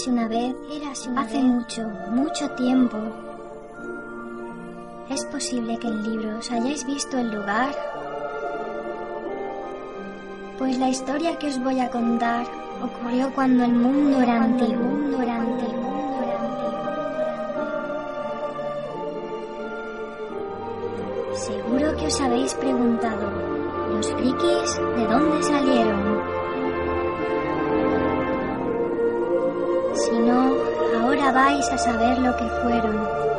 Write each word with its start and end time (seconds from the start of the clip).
Érase 0.00 0.12
una 0.12 0.28
vez, 0.28 0.56
érase 0.70 1.10
una 1.10 1.20
hace 1.20 1.34
vez. 1.34 1.44
mucho, 1.44 1.82
mucho 2.10 2.50
tiempo. 2.52 2.96
¿Es 5.10 5.26
posible 5.26 5.78
que 5.78 5.88
en 5.88 6.02
libros 6.02 6.50
hayáis 6.50 6.86
visto 6.86 7.18
el 7.18 7.30
lugar? 7.30 7.68
Pues 10.56 10.78
la 10.78 10.88
historia 10.88 11.38
que 11.38 11.48
os 11.48 11.62
voy 11.62 11.80
a 11.80 11.90
contar 11.90 12.46
ocurrió 12.82 13.30
cuando 13.34 13.62
el 13.64 13.72
mundo 13.72 14.22
era 14.22 14.42
antiguo. 14.42 14.72
El 14.72 14.78
mundo 14.78 15.20
era 15.20 15.36
antiguo. 15.36 15.90
Seguro 21.34 21.96
que 21.96 22.06
os 22.06 22.20
habéis 22.22 22.54
preguntado, 22.54 23.30
¿los 23.90 24.10
frikis 24.14 24.76
de 24.96 25.06
dónde 25.06 25.42
salieron? 25.42 26.29
No, 30.20 30.56
ahora 31.00 31.32
vais 31.32 31.68
a 31.70 31.78
saber 31.78 32.18
lo 32.18 32.36
que 32.36 32.44
fueron. 32.62 33.29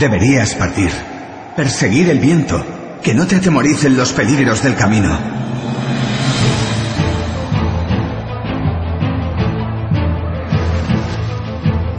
Deberías 0.00 0.54
partir, 0.54 0.90
perseguir 1.54 2.08
el 2.08 2.20
viento, 2.20 2.56
que 3.04 3.12
no 3.12 3.26
te 3.26 3.36
atemoricen 3.36 3.98
los 3.98 4.14
peligros 4.14 4.62
del 4.62 4.74
camino. 4.74 5.10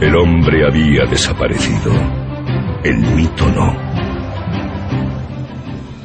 El 0.00 0.16
hombre 0.16 0.66
había 0.66 1.04
desaparecido. 1.08 1.92
El 2.82 2.96
mito 3.14 3.46
no. 3.46 3.72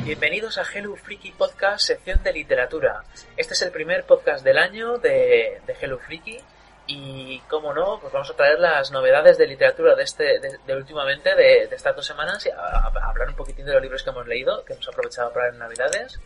Bienvenidos 0.06 0.60
a 0.60 0.66
Hello 0.72 0.96
Freaky 0.98 1.32
Podcast, 1.32 1.88
sección 1.88 2.22
de 2.24 2.32
literatura. 2.32 3.02
Este 3.36 3.56
es 3.56 3.62
el 3.64 3.72
primer 3.72 4.04
podcast 4.04 4.46
del 4.46 4.60
año 4.60 5.00
de, 5.00 5.62
de 5.66 5.76
Hello 5.82 5.98
Freaky 5.98 6.38
y, 6.88 7.40
como 7.50 7.74
no, 7.74 8.00
pues 8.00 8.14
vamos 8.14 8.30
a 8.30 8.36
traer 8.36 8.60
las 8.60 8.92
novedades 8.92 9.38
de 9.38 9.46
literatura 9.46 9.96
de 9.96 10.04
este 10.04 10.40
de, 10.40 10.58
de 10.66 10.76
últimamente, 10.76 11.36
de, 11.36 11.68
de, 11.68 11.76
estas 11.76 11.96
dos 11.96 12.06
semanas, 12.06 12.46
y 12.46 12.50
a, 12.50 12.56
a, 12.56 13.10
hablar 13.10 13.30
un 13.30 13.36
poquitín 13.36 13.66
de 13.66 13.74
los 13.74 13.82
libros 13.82 14.04
que 14.04 14.10
hemos 14.10 14.26
leído, 14.28 14.64
que 14.64 14.74
hemos 14.74 14.88
aprovechado 14.88 15.32
para 15.34 15.50
en 15.50 15.60
Navidades. 15.60 16.20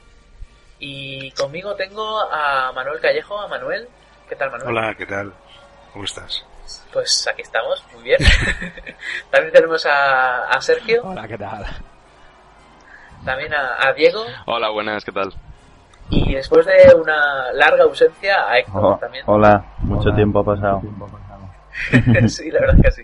Y 0.80 1.32
conmigo 1.32 1.76
tengo 1.76 2.20
a 2.32 2.72
Manuel 2.74 3.00
Callejo, 3.00 3.40
a 3.40 3.48
Manuel. 3.48 3.88
¿Qué 4.30 4.36
tal, 4.36 4.52
Manuel? 4.52 4.70
Hola, 4.70 4.96
¿qué 4.96 5.06
tal? 5.06 5.34
¿Cómo 5.94 6.06
estás? 6.06 6.46
Pues 6.94 7.28
aquí 7.28 7.42
estamos, 7.42 7.84
muy 7.94 8.04
bien. 8.04 8.20
También 9.32 9.54
tenemos 9.54 9.86
a, 9.86 10.48
a, 10.48 10.62
Sergio. 10.62 11.04
Hola, 11.04 11.28
¿qué 11.28 11.38
tal? 11.38 11.66
También 13.26 13.54
a, 13.54 13.88
a, 13.88 13.94
Diego. 13.94 14.26
Hola, 14.46 14.70
buenas, 14.70 15.04
¿qué 15.04 15.12
tal? 15.12 15.34
Y 16.12 16.36
después 16.36 16.66
de 16.66 16.94
una 16.94 17.52
larga 17.54 17.84
ausencia, 17.84 18.50
a 18.50 18.60
Héctor 18.60 18.84
oh, 18.84 18.98
también. 19.00 19.24
Hola, 19.28 19.66
mucho 19.80 20.10
hola. 20.10 20.16
tiempo 20.16 20.40
ha 20.40 20.44
pasado. 20.44 20.82
sí, 22.28 22.52
la 22.52 22.60
verdad 22.60 22.78
que 22.84 22.92
sí. 22.92 23.04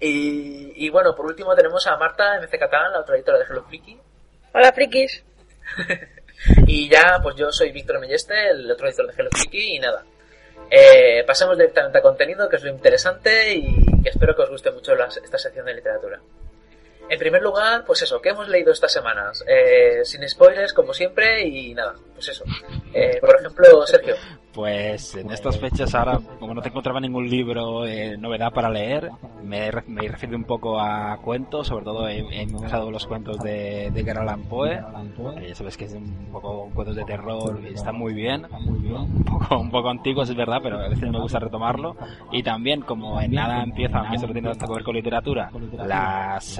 Y, 0.00 0.72
y, 0.86 0.90
bueno, 0.90 1.14
por 1.14 1.26
último 1.26 1.54
tenemos 1.54 1.86
a 1.86 1.96
Marta, 1.96 2.38
MC 2.40 2.58
Catalán, 2.58 2.92
la 2.92 3.00
otra 3.00 3.14
editora 3.16 3.38
de 3.38 3.44
Hello 3.44 3.62
Friki. 3.64 3.98
Hola, 4.52 4.72
frikis. 4.72 5.24
y 6.66 6.88
ya, 6.88 7.20
pues 7.22 7.36
yo 7.36 7.50
soy 7.52 7.70
Víctor 7.70 8.00
Melleste, 8.00 8.50
el 8.50 8.70
otro 8.70 8.88
editor 8.88 9.06
de 9.06 9.14
Hello 9.16 9.30
Friki, 9.32 9.76
y 9.76 9.78
nada, 9.78 10.04
eh, 10.70 11.22
pasemos 11.26 11.56
directamente 11.56 11.98
a 11.98 12.02
contenido, 12.02 12.48
que 12.48 12.56
es 12.56 12.64
lo 12.64 12.70
interesante 12.70 13.54
y 13.54 14.02
que 14.02 14.08
espero 14.08 14.34
que 14.34 14.42
os 14.42 14.50
guste 14.50 14.70
mucho 14.72 14.94
las, 14.94 15.16
esta 15.16 15.38
sección 15.38 15.66
de 15.66 15.74
literatura. 15.74 16.20
En 17.08 17.18
primer 17.20 17.40
lugar, 17.40 17.84
pues 17.86 18.02
eso, 18.02 18.20
¿qué 18.20 18.30
hemos 18.30 18.48
leído 18.48 18.72
estas 18.72 18.92
semanas? 18.92 19.44
Eh, 19.46 20.00
sin 20.04 20.28
spoilers, 20.28 20.72
como 20.72 20.92
siempre, 20.92 21.42
y 21.46 21.72
nada, 21.72 21.94
pues 22.16 22.28
eso. 22.28 22.44
Eh, 22.94 23.18
por 23.20 23.36
ejemplo, 23.38 23.86
Sergio. 23.86 24.14
Pues 24.52 25.14
en 25.16 25.30
estas 25.30 25.60
fechas 25.60 25.94
ahora, 25.94 26.18
como 26.40 26.54
no 26.54 26.62
te 26.62 26.70
encontraba 26.70 26.98
ningún 26.98 27.28
libro 27.28 27.84
eh, 27.84 28.16
novedad 28.16 28.50
para 28.54 28.70
leer, 28.70 29.10
me, 29.42 29.70
referido 29.70 30.38
un 30.38 30.44
poco 30.44 30.80
a 30.80 31.18
cuentos, 31.22 31.66
sobre 31.66 31.84
todo 31.84 32.08
he, 32.08 32.20
he 32.20 32.42
empezado 32.42 32.90
los 32.90 33.06
cuentos 33.06 33.38
de, 33.40 33.90
de 33.92 34.38
Poe, 34.48 34.82
ya 35.46 35.54
sabes 35.54 35.76
que 35.76 35.84
es 35.84 35.92
un 35.92 36.30
poco 36.32 36.70
cuentos 36.74 36.96
de 36.96 37.04
terror 37.04 37.60
y 37.62 37.74
está 37.74 37.92
muy 37.92 38.14
bien, 38.14 38.46
un 38.50 39.24
poco, 39.24 39.58
un 39.58 39.70
poco 39.70 39.90
antiguos 39.90 40.30
es 40.30 40.36
verdad, 40.36 40.60
pero 40.62 40.78
a 40.80 40.88
veces 40.88 41.10
me 41.10 41.20
gusta 41.20 41.38
retomarlo. 41.38 41.94
Y 42.32 42.42
también, 42.42 42.80
como 42.80 43.20
en 43.20 43.32
nada 43.32 43.62
empieza, 43.62 43.98
aunque 43.98 44.16
eso 44.16 44.26
no 44.26 44.32
tiene 44.32 44.48
nada 44.48 44.66
que 44.66 44.72
ver 44.72 44.84
con 44.84 44.94
literatura, 44.94 45.50
las 45.86 46.56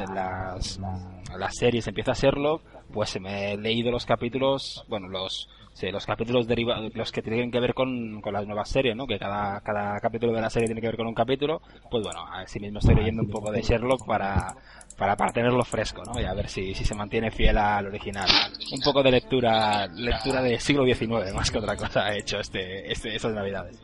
series 1.50 1.88
empieza 1.88 2.12
a 2.12 2.14
serlo, 2.14 2.60
pues 2.92 3.20
me 3.20 3.52
he 3.52 3.56
leído 3.56 3.90
los 3.90 4.06
capítulos, 4.06 4.84
bueno, 4.88 5.08
los 5.08 5.48
Sí, 5.76 5.90
los 5.90 6.06
capítulos 6.06 6.48
derivados, 6.48 6.90
los 6.94 7.12
que 7.12 7.20
tienen 7.20 7.50
que 7.50 7.60
ver 7.60 7.74
con, 7.74 8.22
con 8.22 8.32
las 8.32 8.46
nuevas 8.46 8.70
series, 8.70 8.96
¿no? 8.96 9.06
Que 9.06 9.18
cada, 9.18 9.60
cada 9.60 10.00
capítulo 10.00 10.32
de 10.32 10.40
la 10.40 10.48
serie 10.48 10.68
tiene 10.68 10.80
que 10.80 10.86
ver 10.86 10.96
con 10.96 11.06
un 11.06 11.12
capítulo. 11.12 11.60
Pues 11.90 12.02
bueno, 12.02 12.26
así 12.32 12.58
mismo 12.58 12.78
estoy 12.78 12.94
leyendo 12.94 13.20
un 13.20 13.28
poco 13.28 13.52
de 13.52 13.60
Sherlock 13.60 14.06
para, 14.06 14.56
para, 14.96 15.14
para 15.16 15.32
tenerlo 15.34 15.62
fresco, 15.64 16.02
¿no? 16.02 16.18
Y 16.18 16.24
a 16.24 16.32
ver 16.32 16.48
si, 16.48 16.74
si 16.74 16.82
se 16.82 16.94
mantiene 16.94 17.30
fiel 17.30 17.58
al 17.58 17.88
original. 17.88 18.26
Un 18.72 18.80
poco 18.80 19.02
de 19.02 19.10
lectura, 19.10 19.86
lectura 19.88 20.40
de 20.40 20.58
siglo 20.58 20.86
XIX, 20.86 21.34
más 21.34 21.50
que 21.50 21.58
otra 21.58 21.76
cosa 21.76 22.10
he 22.10 22.20
hecho 22.20 22.40
este, 22.40 22.90
este, 22.90 23.14
estas 23.14 23.34
navidades. 23.34 23.78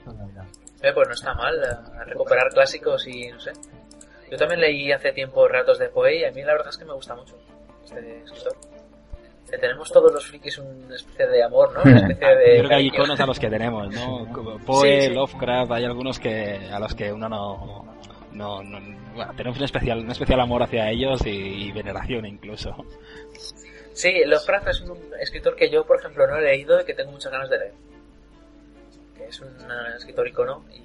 Eh, 0.83 0.93
pues 0.95 1.09
no 1.09 1.13
está 1.13 1.35
mal, 1.35 1.55
eh, 1.57 2.05
recuperar 2.07 2.49
clásicos 2.55 3.07
y 3.07 3.29
no 3.29 3.39
sé. 3.39 3.53
Yo 4.31 4.39
también 4.39 4.63
leí 4.63 4.93
hace 4.93 5.13
tiempo 5.13 5.47
ratos 5.47 5.79
de 5.79 5.91
Poe 5.91 6.21
y 6.21 6.25
a 6.25 6.33
mí 6.33 6.43
la 6.43 6.55
verdad 6.55 6.71
es 6.71 6.79
que 6.79 6.87
me 6.87 6.95
gusta 6.95 7.15
mucho 7.15 7.37
este 7.85 8.23
escritor 8.23 8.72
que 9.53 9.59
tenemos 9.59 9.93
todos 9.93 10.11
los 10.11 10.27
frikis 10.27 10.57
una 10.57 10.95
especie 10.95 11.27
de 11.27 11.43
amor, 11.43 11.75
¿no? 11.75 11.83
Una 11.83 12.09
especie 12.09 12.37
de 12.37 12.45
Creo 12.57 12.69
que 12.71 12.75
hay 12.75 12.87
iconos 12.87 13.21
a 13.21 13.27
los 13.27 13.39
que 13.39 13.51
tenemos, 13.51 13.95
¿no? 13.95 14.27
Poe, 14.65 15.03
sí, 15.03 15.09
sí. 15.09 15.13
Lovecraft, 15.13 15.73
hay 15.73 15.85
algunos 15.85 16.19
que 16.19 16.71
a 16.73 16.79
los 16.79 16.95
que 16.95 17.13
uno 17.13 17.29
no, 17.29 17.85
no, 18.33 18.63
no 18.63 18.81
bueno, 19.15 19.35
tenemos 19.37 19.59
un 19.59 19.65
especial, 19.65 19.99
un 19.99 20.11
especial 20.11 20.41
amor 20.41 20.63
hacia 20.63 20.89
ellos 20.91 21.27
y, 21.27 21.67
y, 21.67 21.71
veneración 21.71 22.25
incluso. 22.25 22.75
Sí, 23.93 24.25
Lovecraft 24.25 24.69
es 24.69 24.81
un 24.81 24.97
escritor 25.21 25.55
que 25.55 25.69
yo, 25.69 25.85
por 25.85 25.99
ejemplo, 25.99 26.27
no 26.27 26.39
he 26.39 26.43
leído 26.43 26.81
y 26.81 26.87
que 26.87 26.95
tengo 26.95 27.13
muchas 27.13 27.31
ganas 27.31 27.51
de 27.51 27.59
leer. 27.59 27.75
Que 29.15 29.27
es 29.27 29.39
un 29.39 29.55
escritor 29.99 30.29
icono 30.29 30.65
y 30.73 30.81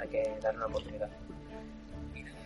hay 0.00 0.08
que 0.08 0.34
darle 0.42 0.58
una 0.58 0.66
oportunidad. 0.66 1.10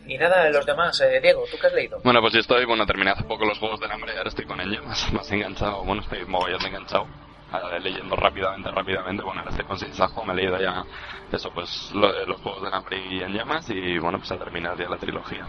Y 0.07 0.19
nada, 0.19 0.51
los 0.51 0.67
demás, 0.67 1.01
eh, 1.01 1.21
Diego, 1.21 1.45
¿tú 1.51 1.57
qué 1.61 1.67
has 1.67 1.73
leído? 1.73 1.99
Bueno, 2.05 2.21
pues 2.21 2.35
yo 2.35 2.41
estoy, 2.41 2.65
bueno, 2.67 2.85
terminé 2.87 3.11
hace 3.11 3.25
poco 3.25 3.47
los 3.47 3.59
Juegos 3.59 3.81
del 3.81 3.91
Hambre 3.91 4.13
y 4.15 4.19
ahora 4.19 4.29
estoy 4.29 4.45
con 4.45 4.61
ellos, 4.61 4.85
más, 4.87 5.13
más 5.13 5.31
enganchado, 5.33 5.85
bueno, 5.85 6.03
estoy 6.03 6.25
mogollón 6.27 6.61
de 6.61 6.69
enganchado, 6.69 7.07
ahora, 7.51 7.79
leyendo 7.79 8.15
rápidamente, 8.17 8.71
rápidamente, 8.71 9.23
bueno, 9.23 9.41
ahora 9.41 9.51
estoy 9.51 9.67
con 9.67 9.79
Sinsajo, 9.79 10.25
me 10.25 10.35
he 10.35 10.37
leído 10.37 10.61
ya, 10.61 10.85
eso, 11.33 11.51
pues, 11.55 11.91
lo, 11.95 12.27
los 12.27 12.41
Juegos 12.41 12.63
del 12.63 12.75
Hambre 12.75 12.99
y 13.11 13.23
en 13.23 13.33
llamas 13.33 13.69
y, 13.71 13.99
bueno, 13.99 14.19
pues 14.19 14.31
a 14.33 14.39
terminar 14.39 14.77
ya 14.79 14.89
la 14.89 14.99
trilogía. 14.99 15.47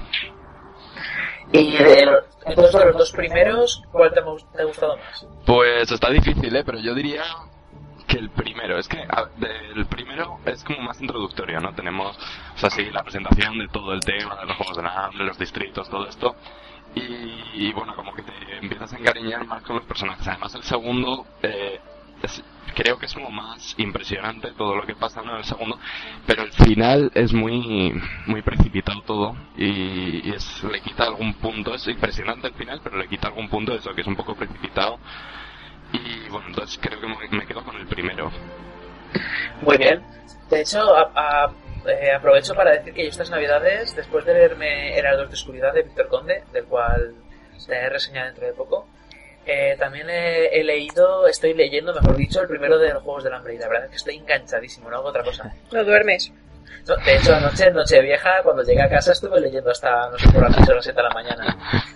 Y 1.52 1.78
de 1.78 2.06
los, 2.06 2.24
entonces 2.46 2.80
de 2.80 2.86
los 2.86 2.98
dos 2.98 3.12
primeros, 3.12 3.84
¿cuál 3.92 4.12
te 4.12 4.20
ha 4.20 4.64
gustado 4.64 4.98
más? 4.98 5.28
Pues 5.46 5.92
está 5.92 6.10
difícil, 6.10 6.56
¿eh? 6.56 6.64
Pero 6.66 6.80
yo 6.80 6.96
diría 6.96 7.24
que 8.08 8.18
el 8.18 8.30
primero. 8.30 8.78
Es 8.78 8.88
que 8.88 8.98
a- 9.00 9.30
el 9.76 9.86
primero 9.88 10.40
es 10.46 10.64
como 10.64 10.80
más 10.82 11.02
introductorio, 11.02 11.60
¿no? 11.60 11.74
Tenemos, 11.74 12.18
o 12.56 12.58
sea, 12.58 12.70
sí, 12.70 12.86
la 12.92 13.04
presentación 13.04 13.58
de 13.60 13.68
todo 13.68 13.94
el 13.94 14.02
tema, 14.02 14.36
de 14.36 14.46
los 14.46 14.58
juegos 14.58 14.78
de 14.78 14.84
la 14.84 15.06
hambre, 15.06 15.26
los 15.26 15.38
distritos, 15.38 15.90
todo 15.90 16.08
esto. 16.08 16.36
Y, 16.96 17.02
y, 17.68 17.74
bueno, 17.74 17.94
como 17.96 18.14
que 18.14 18.22
te 18.22 18.32
empiezas 18.62 18.94
a 18.94 18.98
encariñar 18.98 19.46
más 19.46 19.64
con 19.64 19.76
los 19.76 19.86
personajes. 19.86 20.26
Además, 20.28 20.56
el 20.56 20.64
segundo, 20.64 21.26
eh, 21.44 21.80
es- 22.24 22.44
creo 22.74 22.98
que 22.98 23.06
es 23.06 23.14
como 23.14 23.30
más 23.32 23.76
impresionante 23.78 24.52
todo 24.52 24.76
lo 24.76 24.86
que 24.86 24.96
pasa 24.96 25.22
en 25.22 25.30
el 25.30 25.44
segundo, 25.44 25.78
pero 26.26 26.44
el 26.44 26.52
final 26.54 27.12
es 27.14 27.34
muy 27.34 27.94
muy 28.28 28.42
precipitado 28.42 29.02
todo 29.02 29.36
y, 29.58 30.28
y 30.30 30.34
es, 30.34 30.64
le 30.64 30.80
quita 30.82 31.04
algún 31.04 31.34
punto. 31.36 31.74
Es 31.74 31.88
impresionante 31.88 32.48
el 32.48 32.54
final, 32.54 32.80
pero 32.84 32.98
le 32.98 33.08
quita 33.08 33.28
algún 33.28 33.50
punto 33.50 33.72
de 33.74 33.80
eso, 33.80 33.94
que 33.94 34.02
es 34.02 34.08
un 34.08 34.16
poco 34.16 34.36
precipitado. 34.36 34.98
Y 36.04 36.30
bueno, 36.30 36.48
entonces 36.48 36.80
creo 36.82 37.00
que 37.00 37.08
me, 37.08 37.46
quedo 37.46 37.64
con 37.64 37.76
el 37.76 37.88
primero. 37.88 38.32
Muy 39.62 39.78
bien. 39.78 40.04
De 40.50 40.62
hecho, 40.62 40.82
a- 40.96 41.12
a- 41.16 41.52
eh, 41.88 42.12
aprovecho 42.14 42.54
para 42.56 42.72
decir 42.72 42.94
que 42.94 43.04
yo 43.04 43.10
estas 43.10 43.30
navidades, 43.30 43.96
después 43.96 44.26
de 44.26 44.34
leerme 44.34 44.98
Heraldos 44.98 45.30
de 45.30 45.34
Oscuridad 45.36 45.74
de 45.74 45.84
Víctor 45.84 46.08
Conde, 46.08 46.44
del 46.52 46.66
cual 46.66 47.14
te 47.66 47.74
he 47.76 47.90
reseñado 47.90 48.28
dentro 48.28 48.46
de 48.48 48.54
poco, 48.54 48.88
eh, 49.46 49.76
también 49.80 50.10
he, 50.10 50.48
he 50.60 50.64
leído, 50.64 51.28
estoy 51.28 51.54
leyendo, 51.54 51.94
mejor 51.94 52.16
dicho, 52.16 52.42
el 52.42 52.48
primero 52.48 52.78
de 52.80 52.94
los 52.94 53.04
Juegos 53.04 53.24
del 53.24 53.34
Hambre 53.34 53.54
y 53.56 53.58
la 53.60 53.68
verdad 53.68 53.86
es 53.86 53.90
que 53.92 53.98
estoy 53.98 54.16
enganchadísimo, 54.18 54.90
no 54.90 54.98
hago 54.98 55.10
otra 55.10 55.24
cosa. 55.24 55.52
No 55.72 55.84
duermes. 55.84 56.32
No, 56.88 56.96
de 56.98 57.16
hecho, 57.16 57.36
anoche, 57.36 57.66
en 57.68 57.74
Nochevieja, 57.74 58.42
cuando 58.44 58.64
llegué 58.64 58.82
a 58.82 58.90
casa 58.90 59.12
estuve 59.12 59.40
leyendo 59.40 59.72
hasta, 59.72 60.10
no 60.10 60.18
sé, 60.18 60.30
por 60.32 60.42
la 60.44 60.50
noche 60.50 60.72
a 60.72 60.76
las 60.76 60.84
7 60.84 60.98
de 60.98 61.04
la 61.08 61.14
mañana. 61.14 61.58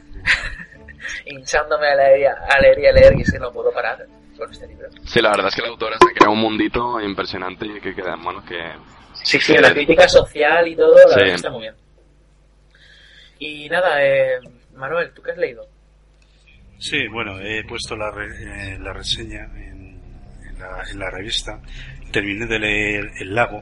Hinchándome 1.25 1.88
a 1.88 1.95
leer, 1.95 2.19
y 2.21 2.25
a 2.25 2.59
leer 2.61 2.79
y 2.79 2.85
a 2.88 2.91
leer, 2.91 3.13
y 3.17 3.21
es 3.21 3.31
que 3.31 3.39
no 3.39 3.51
puedo 3.51 3.71
parar 3.71 4.06
con 4.38 4.51
este 4.51 4.67
libro. 4.67 4.88
Sí, 5.06 5.21
la 5.21 5.29
verdad 5.31 5.47
es 5.47 5.56
que 5.56 5.61
la 5.61 5.67
autora 5.69 5.97
se 6.00 6.13
crea 6.13 6.29
un 6.29 6.39
mundito 6.39 7.00
impresionante 7.01 7.65
y 7.65 7.79
que 7.81 7.94
queda, 7.94 8.15
bueno, 8.21 8.44
que... 8.45 8.57
Sí, 9.23 9.39
sí, 9.39 9.57
la 9.57 9.71
crítica 9.73 10.07
social 10.07 10.67
y 10.67 10.75
todo, 10.75 10.94
la 10.95 11.01
Sí. 11.01 11.09
verdad 11.15 11.25
que 11.25 11.35
está 11.35 11.50
muy 11.50 11.61
bien. 11.61 11.75
Y 13.39 13.69
nada, 13.69 14.03
eh, 14.03 14.39
Manuel, 14.75 15.11
¿tú 15.13 15.21
qué 15.21 15.31
has 15.31 15.38
leído? 15.38 15.65
Sí, 16.77 17.07
bueno, 17.09 17.39
he 17.39 17.63
puesto 17.65 17.95
la, 17.95 18.11
re- 18.11 18.73
eh, 18.73 18.77
la 18.79 18.94
reseña 18.94 19.44
en, 19.56 20.01
en 20.47 20.59
la, 20.59 20.83
en 20.89 21.00
la 21.00 21.09
revista. 21.09 21.59
Terminé 22.11 22.45
de 22.47 22.59
leer 22.59 23.11
El 23.19 23.35
Lago, 23.35 23.61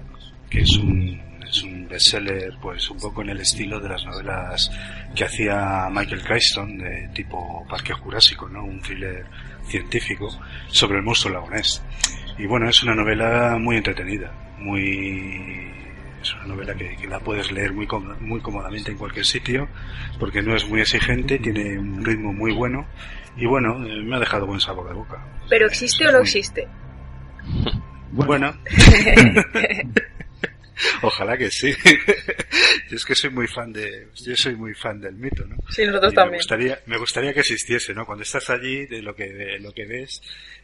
que 0.49 0.59
es 0.61 0.77
un, 0.77 1.19
es 1.49 1.63
un 1.63 1.87
bestseller, 1.87 2.53
pues 2.61 2.89
un 2.89 2.97
poco 2.97 3.21
en 3.21 3.29
el 3.29 3.41
estilo 3.41 3.79
de 3.79 3.89
las 3.89 4.05
novelas 4.05 4.71
que 5.15 5.23
hacía 5.23 5.87
Michael 5.91 6.23
Crichton, 6.23 6.77
de 6.77 7.09
tipo 7.13 7.65
Parque 7.69 7.93
Jurásico, 7.93 8.47
¿no? 8.49 8.63
Un 8.63 8.81
thriller 8.81 9.25
científico 9.67 10.29
sobre 10.67 10.97
el 10.97 11.03
monstruo 11.03 11.33
lagonés. 11.33 11.81
Y 12.37 12.45
bueno, 12.45 12.69
es 12.69 12.83
una 12.83 12.95
novela 12.95 13.57
muy 13.59 13.77
entretenida, 13.77 14.31
muy 14.59 15.67
es 16.21 16.33
una 16.35 16.47
novela 16.47 16.73
que, 16.75 16.95
que 16.95 17.07
la 17.07 17.19
puedes 17.19 17.51
leer 17.51 17.73
muy, 17.73 17.87
muy 18.19 18.41
cómodamente 18.41 18.91
en 18.91 18.97
cualquier 18.97 19.25
sitio, 19.25 19.67
porque 20.19 20.41
no 20.41 20.55
es 20.55 20.67
muy 20.67 20.81
exigente, 20.81 21.39
tiene 21.39 21.77
un 21.79 22.03
ritmo 22.03 22.33
muy 22.33 22.53
bueno, 22.53 22.85
y 23.37 23.45
bueno, 23.45 23.85
eh, 23.85 24.03
me 24.03 24.15
ha 24.15 24.19
dejado 24.19 24.47
buen 24.47 24.59
sabor 24.59 24.87
de 24.89 24.95
boca. 24.95 25.23
¿Pero 25.49 25.67
existe 25.67 26.07
o 26.07 26.11
no 26.11 26.19
existe? 26.19 26.67
Bueno, 28.09 28.53
ojalá 31.01 31.37
que 31.37 31.49
sí. 31.51 31.73
Yo 32.89 32.95
es 32.95 33.05
que 33.05 33.15
soy 33.15 33.29
muy 33.29 33.47
fan 33.47 33.73
de, 33.73 34.07
yo 34.15 34.35
soy 34.35 34.55
muy 34.55 34.73
fan 34.73 34.99
del 35.01 35.15
mito, 35.15 35.45
¿no? 35.45 35.57
Sí, 35.69 35.85
nosotros 35.85 36.13
Y 36.13 36.15
también. 36.15 36.31
Me 36.31 36.37
gustaría, 36.37 36.79
me 36.85 36.97
gustaría 36.97 37.33
que 37.33 37.41
existiese, 37.41 37.93
¿no? 37.93 38.05
Cuando 38.05 38.23
estás 38.23 38.49
allí, 38.49 38.85
de 38.85 39.01
lo 39.01 39.13
que, 39.15 39.27
de 39.29 39.59
lo 39.59 39.73
que 39.73 39.85
ves, 39.85 40.21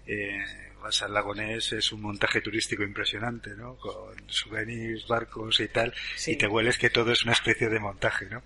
eh, 0.08 0.40
vas 0.82 1.02
al 1.02 1.14
lago 1.14 1.34
Ness, 1.36 1.74
es 1.74 1.92
un 1.92 2.02
montaje 2.02 2.40
turístico 2.42 2.84
impresionante, 2.84 3.52
¿no? 3.58 3.76
Con 3.76 4.16
souvenirs, 4.28 5.06
barcos 5.08 5.60
y 5.60 5.68
tal, 5.68 5.94
Sí. 6.16 6.32
y 6.32 6.36
te 6.38 6.48
hueles 6.48 6.78
que 6.78 6.90
todo 6.90 7.12
es 7.12 7.24
una 7.24 7.34
especie 7.34 7.68
de 7.70 7.80
montaje, 7.80 8.26
¿no? 8.28 8.44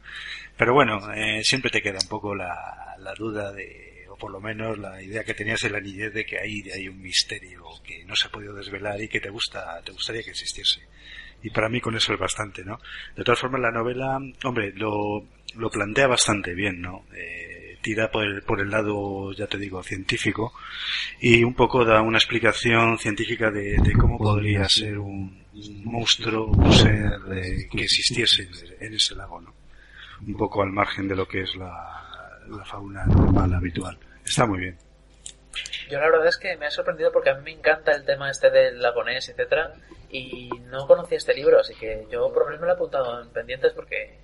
Pero 0.58 0.74
bueno, 0.74 1.14
eh, 1.14 1.44
siempre 1.44 1.70
te 1.70 1.82
queda 1.82 2.00
un 2.02 2.10
poco 2.10 2.34
la, 2.34 2.96
la 3.00 3.14
duda 3.14 3.52
de, 3.54 4.06
o 4.10 4.18
por 4.18 4.32
lo 4.32 4.40
menos 4.40 4.78
la 4.80 5.02
idea 5.04 5.24
que 5.24 5.36
tenías 5.36 5.64
en 5.64 5.74
la 5.74 5.80
niñez 5.80 6.14
de 6.14 6.26
que 6.26 6.40
ahí 6.40 6.64
hay 6.74 6.88
un 6.88 7.00
misterio 7.02 7.64
que 7.86 8.04
no 8.06 8.16
se 8.16 8.28
ha 8.28 8.32
podido 8.32 8.54
desvelar 8.56 9.00
y 9.02 9.08
que 9.08 9.20
te 9.20 9.30
gusta, 9.30 9.82
te 9.84 9.92
gustaría 9.92 10.24
que 10.24 10.32
existiese. 10.32 10.82
Y 11.44 11.50
para 11.52 11.70
mí 11.70 11.80
con 11.80 11.96
eso 11.96 12.14
es 12.14 12.20
bastante, 12.20 12.64
¿no? 12.66 12.80
De 13.16 13.24
todas 13.24 13.40
formas 13.40 13.62
la 13.62 13.72
novela, 13.72 14.20
hombre, 14.44 14.74
lo, 14.76 15.24
lo 15.56 15.70
plantea 15.70 16.08
bastante 16.08 16.54
bien, 16.54 16.82
¿no? 16.82 17.06
Eh, 17.16 17.78
tira 17.82 18.10
por 18.12 18.24
el, 18.26 18.42
por 18.42 18.60
el 18.60 18.70
lado, 18.72 19.32
ya 19.34 19.48
te 19.48 19.58
digo, 19.58 19.82
científico 19.84 20.54
y 21.22 21.44
un 21.44 21.54
poco 21.54 21.86
da 21.86 22.02
una 22.02 22.18
explicación 22.18 22.98
científica 22.98 23.50
de, 23.52 23.78
de 23.78 23.94
cómo 23.94 24.18
podría 24.18 24.68
ser 24.68 24.98
un, 24.98 25.44
un 25.54 25.86
monstruo, 25.86 26.48
un 26.48 26.74
ser 26.74 27.20
de- 27.22 27.68
que 27.72 27.84
existiese 27.84 28.50
en 28.80 28.94
ese 28.96 29.16
lago, 29.16 29.40
¿no? 29.40 29.54
Un 30.28 30.36
poco 30.36 30.64
al 30.64 30.72
margen 30.72 31.08
de 31.08 31.16
lo 31.16 31.28
que 31.28 31.42
es 31.44 31.56
la, 31.56 32.42
la 32.50 32.66
fauna 32.66 33.06
normal, 33.06 33.54
habitual. 33.54 33.98
Está 34.26 34.46
muy 34.48 34.60
bien. 34.60 34.78
Yo 35.90 36.00
la 36.00 36.10
verdad 36.10 36.28
es 36.28 36.38
que 36.38 36.58
me 36.58 36.66
ha 36.66 36.72
sorprendido 36.72 37.12
porque 37.12 37.30
a 37.30 37.36
mí 37.36 37.44
me 37.46 37.52
encanta 37.52 37.92
el 37.92 38.04
tema 38.04 38.30
este 38.30 38.50
del 38.50 38.82
lagonés, 38.82 39.30
etcétera, 39.30 39.74
y 40.10 40.50
no 40.72 40.88
conocía 40.88 41.18
este 41.18 41.34
libro, 41.34 41.60
así 41.60 41.74
que 41.76 42.06
yo 42.12 42.32
por 42.32 42.44
lo 42.44 42.46
menos 42.46 42.62
me 42.62 42.68
lo 42.68 42.74
he 42.74 42.76
apuntado 42.76 43.22
en 43.22 43.30
pendientes 43.30 43.74
porque 43.74 44.18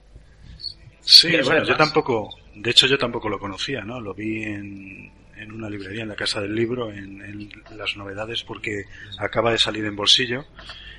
Sí, 1.06 1.36
bueno, 1.44 1.66
yo 1.66 1.76
tampoco, 1.76 2.30
de 2.56 2.72
hecho 2.72 2.88
yo 2.88 2.98
tampoco 2.98 3.28
lo 3.28 3.38
conocía, 3.38 3.82
¿no? 3.82 4.00
Lo 4.00 4.14
vi 4.14 4.44
en, 4.44 5.12
en 5.36 5.52
una 5.52 5.70
librería, 5.70 6.04
en 6.04 6.10
la 6.10 6.16
Casa 6.16 6.40
del 6.40 6.56
Libro, 6.56 6.92
en, 6.92 7.22
en 7.22 7.78
las 7.78 7.98
novedades, 7.98 8.44
porque 8.44 8.86
acaba 9.20 9.52
de 9.52 9.58
salir 9.58 9.84
en 9.84 9.98
bolsillo 9.98 10.46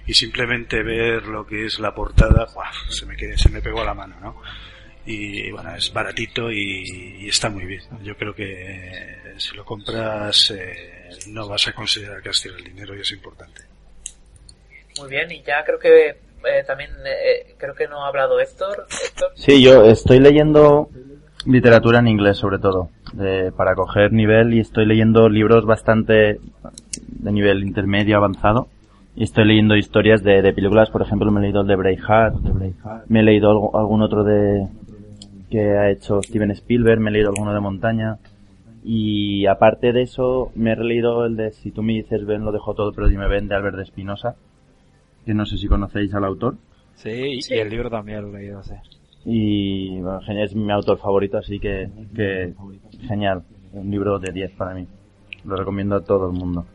y 0.07 0.13
simplemente 0.13 0.83
ver 0.83 1.27
lo 1.27 1.47
que 1.47 1.65
es 1.65 1.79
la 1.79 1.95
portada, 1.95 2.47
¡buah! 2.55 2.71
se 2.91 3.07
me 3.07 3.17
quedé, 3.17 3.39
se 3.39 3.49
me 3.49 3.63
pegó 3.63 3.81
a 3.81 3.87
la 3.87 3.95
mano, 3.95 4.17
¿no? 4.21 4.43
Y 5.07 5.51
bueno, 5.51 5.75
es 5.75 5.91
baratito 5.93 6.51
y, 6.51 7.21
y 7.21 7.29
está 7.29 7.49
muy 7.49 7.65
bien. 7.65 7.83
Yo 8.03 8.17
creo 8.17 8.35
que 8.35 8.53
eh, 8.53 9.35
si 9.39 9.55
lo 9.55 9.65
compras 9.65 10.51
eh, 10.51 11.11
no 11.29 11.49
vas 11.49 11.69
a 11.69 11.73
considerar 11.73 12.23
que 12.23 12.29
has 12.29 12.41
tirado 12.41 12.59
el 12.59 12.65
dinero 12.65 12.97
y 12.97 13.01
es 13.01 13.11
importante. 13.13 13.63
Muy 15.01 15.09
bien, 15.11 15.31
y 15.33 15.43
ya 15.43 15.65
creo 15.65 15.79
que 15.79 16.09
eh, 16.09 16.65
también, 16.67 16.91
eh, 17.07 17.55
creo 17.59 17.75
que 17.75 17.89
no 17.89 18.05
ha 18.05 18.09
hablado 18.09 18.39
Héctor, 18.41 18.87
Sí, 19.35 19.63
yo 19.63 19.85
estoy 19.87 20.21
leyendo 20.21 20.89
literatura 21.47 21.99
en 21.99 22.09
inglés 22.09 22.37
sobre 22.37 22.59
todo, 22.59 22.91
de- 23.13 23.53
para 23.53 23.75
coger 23.75 24.13
nivel 24.13 24.55
y 24.55 24.61
estoy 24.61 24.87
leyendo 24.87 25.29
libros 25.29 25.65
bastante 25.67 26.39
de 27.09 27.33
nivel 27.33 27.63
intermedio 27.65 28.17
avanzado. 28.17 28.69
Y 29.17 29.23
estoy 29.25 29.45
leyendo 29.45 29.77
historias 29.77 30.23
de, 30.25 30.43
de 30.43 30.53
películas, 30.53 30.91
por 30.91 31.01
ejemplo, 31.03 31.31
me 31.31 31.39
he 31.41 31.45
leído 31.45 31.61
el 31.61 31.69
de 31.69 31.77
Braveheart, 31.77 32.35
me 33.09 33.21
he 33.21 33.23
leído 33.23 33.51
algo- 33.51 33.79
algún 33.79 34.03
otro 34.03 34.25
de 34.25 34.67
que 35.51 35.77
ha 35.79 35.89
hecho 35.91 36.21
Steven 36.23 36.51
Spielberg, 36.51 37.01
me 37.01 37.11
he 37.11 37.13
leído 37.13 37.29
alguno 37.29 37.55
de 37.55 37.61
montaña. 37.61 38.17
Y 38.83 39.47
aparte 39.47 39.93
de 39.93 40.03
eso, 40.03 40.51
me 40.57 40.73
he 40.73 40.75
releído 40.75 41.25
el 41.27 41.37
de 41.37 41.53
Si 41.53 41.71
tú 41.71 41.83
me 41.83 41.93
dices 41.95 42.27
ven, 42.27 42.45
lo 42.45 42.51
dejo 42.53 42.75
todo, 42.75 42.93
pero 42.93 43.09
dime 43.09 43.29
ven, 43.29 43.47
de 43.49 43.55
Albert 43.55 43.79
Espinosa. 43.79 44.35
Que 45.25 45.35
no 45.35 45.47
sé 45.47 45.57
si 45.59 45.67
conocéis 45.69 46.13
al 46.15 46.25
autor. 46.25 46.57
Sí, 46.95 47.39
y 47.49 47.55
el 47.55 47.69
libro 47.71 47.91
también 47.91 48.23
lo 48.23 48.37
he 48.37 48.41
leído, 48.41 48.63
sí. 48.63 48.75
Y 49.25 50.01
bueno, 50.01 50.21
genial, 50.21 50.45
es 50.47 50.55
mi 50.55 50.71
autor 50.73 50.99
favorito, 50.99 51.39
así 51.39 51.59
que, 51.59 51.89
que 52.15 52.53
genial. 53.09 53.43
Un 53.73 53.91
libro 53.91 54.19
de 54.19 54.31
10 54.33 54.53
para 54.53 54.75
mí. 54.75 54.87
Lo 55.45 55.57
recomiendo 55.57 55.97
a 55.97 56.05
todo 56.05 56.27
el 56.31 56.33
mundo. 56.39 56.67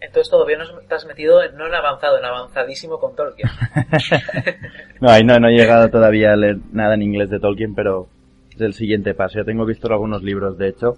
entonces 0.00 0.30
todavía 0.30 0.58
no 0.58 0.64
te 0.88 0.94
has 0.94 1.04
metido, 1.06 1.42
en- 1.42 1.56
no 1.56 1.66
en 1.66 1.74
avanzado, 1.74 2.18
en 2.18 2.24
avanzadísimo 2.24 2.98
con 2.98 3.14
Tolkien. 3.16 3.48
No, 5.00 5.10
ahí 5.10 5.22
no, 5.24 5.38
no 5.38 5.48
he 5.48 5.52
llegado 5.56 5.90
todavía 5.90 6.32
a 6.32 6.36
leer 6.36 6.58
nada 6.72 6.94
en 6.94 7.02
inglés 7.02 7.28
de 7.28 7.38
Tolkien, 7.40 7.74
pero 7.74 8.08
es 8.54 8.60
el 8.60 8.72
siguiente 8.72 9.12
paso. 9.12 9.38
Ya 9.38 9.44
tengo 9.44 9.66
visto 9.66 9.88
algunos 9.88 10.22
libros, 10.22 10.56
de 10.56 10.68
hecho. 10.68 10.94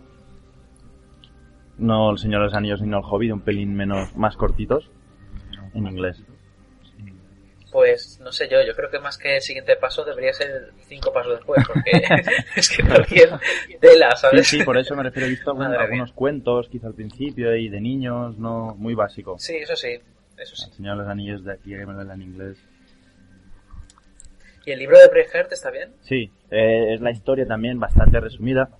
No 1.78 2.10
El 2.10 2.18
Señor 2.18 2.40
de 2.40 2.46
los 2.46 2.54
Anillos 2.54 2.80
ni 2.82 2.88
no 2.88 2.98
El 2.98 3.04
Hobbit, 3.04 3.32
un 3.32 3.40
pelín 3.40 3.74
menos, 3.74 4.14
más 4.16 4.36
cortitos 4.36 4.90
en 5.76 5.86
inglés. 5.86 6.22
Pues 7.72 8.20
no 8.22 8.32
sé 8.32 8.48
yo, 8.48 8.62
yo 8.64 8.74
creo 8.74 8.90
que 8.90 8.98
más 9.00 9.18
que 9.18 9.36
el 9.36 9.42
siguiente 9.42 9.76
paso 9.76 10.04
debería 10.04 10.32
ser 10.32 10.70
cinco 10.86 11.12
pasos 11.12 11.36
después, 11.36 11.62
porque 11.66 11.90
es 12.56 12.68
que 12.70 12.82
Tolkien 12.82 13.30
tela, 13.80 14.10
Sí, 14.12 14.20
¿sabes? 14.22 14.48
sí, 14.48 14.62
por 14.62 14.78
eso 14.78 14.94
me 14.96 15.02
refiero, 15.02 15.26
he 15.26 15.30
visto 15.30 15.50
algún- 15.50 15.66
algunos 15.74 16.12
cuentos, 16.12 16.68
quizá 16.68 16.86
al 16.86 16.94
principio, 16.94 17.54
y 17.56 17.68
de 17.68 17.80
niños, 17.80 18.38
no, 18.38 18.74
muy 18.78 18.94
básico. 18.94 19.36
Sí, 19.38 19.56
eso 19.56 19.76
sí, 19.76 19.98
eso 20.38 20.56
sí. 20.56 20.64
El 20.70 20.76
Señor 20.76 20.96
de 20.96 21.02
los 21.02 21.10
Anillos 21.10 21.44
de 21.44 21.52
aquí, 21.52 21.70
que 21.70 21.84
me 21.84 21.92
lo 21.92 22.12
en 22.12 22.22
inglés. 22.22 22.56
¿Y 24.64 24.70
el 24.70 24.78
libro 24.78 24.98
de 24.98 25.08
Braveheart 25.08 25.52
está 25.52 25.70
bien? 25.70 25.90
Sí, 26.02 26.30
eh, 26.50 26.94
es 26.94 27.00
la 27.00 27.10
historia 27.10 27.46
también 27.46 27.78
bastante 27.78 28.18
resumida. 28.20 28.70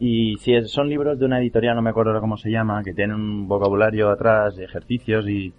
Y 0.00 0.36
sí, 0.38 0.54
es- 0.54 0.70
son 0.70 0.88
libros 0.88 1.18
de 1.18 1.24
una 1.24 1.40
editorial, 1.40 1.74
no 1.76 1.82
me 1.82 1.90
acuerdo 1.90 2.20
cómo 2.20 2.36
se 2.36 2.50
llama, 2.50 2.82
que 2.84 2.94
tienen 2.94 3.16
un 3.16 3.48
vocabulario 3.48 4.10
atrás, 4.10 4.54
de 4.56 4.64
ejercicios 4.64 5.26
y 5.28 5.52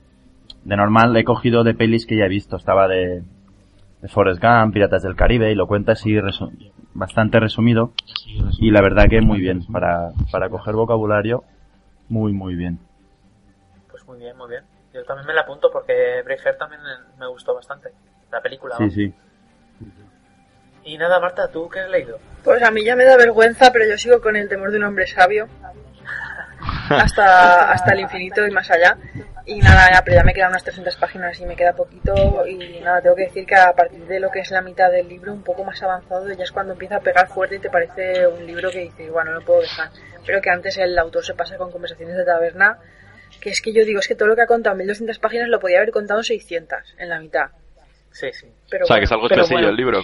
de 0.64 0.76
normal 0.78 1.16
he 1.18 1.24
cogido 1.24 1.64
de 1.64 1.74
pelis 1.74 2.06
que 2.06 2.18
ya 2.18 2.26
he 2.26 2.30
visto. 2.30 2.56
Estaba 2.58 2.88
de, 2.88 3.22
de 4.02 4.08
Forrest 4.08 4.42
Gump, 4.42 4.74
Piratas 4.74 5.04
del 5.04 5.16
Caribe 5.16 5.52
y 5.52 5.56
lo 5.56 5.68
cuenta 5.68 5.94
así 5.94 6.12
resu- 6.16 6.52
bastante 6.94 7.40
resumido 7.40 7.94
y 8.60 8.72
la 8.72 8.82
verdad 8.82 9.06
que 9.10 9.22
muy 9.22 9.40
bien 9.40 9.66
para, 9.72 10.12
para 10.32 10.50
coger 10.50 10.76
vocabulario, 10.76 11.44
muy 12.10 12.34
muy 12.34 12.56
bien. 12.56 12.80
Pues 13.90 14.06
muy 14.06 14.20
bien, 14.20 14.36
muy 14.38 14.50
bien. 14.50 14.64
Yo 14.94 15.04
también 15.04 15.28
me 15.28 15.34
la 15.34 15.42
apunto 15.42 15.70
porque 15.72 16.22
Braveheart 16.26 16.58
también 16.58 16.82
me 17.20 17.28
gustó 17.28 17.54
bastante. 17.54 17.90
La 18.32 18.42
película. 18.42 18.76
Sí, 18.78 18.90
sí. 18.90 19.14
Y 20.84 20.98
nada, 20.98 21.20
Marta, 21.20 21.48
¿tú 21.52 21.70
qué 21.70 21.82
has 21.82 21.90
leído? 21.90 22.18
Pues 22.44 22.64
a 22.64 22.72
mí 22.72 22.84
ya 22.84 22.96
me 22.96 23.04
da 23.06 23.16
vergüenza, 23.18 23.72
pero 23.72 23.86
yo 23.88 23.98
sigo 23.98 24.22
con 24.22 24.36
el 24.36 24.50
temor 24.50 24.72
de 24.72 24.78
un 24.78 24.86
hombre 24.86 25.06
sabio. 25.06 25.48
hasta, 26.90 27.72
hasta 27.72 27.94
el 27.94 28.00
infinito 28.02 28.46
y 28.48 28.52
más 28.52 28.70
allá. 28.72 28.98
Y 29.46 29.60
nada, 29.60 29.90
ya, 29.92 30.02
pero 30.04 30.18
ya 30.18 30.24
me 30.24 30.34
quedan 30.34 30.50
unas 30.50 30.64
300 30.64 30.96
páginas 30.98 31.40
y 31.40 31.46
me 31.46 31.56
queda 31.56 31.74
poquito. 31.74 32.46
Y 32.48 32.80
nada, 32.82 33.02
tengo 33.02 33.16
que 33.16 33.24
decir 33.24 33.46
que 33.46 33.56
a 33.56 33.74
partir 33.74 34.06
de 34.06 34.20
lo 34.20 34.30
que 34.30 34.40
es 34.40 34.52
la 34.52 34.62
mitad 34.62 34.92
del 34.92 35.08
libro, 35.08 35.34
un 35.34 35.44
poco 35.44 35.64
más 35.64 35.82
avanzado, 35.82 36.32
ya 36.32 36.44
es 36.44 36.52
cuando 36.52 36.74
empieza 36.74 36.98
a 36.98 37.00
pegar 37.00 37.28
fuerte 37.28 37.56
y 37.56 37.60
te 37.60 37.70
parece 37.70 38.28
un 38.28 38.46
libro 38.46 38.70
que 38.72 38.80
dices, 38.80 39.12
bueno, 39.12 39.32
no 39.32 39.40
lo 39.40 39.46
puedo 39.46 39.62
dejar. 39.62 39.90
Pero 40.26 40.42
que 40.42 40.50
antes 40.50 40.78
el 40.78 40.98
autor 40.98 41.26
se 41.26 41.34
pasa 41.34 41.58
con 41.58 41.72
conversaciones 41.72 42.16
de 42.16 42.26
taberna, 42.26 42.78
que 43.40 43.50
es 43.50 43.62
que 43.62 43.74
yo 43.74 43.84
digo, 43.86 44.00
es 44.00 44.08
que 44.08 44.16
todo 44.16 44.28
lo 44.28 44.36
que 44.36 44.42
ha 44.42 44.48
contado 44.48 44.74
en 44.74 44.80
1200 44.80 45.20
páginas 45.20 45.48
lo 45.50 45.60
podía 45.60 45.78
haber 45.78 45.92
contado 45.92 46.20
en 46.20 46.26
600, 46.26 46.96
en 46.98 47.10
la 47.10 47.20
mitad. 47.20 47.48
Sí, 48.12 48.28
sí. 48.34 48.48
Pero 48.70 48.86
o 48.86 48.88
sea, 48.88 48.96
bueno, 48.96 49.02
que 49.02 49.06
es 49.06 49.12
algo 49.12 49.26
espesillo 49.28 49.56
bueno. 49.56 49.70
el 49.70 49.76
libro. 49.76 50.02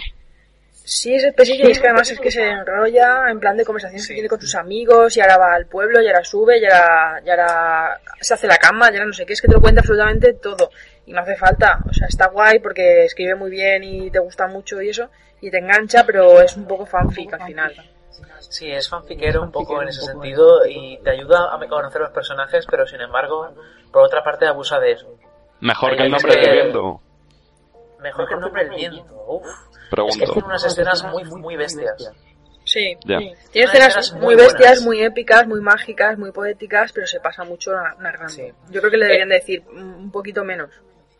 Sí, 0.88 1.12
es 1.16 1.24
específico 1.24 1.66
y 1.68 1.72
es 1.72 1.80
que 1.80 1.88
además 1.88 2.08
es 2.12 2.20
que 2.20 2.30
se 2.30 2.48
enrolla 2.48 3.28
en 3.28 3.40
plan 3.40 3.56
de 3.56 3.64
conversaciones 3.64 4.06
que 4.06 4.14
tiene 4.14 4.28
con 4.28 4.40
sus 4.40 4.54
amigos 4.54 5.16
y 5.16 5.20
ahora 5.20 5.36
va 5.36 5.54
al 5.54 5.66
pueblo 5.66 6.00
y 6.00 6.06
ahora 6.06 6.22
sube 6.22 6.60
y 6.60 6.64
ahora, 6.64 7.20
y 7.26 7.28
ahora 7.28 8.00
se 8.20 8.34
hace 8.34 8.46
la 8.46 8.56
cama 8.56 8.88
y 8.90 8.94
ahora 8.94 9.06
no 9.06 9.12
sé 9.12 9.26
qué, 9.26 9.32
es 9.32 9.42
que 9.42 9.48
te 9.48 9.54
lo 9.54 9.60
cuenta 9.60 9.80
absolutamente 9.80 10.34
todo 10.34 10.70
y 11.04 11.12
no 11.12 11.22
hace 11.22 11.34
falta, 11.34 11.80
o 11.90 11.92
sea, 11.92 12.06
está 12.06 12.28
guay 12.28 12.60
porque 12.60 13.04
escribe 13.04 13.34
muy 13.34 13.50
bien 13.50 13.82
y 13.82 14.12
te 14.12 14.20
gusta 14.20 14.46
mucho 14.46 14.80
y 14.80 14.90
eso 14.90 15.10
y 15.40 15.50
te 15.50 15.58
engancha, 15.58 16.04
pero 16.06 16.40
es 16.40 16.56
un 16.56 16.66
poco 16.68 16.86
fanfic 16.86 17.32
al 17.34 17.42
final. 17.46 17.74
Sí, 18.38 18.70
es 18.70 18.88
fanfiquero 18.88 19.42
un 19.42 19.50
poco 19.50 19.82
en 19.82 19.88
ese 19.88 20.02
sentido 20.02 20.64
y 20.66 20.98
te 21.02 21.10
ayuda 21.10 21.52
a 21.52 21.58
conocer 21.68 22.00
los 22.00 22.10
personajes, 22.12 22.64
pero 22.70 22.86
sin 22.86 23.00
embargo, 23.00 23.52
por 23.92 24.02
otra 24.04 24.22
parte 24.22 24.46
abusa 24.46 24.78
de 24.78 24.92
eso. 24.92 25.18
Mejor 25.60 25.90
Ahí 25.90 25.96
que 25.96 26.02
el 26.04 26.10
nombre 26.12 26.40
que- 26.40 26.52
viento. 26.52 27.00
Mejor 28.06 28.28
que 28.28 28.34
el 28.34 28.40
nombre 28.40 28.64
del 28.64 28.74
viento. 28.76 29.14
Uf. 29.28 29.46
Es 30.08 30.16
que 30.18 30.26
tiene 30.26 30.46
unas 30.46 30.64
escenas 30.64 31.04
muy, 31.04 31.24
muy 31.24 31.56
bestias. 31.56 32.12
Sí, 32.64 32.96
tiene 33.06 33.36
escenas 33.52 33.96
escenas 33.96 34.12
muy 34.14 34.22
muy 34.24 34.34
bestias, 34.36 34.58
buenas. 34.58 34.82
muy 34.84 35.02
épicas, 35.02 35.46
muy 35.46 35.60
mágicas, 35.60 36.18
muy 36.18 36.32
poéticas, 36.32 36.92
pero 36.92 37.06
se 37.06 37.20
pasa 37.20 37.44
mucho 37.44 37.70
na- 37.72 37.94
narrando. 38.00 38.34
Yo 38.70 38.80
creo 38.80 38.90
que 38.90 38.96
le 38.96 39.04
deberían 39.06 39.28
decir 39.28 39.62
mm, 39.62 39.96
un 40.04 40.10
poquito 40.10 40.42
menos. 40.44 40.70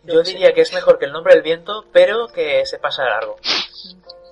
Yo 0.02 0.22
diría 0.22 0.52
que 0.52 0.60
es 0.62 0.72
mejor 0.72 0.98
que 0.98 1.04
el 1.06 1.12
nombre 1.12 1.34
del 1.34 1.42
viento, 1.42 1.84
pero 1.92 2.26
que 2.28 2.64
se 2.66 2.78
pasa 2.78 3.02
de 3.04 3.10
largo. 3.10 3.36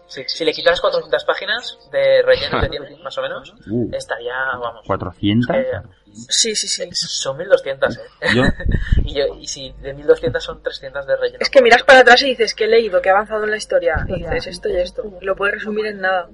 Sí, 0.06 0.22
si 0.26 0.44
le 0.44 0.52
quitas 0.52 0.80
400 0.80 1.24
páginas 1.24 1.78
de 1.90 2.22
relleno 2.22 2.60
que 2.60 2.68
tiene, 2.68 2.96
más 3.02 3.16
o 3.18 3.22
menos, 3.22 3.52
Uh. 3.70 3.88
estaría, 3.92 4.34
vamos. 4.60 4.84
¿400? 4.86 5.54
eh, 5.56 5.72
Sí, 6.14 6.54
sí, 6.54 6.68
sí. 6.68 6.88
son 6.92 7.36
1200, 7.36 7.96
¿eh? 7.96 8.00
Yo- 8.34 8.42
y, 9.04 9.14
yo- 9.14 9.34
y 9.38 9.46
si 9.48 9.72
de 9.80 9.92
1200 9.94 10.42
son 10.42 10.62
300 10.62 11.06
de 11.06 11.16
relleno. 11.16 11.38
Es 11.40 11.50
que 11.50 11.60
miras 11.62 11.82
para 11.82 12.00
atrás 12.00 12.22
y 12.22 12.26
dices 12.30 12.54
que 12.54 12.64
he 12.64 12.68
leído, 12.68 13.00
que 13.02 13.08
he 13.08 13.12
avanzado 13.12 13.44
en 13.44 13.50
la 13.50 13.56
historia. 13.56 14.04
Y 14.08 14.22
dices 14.22 14.46
esto 14.46 14.68
y 14.68 14.76
esto. 14.76 15.02
Lo 15.20 15.34
puedes 15.36 15.56
resumir 15.56 15.86
en 15.86 16.00
nada. 16.00 16.28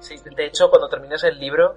Sí, 0.00 0.16
de 0.36 0.46
hecho, 0.46 0.70
cuando 0.70 0.88
terminas 0.88 1.24
el 1.24 1.38
libro, 1.38 1.76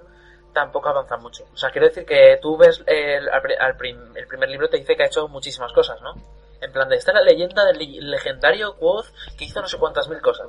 tampoco 0.52 0.88
avanza 0.88 1.16
mucho. 1.16 1.44
O 1.52 1.56
sea, 1.56 1.70
quiero 1.70 1.88
decir 1.88 2.04
que 2.06 2.38
tú 2.40 2.56
ves 2.56 2.82
el, 2.86 3.28
al 3.28 3.42
pri- 3.42 3.56
al 3.58 3.76
prim- 3.76 4.16
el 4.16 4.26
primer 4.26 4.48
libro, 4.48 4.68
te 4.68 4.76
dice 4.78 4.96
que 4.96 5.02
ha 5.02 5.06
hecho 5.06 5.28
muchísimas 5.28 5.72
cosas, 5.72 6.00
¿no? 6.02 6.14
En 6.60 6.72
plan 6.72 6.88
de, 6.88 6.96
esta 6.96 7.12
es 7.12 7.14
la 7.16 7.22
leyenda 7.22 7.64
del 7.64 7.78
legendario 8.10 8.76
Quoth 8.76 9.06
que 9.38 9.44
hizo 9.44 9.60
no 9.60 9.68
sé 9.68 9.78
cuántas 9.78 10.08
mil 10.08 10.20
cosas. 10.20 10.48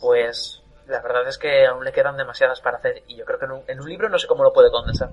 Pues 0.00 0.62
la 0.86 1.00
verdad 1.00 1.26
es 1.26 1.38
que 1.38 1.66
aún 1.66 1.84
le 1.84 1.92
quedan 1.92 2.16
demasiadas 2.16 2.60
para 2.60 2.76
hacer 2.78 3.02
y 3.08 3.16
yo 3.16 3.24
creo 3.24 3.38
que 3.38 3.46
en 3.46 3.50
un, 3.52 3.62
en 3.66 3.80
un 3.80 3.88
libro 3.88 4.08
no 4.08 4.18
sé 4.18 4.26
cómo 4.26 4.42
lo 4.44 4.52
puede 4.52 4.70
condensar. 4.70 5.10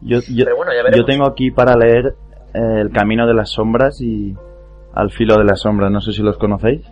Yo, 0.00 0.20
yo, 0.28 0.44
Pero 0.44 0.56
bueno, 0.56 0.72
ya 0.72 0.78
veremos. 0.82 0.96
yo 0.98 1.04
tengo 1.04 1.26
aquí 1.26 1.50
para 1.50 1.76
leer 1.76 2.14
eh, 2.54 2.80
El 2.80 2.90
Camino 2.92 3.26
de 3.26 3.34
las 3.34 3.50
Sombras 3.50 4.00
y 4.00 4.34
Al 4.94 5.10
Filo 5.10 5.36
de 5.38 5.44
las 5.44 5.60
Sombras. 5.60 5.90
No 5.90 6.00
sé 6.00 6.12
si 6.12 6.22
los 6.22 6.38
conocéis. 6.38 6.82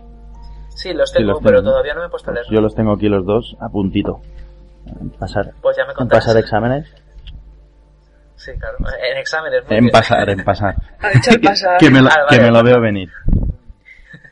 Sí, 0.75 0.93
los 0.93 1.09
Sí, 1.09 1.17
tengo, 1.17 1.31
los 1.31 1.41
pero 1.41 1.59
tengo. 1.59 1.71
todavía 1.71 1.93
no 1.93 2.01
me 2.01 2.07
he 2.07 2.09
puesto 2.09 2.29
a 2.31 2.33
Pues 2.33 2.45
leer. 2.47 2.55
yo 2.55 2.61
los 2.61 2.75
tengo 2.75 2.93
aquí 2.93 3.07
los 3.09 3.25
dos 3.25 3.55
a 3.59 3.69
puntito. 3.69 4.19
En 5.01 5.09
pasar, 5.11 5.51
Pues 5.61 5.75
ya 5.77 5.85
me 5.85 5.93
en 5.99 6.07
pasar 6.07 6.37
exámenes. 6.37 6.87
Sí, 8.35 8.51
claro. 8.59 8.77
En 9.11 9.17
exámenes. 9.17 9.63
muy 9.67 9.77
En 9.77 9.83
bien. 9.85 9.91
pasar, 9.91 10.29
en 10.29 10.43
pasar. 10.43 10.75
Ha 10.99 11.09
dicho 11.09 11.31
el 11.31 11.41
pasar. 11.41 11.77
que 11.79 11.89
me 11.89 12.01
lo, 12.01 12.07
Ah, 12.09 12.25
que 12.29 12.37
vale. 12.37 12.51
me 12.51 12.57
lo 12.57 12.63
veo 12.63 12.79
venir. 12.81 13.09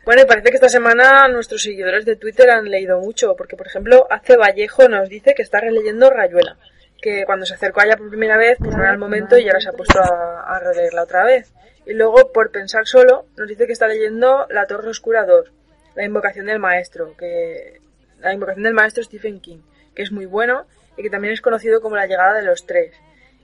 Bueno, 0.05 0.21
y 0.21 0.25
parece 0.25 0.49
que 0.49 0.55
esta 0.55 0.69
semana 0.69 1.27
nuestros 1.29 1.63
seguidores 1.63 2.05
de 2.05 2.15
Twitter 2.15 2.51
han 2.51 2.65
leído 2.65 2.99
mucho, 2.99 3.33
porque 3.35 3.55
por 3.55 3.65
ejemplo, 3.65 4.05
Ace 4.11 4.37
Vallejo 4.37 4.87
nos 4.87 5.09
dice 5.09 5.33
que 5.35 5.41
está 5.41 5.59
releyendo 5.59 6.11
Rayuela, 6.11 6.57
que 7.05 7.23
cuando 7.23 7.45
se 7.45 7.53
acercó 7.53 7.81
a 7.81 7.85
ella 7.85 7.97
por 7.97 8.09
primera 8.09 8.35
vez, 8.35 8.57
pues 8.57 8.75
no 8.75 8.81
era 8.81 8.91
el 8.91 8.97
momento 8.97 9.37
y 9.37 9.45
ahora 9.45 9.61
se 9.61 9.69
ha 9.69 9.73
puesto 9.73 9.99
a, 9.99 10.41
a 10.41 10.59
releerla 10.59 11.03
otra 11.03 11.23
vez. 11.23 11.53
Y 11.85 11.93
luego, 11.93 12.31
por 12.31 12.49
pensar 12.49 12.87
solo, 12.87 13.27
nos 13.37 13.47
dice 13.47 13.67
que 13.67 13.73
está 13.73 13.87
leyendo 13.87 14.47
La 14.49 14.65
Torre 14.65 14.89
Oscura 14.89 15.23
2, 15.23 15.51
La 15.93 16.03
Invocación 16.03 16.47
del 16.47 16.57
Maestro, 16.57 17.15
que 17.15 17.79
La 18.21 18.33
Invocación 18.33 18.63
del 18.63 18.73
Maestro 18.73 19.03
Stephen 19.03 19.39
King, 19.39 19.59
que 19.93 20.01
es 20.01 20.11
muy 20.11 20.25
bueno 20.25 20.65
y 20.97 21.03
que 21.03 21.11
también 21.11 21.31
es 21.31 21.41
conocido 21.41 21.79
como 21.79 21.95
La 21.95 22.07
Llegada 22.07 22.33
de 22.33 22.41
los 22.41 22.65
Tres. 22.65 22.95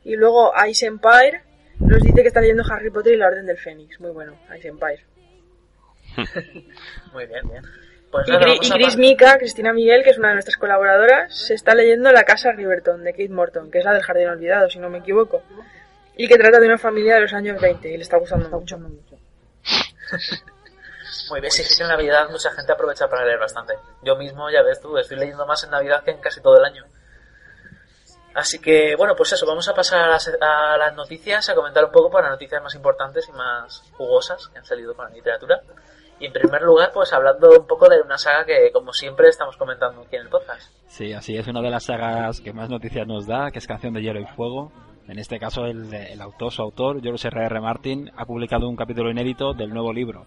Y 0.04 0.16
luego 0.16 0.54
Ice 0.68 0.88
Empire 0.88 1.44
nos 1.78 2.02
dice 2.02 2.24
que 2.24 2.30
está 2.30 2.42
leyendo 2.42 2.64
Harry 2.68 2.90
Potter 2.90 3.14
y 3.14 3.18
la 3.18 3.28
Orden 3.28 3.46
del 3.46 3.60
Fénix, 3.60 4.00
muy 4.00 4.10
bueno, 4.10 4.40
Ice 4.58 4.70
Empire. 4.70 5.06
Muy 7.14 7.26
bien, 7.28 7.48
bien. 7.48 7.64
Pues 8.12 8.28
Y, 8.28 8.32
y 8.68 8.70
Gris 8.72 8.96
pa- 8.96 9.00
Mika, 9.00 9.38
Cristina 9.38 9.72
Miguel, 9.74 10.04
que 10.04 10.10
es 10.10 10.18
una 10.18 10.28
de 10.30 10.34
nuestras 10.36 10.58
colaboradoras, 10.58 11.34
se 11.36 11.54
está 11.54 11.74
leyendo 11.74 12.12
La 12.12 12.24
Casa 12.24 12.52
Riverton 12.52 13.04
de 13.04 13.12
Kate 13.14 13.30
Morton, 13.30 13.72
que 13.72 13.80
es 13.80 13.86
la 13.86 13.94
del 13.94 14.04
Jardín 14.04 14.28
Olvidado, 14.28 14.70
si 14.70 14.80
no 14.80 14.90
me 14.90 14.98
equivoco. 15.00 15.42
Y 16.18 16.28
que 16.28 16.38
trata 16.38 16.60
de 16.60 16.68
una 16.68 16.78
familia 16.78 17.16
de 17.16 17.22
los 17.22 17.34
años 17.34 17.60
20 17.62 17.90
y 17.90 17.96
le 17.98 18.04
está 18.04 18.18
gustando 18.18 18.50
mucho. 18.50 18.78
Muy 21.30 21.40
bien, 21.40 21.52
sí, 21.52 21.64
que 21.78 21.84
en 21.84 21.90
Navidad 21.90 22.30
mucha 22.30 22.52
gente 22.52 22.72
aprovecha 22.72 23.08
para 23.10 23.26
leer 23.26 23.40
bastante. 23.40 23.74
Yo 24.04 24.16
mismo, 24.18 24.50
ya 24.50 24.62
ves 24.62 24.82
tú, 24.82 24.98
estoy 24.98 25.18
leyendo 25.18 25.46
más 25.46 25.64
en 25.64 25.72
Navidad 25.72 26.04
que 26.04 26.12
en 26.12 26.18
casi 26.20 26.42
todo 26.42 26.58
el 26.58 26.66
año. 26.66 26.84
Así 28.34 28.60
que, 28.60 28.96
bueno, 28.96 29.16
pues 29.16 29.32
eso, 29.34 29.46
vamos 29.46 29.68
a 29.68 29.74
pasar 29.74 30.00
a 30.04 30.08
las, 30.08 30.30
a 30.40 30.78
las 30.78 30.94
noticias, 30.96 31.50
a 31.50 31.56
comentar 31.56 31.84
un 31.86 31.92
poco 31.92 32.10
para 32.10 32.30
noticias 32.30 32.62
más 32.62 32.76
importantes 32.76 33.28
y 33.28 33.32
más 33.34 33.84
jugosas 33.94 34.48
que 34.50 34.60
han 34.60 34.66
salido 34.66 34.94
con 34.96 35.06
la 35.10 35.16
literatura. 35.16 35.62
En 36.26 36.34
primer 36.34 36.62
lugar, 36.62 36.92
pues 36.94 37.12
hablando 37.14 37.50
un 37.50 37.66
poco 37.68 37.90
de 37.90 38.02
una 38.02 38.18
saga 38.18 38.46
que, 38.46 38.72
como 38.72 38.94
siempre, 38.94 39.28
estamos 39.30 39.58
comentando 39.58 40.02
aquí 40.02 40.16
en 40.16 40.24
el 40.24 40.30
podcast. 40.30 40.72
Sí, 40.88 41.14
así 41.14 41.36
es 41.36 41.48
una 41.48 41.62
de 41.62 41.70
las 41.70 41.86
sagas 41.86 42.42
que 42.42 42.54
más 42.54 42.70
noticias 42.70 43.08
nos 43.08 43.26
da, 43.28 43.50
que 43.52 43.60
es 43.60 43.68
Canción 43.68 43.94
de 43.94 44.02
Hielo 44.02 44.20
y 44.20 44.26
Fuego. 44.26 44.72
En 45.08 45.18
este 45.20 45.40
caso, 45.40 45.66
el, 45.66 45.94
el 45.94 46.22
autor, 46.22 46.52
su 46.52 46.62
autor, 46.62 47.02
George 47.02 47.28
R. 47.28 47.46
R. 47.46 47.60
Martin, 47.62 48.12
ha 48.16 48.26
publicado 48.26 48.70
un 48.70 48.76
capítulo 48.76 49.10
inédito 49.10 49.54
del 49.54 49.74
nuevo 49.74 49.92
libro. 49.92 50.26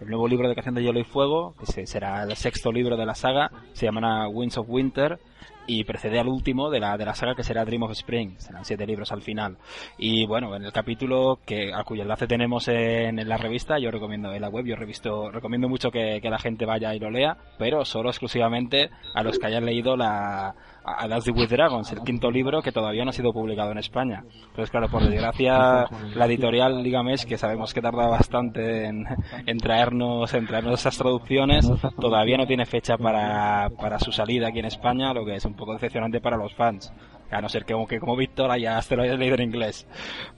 El 0.00 0.08
nuevo 0.08 0.28
libro 0.28 0.48
de 0.48 0.54
Canción 0.54 0.74
de 0.74 0.82
Hielo 0.82 0.98
y 0.98 1.04
Fuego, 1.04 1.54
que 1.58 1.66
se- 1.66 1.86
será 1.86 2.22
el 2.24 2.34
sexto 2.36 2.70
libro 2.72 2.96
de 2.96 3.06
la 3.06 3.14
saga, 3.14 3.50
se 3.72 3.86
llamará 3.86 4.28
Winds 4.28 4.58
of 4.58 4.66
Winter 4.68 5.18
y 5.66 5.84
precede 5.84 6.18
al 6.18 6.28
último 6.28 6.70
de 6.70 6.80
la, 6.80 6.96
de 6.96 7.04
la 7.04 7.14
saga 7.14 7.34
que 7.34 7.42
será 7.42 7.64
Dream 7.64 7.82
of 7.82 7.92
Spring. 7.92 8.34
Serán 8.38 8.64
siete 8.64 8.86
libros 8.86 9.12
al 9.12 9.22
final. 9.22 9.56
Y 9.98 10.26
bueno, 10.26 10.54
en 10.54 10.64
el 10.64 10.72
capítulo 10.72 11.38
que, 11.44 11.72
a 11.72 11.84
cuyo 11.84 12.02
enlace 12.02 12.26
tenemos 12.26 12.68
en, 12.68 13.18
en 13.18 13.28
la 13.28 13.36
revista, 13.36 13.78
yo 13.78 13.90
recomiendo 13.90 14.32
en 14.32 14.40
la 14.40 14.48
web, 14.48 14.66
yo 14.66 14.76
revisto, 14.76 15.30
recomiendo 15.30 15.68
mucho 15.68 15.90
que, 15.90 16.20
que 16.20 16.30
la 16.30 16.38
gente 16.38 16.64
vaya 16.66 16.94
y 16.94 16.98
lo 16.98 17.10
lea, 17.10 17.36
pero 17.58 17.84
solo 17.84 18.10
exclusivamente 18.10 18.90
a 19.14 19.22
los 19.22 19.38
que 19.38 19.46
hayan 19.46 19.64
leído 19.64 19.96
la, 19.96 20.54
a 20.86 21.06
a 21.06 21.08
Dance 21.08 21.32
with 21.32 21.48
Dragons, 21.48 21.90
el 21.92 22.00
quinto 22.02 22.30
libro 22.30 22.62
que 22.62 22.70
todavía 22.70 23.04
no 23.04 23.10
ha 23.10 23.12
sido 23.12 23.32
publicado 23.32 23.72
en 23.72 23.78
España. 23.78 24.22
Entonces, 24.24 24.70
claro, 24.70 24.88
por 24.88 25.02
desgracia, 25.02 25.86
la 26.14 26.26
editorial 26.26 26.82
Ligamesh, 26.82 27.24
que 27.24 27.36
sabemos 27.36 27.74
que 27.74 27.82
tarda 27.82 28.06
bastante 28.06 28.86
en, 28.86 29.04
en 29.46 29.58
traernos, 29.58 30.32
en 30.32 30.46
traernos 30.46 30.80
esas 30.80 30.96
traducciones, 30.96 31.68
todavía 32.00 32.36
no 32.36 32.46
tiene 32.46 32.66
fecha 32.66 32.96
para, 32.96 33.68
para 33.70 33.98
su 33.98 34.12
salida 34.12 34.48
aquí 34.48 34.60
en 34.60 34.66
España, 34.66 35.12
lo 35.12 35.24
que 35.24 35.34
es 35.34 35.44
un 35.44 35.54
poco 35.56 35.72
decepcionante 35.72 36.20
para 36.20 36.36
los 36.36 36.54
fans. 36.54 36.92
A 37.30 37.40
no 37.40 37.48
ser 37.48 37.64
que 37.64 37.74
que 37.88 37.98
como 37.98 38.16
Víctor 38.16 38.50
hayas, 38.50 38.86
te 38.88 38.96
lo 38.96 39.02
hayas 39.02 39.18
leído 39.18 39.34
en 39.34 39.42
inglés. 39.42 39.86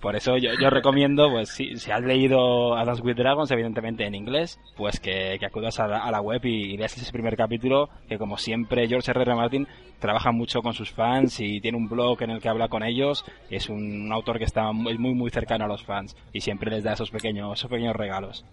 Por 0.00 0.16
eso 0.16 0.36
yo, 0.38 0.50
yo 0.60 0.70
recomiendo, 0.70 1.30
pues 1.30 1.50
si, 1.50 1.76
si 1.76 1.90
has 1.90 2.02
leído 2.02 2.76
A 2.76 2.84
with 2.94 3.16
Dragons, 3.16 3.50
evidentemente 3.50 4.04
en 4.04 4.14
inglés, 4.14 4.58
pues 4.76 4.98
que, 5.00 5.36
que 5.38 5.46
acudas 5.46 5.78
a 5.80 5.86
la, 5.86 5.98
a 5.98 6.10
la 6.10 6.20
web 6.20 6.44
y, 6.44 6.72
y 6.72 6.76
leas 6.76 6.96
ese 6.96 7.12
primer 7.12 7.36
capítulo, 7.36 7.90
que 8.08 8.18
como 8.18 8.38
siempre 8.38 8.88
George 8.88 9.10
R. 9.10 9.22
R. 9.22 9.34
Martin 9.34 9.68
trabaja 9.98 10.32
mucho 10.32 10.62
con 10.62 10.72
sus 10.72 10.90
fans 10.90 11.40
y 11.40 11.60
tiene 11.60 11.76
un 11.76 11.88
blog 11.88 12.22
en 12.22 12.30
el 12.30 12.40
que 12.40 12.48
habla 12.48 12.68
con 12.68 12.82
ellos. 12.82 13.24
Es 13.50 13.68
un, 13.68 14.02
un 14.02 14.12
autor 14.12 14.38
que 14.38 14.44
está 14.44 14.72
muy, 14.72 14.96
muy 14.96 15.30
cercano 15.30 15.64
a 15.64 15.68
los 15.68 15.84
fans 15.84 16.16
y 16.32 16.40
siempre 16.40 16.70
les 16.70 16.84
da 16.84 16.92
esos 16.92 17.10
pequeños, 17.10 17.58
esos 17.58 17.70
pequeños 17.70 17.96
regalos. 17.96 18.44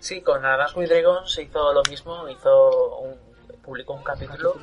Sí, 0.00 0.20
con 0.20 0.44
Advance 0.44 0.76
with 0.76 0.88
Dragons 0.88 1.32
se 1.32 1.44
hizo 1.44 1.72
lo 1.72 1.82
mismo, 1.88 2.28
hizo 2.28 2.98
un, 2.98 3.14
publicó 3.62 3.94
un 3.94 4.02
capítulo 4.02 4.54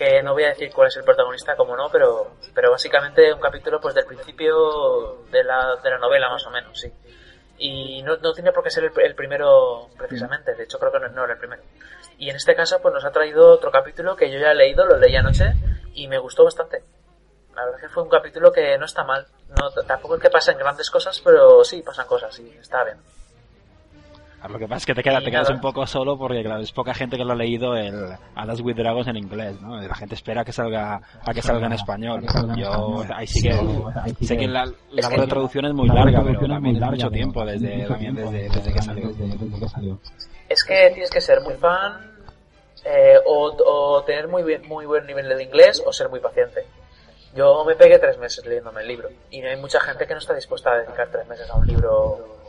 que 0.00 0.22
no 0.22 0.32
voy 0.32 0.44
a 0.44 0.48
decir 0.48 0.72
cuál 0.72 0.88
es 0.88 0.96
el 0.96 1.04
protagonista, 1.04 1.56
como 1.56 1.76
no, 1.76 1.90
pero, 1.90 2.36
pero 2.54 2.70
básicamente 2.70 3.34
un 3.34 3.38
capítulo 3.38 3.78
pues 3.82 3.94
del 3.94 4.06
principio 4.06 5.26
de 5.30 5.44
la, 5.44 5.76
de 5.76 5.90
la 5.90 5.98
novela 5.98 6.30
más 6.30 6.46
o 6.46 6.50
menos, 6.50 6.80
sí. 6.80 6.90
Y 7.58 8.02
no, 8.02 8.16
no 8.16 8.32
tiene 8.32 8.50
por 8.50 8.64
qué 8.64 8.70
ser 8.70 8.84
el, 8.84 8.92
el 8.98 9.14
primero 9.14 9.90
precisamente, 9.98 10.54
de 10.54 10.64
hecho 10.64 10.78
creo 10.78 10.90
que 10.90 11.00
no, 11.00 11.08
no 11.08 11.24
era 11.24 11.34
el 11.34 11.38
primero. 11.38 11.62
Y 12.16 12.30
en 12.30 12.36
este 12.36 12.56
caso 12.56 12.80
pues 12.80 12.94
nos 12.94 13.04
ha 13.04 13.10
traído 13.10 13.50
otro 13.50 13.70
capítulo 13.70 14.16
que 14.16 14.30
yo 14.30 14.38
ya 14.38 14.52
he 14.52 14.54
leído, 14.54 14.86
lo 14.86 14.96
leí 14.96 15.14
anoche 15.16 15.52
y 15.92 16.08
me 16.08 16.18
gustó 16.18 16.44
bastante. 16.44 16.82
La 17.54 17.66
verdad 17.66 17.80
es 17.80 17.88
que 17.88 17.92
fue 17.92 18.02
un 18.02 18.08
capítulo 18.08 18.52
que 18.52 18.78
no 18.78 18.86
está 18.86 19.04
mal. 19.04 19.26
No, 19.50 19.70
tampoco 19.86 20.14
es 20.14 20.22
que 20.22 20.30
pasen 20.30 20.56
grandes 20.56 20.88
cosas, 20.88 21.20
pero 21.22 21.62
sí 21.62 21.82
pasan 21.82 22.06
cosas 22.06 22.38
y 22.38 22.48
está 22.56 22.84
bien. 22.84 23.02
Lo 24.48 24.58
que 24.58 24.66
pasa 24.66 24.78
es 24.78 24.86
que 24.86 24.94
te, 24.94 25.02
queda, 25.02 25.20
te 25.20 25.30
quedas 25.30 25.50
un 25.50 25.60
poco 25.60 25.86
solo 25.86 26.16
porque 26.16 26.42
claro, 26.42 26.60
es 26.62 26.72
poca 26.72 26.94
gente 26.94 27.16
que 27.18 27.24
lo 27.24 27.32
ha 27.32 27.36
leído 27.36 27.76
el 27.76 28.08
Alas 28.34 28.60
with 28.62 28.74
Dragons 28.76 29.06
en 29.08 29.16
inglés, 29.16 29.60
¿no? 29.60 29.76
La 29.80 29.94
gente 29.94 30.14
espera 30.14 30.44
que 30.44 30.52
salga 30.52 31.00
a 31.26 31.34
que 31.34 31.42
salga 31.42 31.66
en 31.66 31.72
español. 31.74 32.24
Yo 32.56 33.04
ahí 33.14 33.26
sí 33.26 33.42
que 33.48 34.24
sé 34.24 34.36
que 34.38 34.48
la 34.48 34.64
la 34.64 35.02
labor 35.02 35.20
de 35.20 35.26
traducción 35.26 35.64
es 35.66 35.74
muy 35.74 35.88
larga, 35.88 36.22
pero 36.24 36.40
también 36.48 36.76
es 36.76 36.82
mucho 36.90 37.10
tiempo 37.10 37.44
desde 37.44 37.86
también 37.86 38.14
desde, 38.14 38.48
desde 38.48 38.72
que 38.72 38.82
salió. 38.82 39.98
Es 40.48 40.64
que 40.64 40.90
tienes 40.94 41.10
que 41.10 41.20
ser 41.20 41.40
muy 41.42 41.54
fan 41.54 42.10
eh, 42.84 43.16
o, 43.26 43.54
o 43.66 44.02
tener 44.04 44.26
muy, 44.26 44.42
bien- 44.42 44.66
muy 44.66 44.86
buen 44.86 45.06
nivel 45.06 45.28
de 45.28 45.42
inglés 45.44 45.82
o 45.86 45.92
ser 45.92 46.08
muy 46.08 46.18
paciente. 46.20 46.64
Yo 47.36 47.64
me 47.64 47.76
pegué 47.76 47.98
tres 47.98 48.18
meses 48.18 48.44
leyéndome 48.46 48.80
el 48.80 48.88
libro 48.88 49.08
y 49.30 49.42
hay 49.42 49.60
mucha 49.60 49.78
gente 49.80 50.06
que 50.06 50.14
no 50.14 50.18
está 50.18 50.34
dispuesta 50.34 50.72
a 50.72 50.78
dedicar 50.78 51.08
tres 51.12 51.28
meses 51.28 51.48
a 51.50 51.56
un 51.56 51.66
libro 51.66 52.39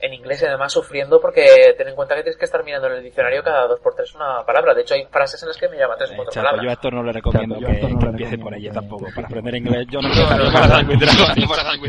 en 0.00 0.12
inglés 0.12 0.42
y 0.42 0.44
además 0.46 0.72
sufriendo 0.72 1.18
porque 1.20 1.74
ten 1.78 1.88
en 1.88 1.94
cuenta 1.94 2.14
que 2.14 2.22
tienes 2.22 2.36
que 2.38 2.44
estar 2.44 2.62
mirando 2.62 2.88
en 2.88 2.94
el 2.94 3.02
diccionario 3.02 3.42
cada 3.42 3.66
dos 3.66 3.80
por 3.80 3.94
tres 3.94 4.14
una 4.14 4.44
palabra. 4.44 4.74
De 4.74 4.82
hecho 4.82 4.94
hay 4.94 5.06
frases 5.06 5.42
en 5.42 5.48
las 5.48 5.56
que 5.56 5.68
me 5.68 5.78
llaman 5.78 5.96
tres 5.96 6.10
o 6.12 6.16
cuatro 6.16 6.32
Chato, 6.32 6.44
yo 6.44 6.48
a 6.48 6.52
palabras. 6.52 6.72
Héctor 6.76 6.92
no 6.92 7.02
le 7.02 7.12
recomiendo 7.12 7.56
que, 7.58 7.80
que 7.80 8.06
empiece 8.06 8.38
por 8.38 8.54
ella 8.54 8.72
tampoco. 8.72 9.06
Para 9.14 9.26
aprender 9.28 9.54
inglés 9.54 9.86
yo 9.90 10.00
no 10.02 10.08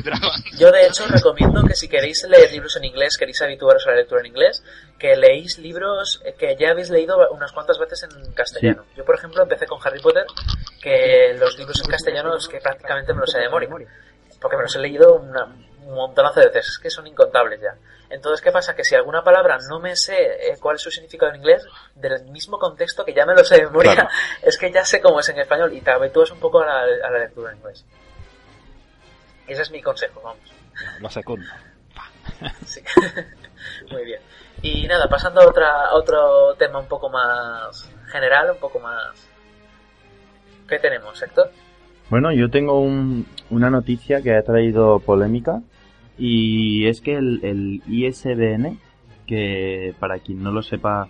Dragons. 0.04 0.60
Yo 0.60 0.72
de 0.72 0.88
hecho 0.88 1.04
recomiendo 1.08 1.64
que 1.64 1.74
si 1.76 1.88
queréis 1.90 2.24
leer 2.30 2.52
libros 2.52 2.76
en 2.78 2.86
inglés, 2.86 3.18
queréis 3.18 3.42
habituaros 3.42 3.86
a 3.88 3.92
la 3.92 3.98
lectura 3.98 4.22
en 4.22 4.28
inglés, 4.28 4.64
que 4.98 5.16
leéis 5.16 5.58
libros 5.60 6.22
que 6.38 6.56
ya 6.56 6.72
habéis 6.72 6.90
leído 6.90 7.18
unas 7.32 7.52
cuantas 7.52 7.78
veces 7.80 8.04
en 8.04 8.34
castellano. 8.34 8.84
Yo 8.96 9.04
por 9.04 9.16
ejemplo 9.16 9.44
empecé 9.44 9.66
con 9.68 9.80
Harry 9.84 10.00
Potter, 10.00 10.26
que 10.82 11.36
los 11.38 11.58
libros 11.58 11.82
en 11.84 11.90
castellano 11.92 12.36
es 12.36 12.48
que 12.48 12.60
prácticamente 12.60 13.14
me 13.14 13.20
los 13.22 13.32
sé 13.32 13.40
de 13.40 13.46
memoria, 13.46 13.68
porque 14.42 14.58
me 14.58 14.64
los 14.64 14.76
he 14.76 14.80
leído 14.80 15.16
una- 15.16 15.46
un 15.86 15.94
montonazo 15.94 16.40
de 16.40 16.48
veces, 16.48 16.68
es 16.68 16.78
que 16.80 16.90
son 16.90 17.06
incontables 17.06 17.62
ya. 17.62 17.76
Entonces, 18.10 18.42
¿qué 18.42 18.52
pasa? 18.52 18.76
Que 18.76 18.84
si 18.84 18.94
alguna 18.96 19.24
palabra 19.24 19.58
no 19.70 19.80
me 19.80 19.96
sé 19.96 20.16
eh, 20.16 20.58
cuál 20.60 20.76
es 20.76 20.82
su 20.82 20.92
significado 20.92 21.32
en 21.32 21.38
inglés, 21.40 21.66
del 21.96 22.24
mismo 22.26 22.58
contexto 22.60 23.04
que 23.04 23.14
ya 23.14 23.26
me 23.26 23.34
lo 23.34 23.44
sé 23.44 23.56
de 23.56 23.66
memoria, 23.66 23.94
Claro. 23.96 24.10
es 24.44 24.58
que 24.58 24.72
ya 24.72 24.86
sé 24.86 25.02
cómo 25.02 25.20
es 25.20 25.30
en 25.30 25.40
español 25.40 25.74
y 25.74 25.82
te 25.82 25.92
habitúas 25.92 26.30
un 26.32 26.40
poco 26.40 26.62
a 26.62 26.66
la, 26.66 26.80
a 27.08 27.12
la 27.12 27.20
lectura 27.20 27.52
en 27.52 27.58
inglés. 27.58 27.84
Ese 29.48 29.62
es 29.64 29.72
mi 29.72 29.82
consejo, 29.82 30.22
vamos. 30.24 30.44
Lo 31.00 31.10
segundo. 31.10 31.46
Sí. 32.66 32.82
Muy 33.92 34.04
bien. 34.04 34.20
Y 34.62 34.88
nada, 34.88 35.08
pasando 35.08 35.42
a, 35.42 35.48
otra, 35.48 35.86
a 35.88 35.94
otro 35.96 36.56
tema 36.56 36.80
un 36.80 36.88
poco 36.88 37.10
más 37.10 37.90
general, 38.08 38.52
un 38.52 38.58
poco 38.60 38.80
más... 38.80 39.28
¿Qué 40.68 40.80
tenemos, 40.80 41.22
Héctor? 41.22 41.52
Bueno, 42.10 42.32
yo 42.34 42.50
tengo 42.50 42.80
un- 42.80 43.28
una 43.52 43.70
noticia 43.70 44.22
que 44.22 44.36
ha 44.36 44.42
traído 44.44 45.00
polémica 45.00 45.62
y 46.18 46.88
es 46.88 47.02
que 47.02 47.16
el, 47.16 47.40
el 47.44 47.82
ISBN, 47.88 48.80
que 49.26 49.94
para 50.00 50.20
quien 50.20 50.44
no 50.44 50.52
lo 50.52 50.62
sepa 50.62 51.10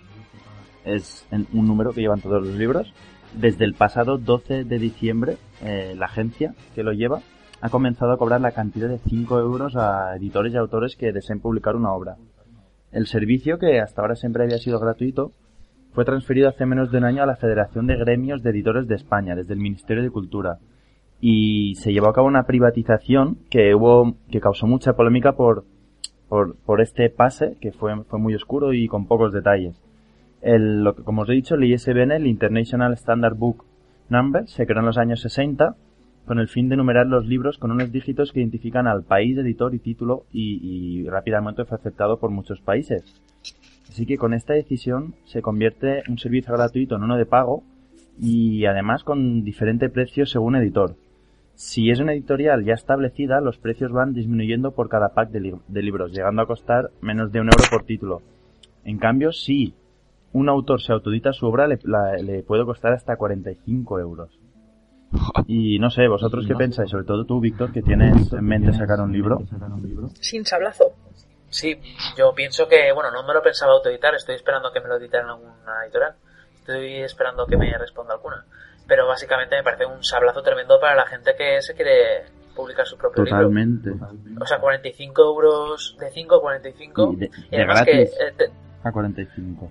es 0.84 1.26
un 1.52 1.66
número 1.66 1.92
que 1.92 2.00
llevan 2.00 2.20
todos 2.20 2.46
los 2.46 2.54
libros, 2.54 2.92
desde 3.34 3.64
el 3.64 3.74
pasado 3.74 4.18
12 4.18 4.64
de 4.64 4.78
diciembre 4.78 5.36
eh, 5.62 5.94
la 5.96 6.06
agencia 6.06 6.54
que 6.74 6.82
lo 6.82 6.92
lleva 6.92 7.20
ha 7.60 7.68
comenzado 7.70 8.12
a 8.12 8.18
cobrar 8.18 8.40
la 8.40 8.52
cantidad 8.52 8.88
de 8.88 8.98
5 8.98 9.40
euros 9.40 9.76
a 9.76 10.16
editores 10.16 10.52
y 10.52 10.56
autores 10.56 10.96
que 10.96 11.12
deseen 11.12 11.40
publicar 11.40 11.74
una 11.74 11.92
obra. 11.92 12.16
El 12.92 13.06
servicio, 13.06 13.58
que 13.58 13.80
hasta 13.80 14.02
ahora 14.02 14.14
siempre 14.14 14.44
había 14.44 14.58
sido 14.58 14.78
gratuito, 14.78 15.32
fue 15.92 16.04
transferido 16.04 16.48
hace 16.48 16.66
menos 16.66 16.92
de 16.92 16.98
un 16.98 17.04
año 17.04 17.22
a 17.22 17.26
la 17.26 17.36
Federación 17.36 17.86
de 17.86 17.96
Gremios 17.96 18.42
de 18.42 18.50
Editores 18.50 18.86
de 18.86 18.94
España, 18.94 19.34
desde 19.34 19.54
el 19.54 19.60
Ministerio 19.60 20.02
de 20.02 20.10
Cultura. 20.10 20.58
Y 21.20 21.74
se 21.76 21.92
llevó 21.92 22.08
a 22.08 22.12
cabo 22.12 22.26
una 22.26 22.46
privatización 22.46 23.38
que 23.50 23.74
hubo, 23.74 24.14
que 24.30 24.40
causó 24.40 24.66
mucha 24.66 24.94
polémica 24.94 25.32
por, 25.32 25.64
por, 26.28 26.56
por 26.56 26.80
este 26.80 27.08
pase, 27.10 27.56
que 27.60 27.72
fue, 27.72 28.04
fue 28.04 28.18
muy 28.18 28.34
oscuro 28.34 28.72
y 28.72 28.86
con 28.88 29.06
pocos 29.06 29.32
detalles. 29.32 29.80
El, 30.42 30.84
lo 30.84 30.94
que- 30.94 31.02
como 31.02 31.22
os 31.22 31.28
he 31.28 31.32
dicho, 31.32 31.54
el 31.54 31.64
ISBN, 31.64 32.12
el 32.12 32.26
International 32.26 32.92
Standard 32.92 33.34
Book 33.36 33.64
Number, 34.08 34.46
se 34.48 34.66
creó 34.66 34.80
en 34.80 34.86
los 34.86 34.98
años 34.98 35.20
60 35.20 35.74
con 36.26 36.38
el 36.38 36.48
fin 36.48 36.68
de 36.68 36.76
numerar 36.76 37.06
los 37.06 37.26
libros 37.26 37.56
con 37.56 37.70
unos 37.70 37.92
dígitos 37.92 38.32
que 38.32 38.40
identifican 38.40 38.86
al 38.86 39.02
país, 39.04 39.38
editor 39.38 39.74
y 39.74 39.78
título 39.78 40.24
y, 40.32 40.58
y 41.04 41.08
rápidamente 41.08 41.64
fue 41.64 41.78
aceptado 41.78 42.18
por 42.18 42.30
muchos 42.30 42.60
países. 42.60 43.02
Así 43.88 44.06
que 44.06 44.18
con 44.18 44.34
esta 44.34 44.52
decisión 44.52 45.14
se 45.24 45.40
convierte 45.40 46.02
un 46.08 46.18
servicio 46.18 46.52
gratuito 46.54 46.96
en 46.96 47.04
uno 47.04 47.16
de 47.16 47.26
pago 47.26 47.62
y 48.20 48.66
además 48.66 49.04
con 49.04 49.44
diferente 49.44 49.88
precio 49.88 50.26
según 50.26 50.56
editor. 50.56 50.96
Si 51.56 51.90
es 51.90 52.00
una 52.00 52.12
editorial 52.12 52.64
ya 52.64 52.74
establecida, 52.74 53.40
los 53.40 53.56
precios 53.58 53.90
van 53.90 54.12
disminuyendo 54.12 54.72
por 54.72 54.88
cada 54.88 55.14
pack 55.14 55.30
de, 55.30 55.40
li- 55.40 55.60
de 55.68 55.82
libros, 55.82 56.12
llegando 56.12 56.42
a 56.42 56.46
costar 56.46 56.90
menos 57.00 57.32
de 57.32 57.40
un 57.40 57.46
euro 57.46 57.64
por 57.70 57.84
título. 57.84 58.20
En 58.84 58.98
cambio, 58.98 59.32
si 59.32 59.74
un 60.32 60.48
autor 60.50 60.82
se 60.82 60.92
autodita 60.92 61.32
su 61.32 61.46
obra, 61.46 61.66
le, 61.66 61.78
la- 61.84 62.12
le 62.22 62.42
puede 62.42 62.64
costar 62.64 62.92
hasta 62.92 63.16
45 63.16 63.98
euros. 64.00 64.38
Y 65.46 65.78
no 65.78 65.88
sé, 65.88 66.08
vosotros 66.08 66.44
qué 66.46 66.54
pensáis, 66.58 66.90
sobre 66.90 67.04
todo 67.04 67.24
tú, 67.24 67.40
Víctor, 67.40 67.72
que 67.72 67.80
tienes 67.82 68.32
en 68.32 68.44
mente 68.44 68.72
sacar 68.72 69.00
un 69.00 69.12
libro. 69.12 69.38
Sin 70.20 70.44
sablazo. 70.44 70.84
Sí, 71.48 71.76
yo 72.18 72.34
pienso 72.34 72.68
que, 72.68 72.92
bueno, 72.92 73.10
no 73.12 73.26
me 73.26 73.32
lo 73.32 73.40
pensaba 73.42 73.72
autoeditar, 73.72 74.14
estoy 74.14 74.34
esperando 74.34 74.72
que 74.72 74.80
me 74.80 74.88
lo 74.88 74.96
editen 74.96 75.20
en 75.22 75.28
alguna 75.28 75.84
editorial. 75.84 76.14
Estoy 76.56 76.96
esperando 76.96 77.46
que 77.46 77.56
me 77.56 77.78
responda 77.78 78.14
alguna. 78.14 78.44
Pero 78.86 79.06
básicamente 79.06 79.56
me 79.56 79.62
parece 79.62 79.86
un 79.86 80.02
sablazo 80.04 80.42
tremendo 80.42 80.78
para 80.80 80.94
la 80.94 81.06
gente 81.06 81.34
que 81.36 81.60
se 81.62 81.74
quiere 81.74 82.24
publicar 82.54 82.86
su 82.86 82.96
propio 82.96 83.24
libro. 83.24 83.38
Totalmente. 83.40 83.90
O 84.40 84.46
sea, 84.46 84.58
45 84.58 85.22
euros 85.22 85.96
de 85.98 86.10
5 86.10 86.34
a 86.36 86.40
45. 86.40 87.12
Y 87.12 87.16
de, 87.16 87.26
y 87.26 87.50
de 87.50 87.56
además 87.56 87.82
que, 87.84 87.92
gratis 87.92 88.14
eh, 88.20 88.32
te- 88.36 88.50
a 88.84 88.92
45. 88.92 89.70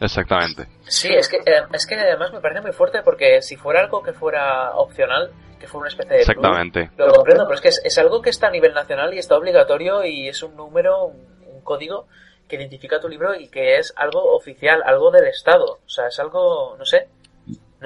Exactamente. 0.00 0.68
Sí, 0.82 1.08
es 1.08 1.28
que, 1.28 1.36
eh, 1.38 1.62
es 1.72 1.86
que 1.86 1.94
además 1.94 2.32
me 2.32 2.40
parece 2.40 2.60
muy 2.60 2.72
fuerte 2.72 3.02
porque 3.02 3.40
si 3.40 3.56
fuera 3.56 3.80
algo 3.80 4.02
que 4.02 4.12
fuera 4.12 4.72
opcional, 4.76 5.30
que 5.58 5.66
fuera 5.66 5.82
una 5.82 5.88
especie 5.88 6.10
de... 6.18 6.24
plus, 6.24 6.28
Exactamente. 6.36 6.90
Lo 6.98 7.12
comprendo, 7.12 7.44
pero 7.44 7.54
es 7.54 7.60
que 7.62 7.68
es, 7.68 7.80
es 7.84 7.96
algo 7.98 8.20
que 8.20 8.30
está 8.30 8.48
a 8.48 8.50
nivel 8.50 8.74
nacional 8.74 9.14
y 9.14 9.18
está 9.18 9.36
obligatorio 9.38 10.04
y 10.04 10.28
es 10.28 10.42
un 10.42 10.54
número, 10.56 11.06
un, 11.06 11.16
un 11.46 11.60
código 11.62 12.06
que 12.46 12.56
identifica 12.56 13.00
tu 13.00 13.08
libro 13.08 13.34
y 13.34 13.48
que 13.48 13.78
es 13.78 13.92
algo 13.96 14.34
oficial, 14.36 14.82
algo 14.84 15.10
del 15.10 15.26
Estado. 15.26 15.78
O 15.84 15.88
sea, 15.88 16.08
es 16.08 16.20
algo, 16.20 16.76
no 16.78 16.84
sé, 16.84 17.08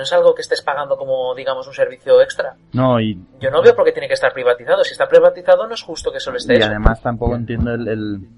no 0.01 0.05
es 0.05 0.13
algo 0.15 0.35
que 0.35 0.41
estés 0.41 0.63
pagando 0.63 0.97
como, 0.97 1.35
digamos, 1.35 1.67
un 1.69 1.75
servicio 1.75 2.21
extra. 2.23 2.57
No, 2.73 2.99
y, 3.01 3.21
Yo 3.39 3.51
no 3.51 3.61
veo 3.63 3.77
por 3.77 3.85
qué 3.85 3.93
tiene 3.93 4.09
que 4.09 4.15
estar 4.15 4.33
privatizado. 4.33 4.83
Si 4.83 4.93
está 4.93 5.07
privatizado 5.07 5.67
no 5.69 5.75
es 5.75 5.83
justo 5.83 6.11
que 6.11 6.19
solo 6.21 6.39
esté 6.39 6.55
y 6.55 6.57
eso. 6.57 6.67
además 6.69 7.03
tampoco 7.03 7.37
entiendo 7.37 7.73
el, 7.75 7.87
el- 7.89 8.29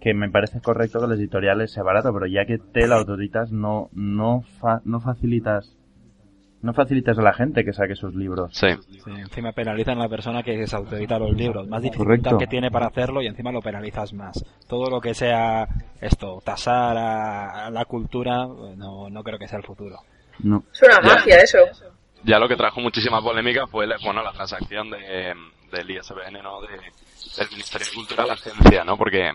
que 0.00 0.14
me 0.14 0.30
parece 0.30 0.60
correcto 0.60 1.00
que 1.00 1.08
los 1.08 1.18
editoriales 1.18 1.72
sea 1.72 1.82
barato, 1.82 2.12
pero 2.14 2.26
ya 2.26 2.46
que 2.46 2.58
te 2.58 2.86
la 2.86 2.96
autoditas 2.96 3.52
no 3.52 3.90
no 3.92 4.42
fa- 4.60 4.80
no 4.84 5.00
facilitas 5.00 5.76
no 6.62 6.72
facilitas 6.74 7.18
a 7.18 7.22
la 7.22 7.32
gente 7.32 7.64
que 7.64 7.72
saque 7.72 7.94
sus 7.96 8.14
libros. 8.14 8.50
Sí. 8.54 8.68
Sí, 8.90 9.10
encima 9.10 9.52
penalizan 9.52 9.98
a 9.98 10.02
la 10.02 10.08
persona 10.10 10.42
que 10.42 10.66
se 10.66 10.76
autoedita 10.76 11.18
los 11.18 11.32
libros. 11.34 11.66
Más 11.68 11.80
dificultad 11.82 12.06
Correcto. 12.32 12.38
que 12.38 12.46
tiene 12.46 12.70
para 12.70 12.86
hacerlo 12.88 13.22
y 13.22 13.26
encima 13.28 13.50
lo 13.50 13.62
penalizas 13.62 14.12
más. 14.12 14.44
Todo 14.68 14.90
lo 14.90 15.00
que 15.00 15.14
sea 15.14 15.66
esto, 16.02 16.40
tasar 16.44 16.96
a, 16.98 17.66
a 17.66 17.70
la 17.70 17.84
cultura, 17.86 18.46
no, 18.76 19.08
no 19.10 19.22
creo 19.22 19.38
que 19.38 19.48
sea 19.48 19.56
el 19.58 19.64
futuro. 19.64 19.96
No. 20.42 20.64
Es 20.72 20.82
una 20.82 20.96
Ya. 21.02 21.14
magia 21.14 21.36
eso. 21.38 21.58
Ya 22.22 22.38
lo 22.38 22.48
que 22.48 22.56
trajo 22.56 22.80
muchísima 22.80 23.22
polémica 23.22 23.66
fue 23.66 23.86
la- 23.86 23.96
bueno, 24.04 24.22
la 24.22 24.32
transacción 24.32 24.90
de, 24.90 25.34
del 25.72 25.90
ISBN, 25.90 26.42
¿no? 26.42 26.60
De, 26.60 26.68
del 26.68 27.50
Ministerio 27.50 27.86
de 27.88 27.94
Cultura 27.94 28.24
a 28.24 28.26
la 28.26 28.32
agencia, 28.34 28.84
¿no? 28.84 28.96
Porque 28.98 29.30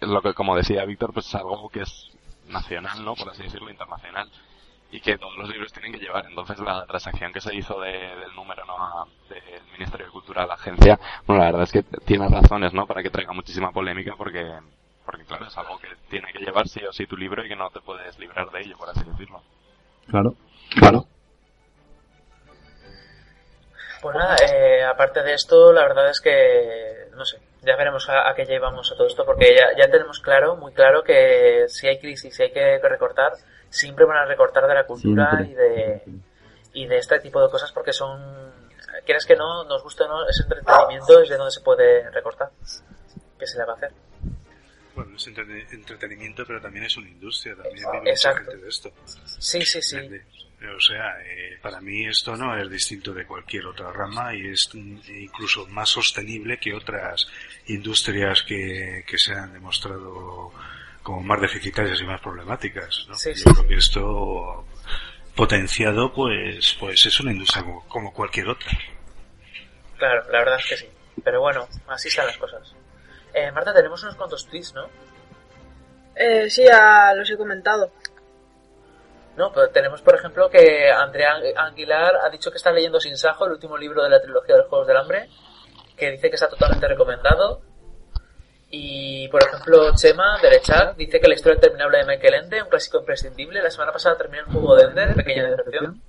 es 0.00 0.08
lo 0.08 0.22
que, 0.22 0.32
como 0.34 0.56
decía 0.56 0.84
Víctor, 0.84 1.12
pues 1.12 1.26
es 1.26 1.34
algo 1.34 1.68
que 1.68 1.80
es 1.80 2.10
nacional, 2.48 3.04
¿no? 3.04 3.14
Por 3.14 3.28
así 3.30 3.42
decirlo, 3.42 3.70
internacional. 3.70 4.30
Y 4.92 5.00
que 5.00 5.18
todos 5.18 5.36
los 5.36 5.48
libros 5.48 5.72
tienen 5.72 5.92
que 5.92 5.98
llevar. 5.98 6.24
Entonces 6.26 6.58
la 6.60 6.86
transacción 6.86 7.32
que 7.32 7.40
se 7.40 7.54
hizo 7.54 7.80
de- 7.80 7.90
del 8.16 8.34
número, 8.34 8.64
¿no? 8.64 8.76
a- 8.78 9.06
del 9.28 9.42
Ministerio 9.72 10.06
de 10.06 10.12
Cultura 10.12 10.44
a 10.44 10.46
la 10.46 10.54
agencia, 10.54 10.98
bueno, 11.26 11.42
la 11.42 11.50
verdad 11.50 11.64
es 11.64 11.72
que 11.72 11.82
tiene 12.06 12.28
razones, 12.28 12.72
¿no? 12.72 12.86
Para 12.86 13.02
que 13.02 13.10
traiga 13.10 13.32
muchísima 13.32 13.72
polémica 13.72 14.14
porque, 14.16 14.58
porque 15.04 15.24
claro, 15.24 15.46
es 15.48 15.58
algo 15.58 15.76
que 15.78 15.88
tiene 16.08 16.32
que 16.32 16.38
llevar 16.38 16.66
sí 16.68 16.80
o 16.88 16.92
sí 16.92 17.06
tu 17.06 17.16
libro 17.16 17.44
y 17.44 17.48
que 17.48 17.56
no 17.56 17.68
te 17.70 17.80
puedes 17.80 18.16
librar 18.18 18.50
de 18.52 18.60
ello, 18.62 18.76
por 18.78 18.88
así 18.88 19.02
decirlo. 19.04 19.42
Claro. 20.08 20.34
Claro. 20.78 21.06
Pues 24.02 24.16
nada, 24.16 24.36
eh, 24.52 24.84
aparte 24.84 25.22
de 25.22 25.34
esto, 25.34 25.72
la 25.72 25.82
verdad 25.82 26.10
es 26.10 26.20
que, 26.20 27.08
no 27.16 27.24
sé, 27.24 27.38
ya 27.62 27.76
veremos 27.76 28.08
a, 28.08 28.28
a 28.28 28.34
qué 28.34 28.44
llevamos 28.44 28.92
a 28.92 28.96
todo 28.96 29.06
esto, 29.06 29.24
porque 29.24 29.56
ya, 29.56 29.76
ya 29.76 29.90
tenemos 29.90 30.20
claro, 30.20 30.56
muy 30.56 30.72
claro, 30.72 31.02
que 31.02 31.64
si 31.68 31.88
hay 31.88 31.98
crisis, 31.98 32.34
si 32.34 32.42
hay 32.42 32.52
que 32.52 32.78
recortar, 32.78 33.32
siempre 33.68 34.04
van 34.04 34.18
a 34.18 34.24
recortar 34.26 34.66
de 34.68 34.74
la 34.74 34.86
cultura 34.86 35.30
Siempre. 35.30 35.50
y 35.50 35.54
de, 35.54 36.02
y 36.74 36.86
de 36.86 36.98
este 36.98 37.18
tipo 37.20 37.42
de 37.42 37.50
cosas, 37.50 37.72
porque 37.72 37.92
son, 37.92 38.52
quieres 39.04 39.26
que 39.26 39.34
no, 39.34 39.64
nos 39.64 39.82
guste 39.82 40.04
o 40.04 40.08
no, 40.08 40.28
es 40.28 40.40
entretenimiento, 40.40 41.20
es 41.20 41.28
de 41.28 41.36
donde 41.36 41.50
se 41.50 41.62
puede 41.62 42.08
recortar. 42.10 42.50
¿qué 43.38 43.46
se 43.46 43.58
le 43.58 43.64
va 43.64 43.72
a 43.72 43.76
hacer? 43.76 43.90
Bueno, 44.96 45.16
es 45.16 45.26
entre- 45.26 45.66
entretenimiento, 45.72 46.44
pero 46.46 46.60
también 46.60 46.86
es 46.86 46.96
una 46.96 47.08
industria, 47.08 47.54
también 47.54 47.76
vive 47.76 48.10
mucha 48.12 48.34
gente 48.36 48.56
de 48.56 48.68
esto. 48.68 48.92
Sí, 49.38 49.60
sí, 49.64 49.80
sí. 49.82 49.96
O 50.74 50.80
sea, 50.80 51.20
eh, 51.22 51.58
para 51.60 51.80
mí 51.82 52.06
esto 52.06 52.34
no 52.34 52.56
es 52.58 52.68
distinto 52.70 53.12
de 53.12 53.26
cualquier 53.26 53.66
otra 53.66 53.92
rama 53.92 54.34
y 54.34 54.48
es 54.48 54.68
incluso 54.74 55.66
más 55.68 55.90
sostenible 55.90 56.58
que 56.58 56.72
otras 56.74 57.26
industrias 57.66 58.42
que, 58.42 59.04
que 59.06 59.18
se 59.18 59.34
han 59.34 59.52
demostrado 59.52 60.50
como 61.02 61.20
más 61.22 61.40
deficitarias 61.42 62.00
y 62.00 62.04
más 62.04 62.20
problemáticas. 62.22 63.04
¿no? 63.06 63.14
Sí, 63.14 63.30
Yo 63.30 63.36
sí, 63.36 63.44
creo 63.44 63.54
sí. 63.62 63.68
que 63.68 63.74
esto 63.76 64.66
potenciado 65.36 66.10
pues 66.12 66.74
pues 66.80 67.04
es 67.04 67.20
una 67.20 67.32
industria 67.32 67.62
como, 67.62 67.86
como 67.86 68.12
cualquier 68.14 68.48
otra. 68.48 68.70
Claro, 69.98 70.24
la 70.32 70.38
verdad 70.38 70.58
es 70.58 70.66
que 70.70 70.76
sí. 70.78 70.86
Pero 71.22 71.42
bueno, 71.42 71.68
así 71.86 72.08
están 72.08 72.26
las 72.28 72.38
cosas. 72.38 72.74
Eh, 73.36 73.52
Marta, 73.52 73.74
tenemos 73.74 74.02
unos 74.02 74.16
cuantos 74.16 74.46
tweets, 74.46 74.72
¿no? 74.72 74.88
Eh, 76.14 76.48
sí, 76.48 76.64
ya 76.64 77.12
los 77.14 77.30
he 77.30 77.36
comentado. 77.36 77.92
No, 79.36 79.52
pero 79.52 79.68
tenemos, 79.68 80.00
por 80.00 80.14
ejemplo, 80.14 80.48
que 80.48 80.90
Andrea 80.90 81.34
Aguilar 81.58 82.14
ha 82.24 82.30
dicho 82.30 82.50
que 82.50 82.56
está 82.56 82.72
leyendo 82.72 82.98
Sin 82.98 83.18
Sajo, 83.18 83.44
el 83.44 83.52
último 83.52 83.76
libro 83.76 84.02
de 84.02 84.08
la 84.08 84.22
trilogía 84.22 84.54
de 84.54 84.62
los 84.62 84.70
Juegos 84.70 84.88
del 84.88 84.96
Hambre, 84.96 85.28
que 85.98 86.12
dice 86.12 86.30
que 86.30 86.36
está 86.36 86.48
totalmente 86.48 86.88
recomendado. 86.88 87.60
Y, 88.70 89.28
por 89.28 89.42
ejemplo, 89.42 89.94
Chema, 89.94 90.38
de 90.40 90.48
Lechak, 90.52 90.96
dice 90.96 91.20
que 91.20 91.28
la 91.28 91.34
historia 91.34 91.56
interminable 91.56 91.98
de 91.98 92.06
Michael 92.06 92.34
Ende, 92.34 92.62
un 92.62 92.70
clásico 92.70 93.00
imprescindible. 93.00 93.62
La 93.62 93.70
semana 93.70 93.92
pasada 93.92 94.16
terminó 94.16 94.44
el 94.44 94.50
juego 94.50 94.76
de 94.76 94.84
Ender, 94.84 95.14
pequeña 95.14 95.44
decepción. 95.50 96.00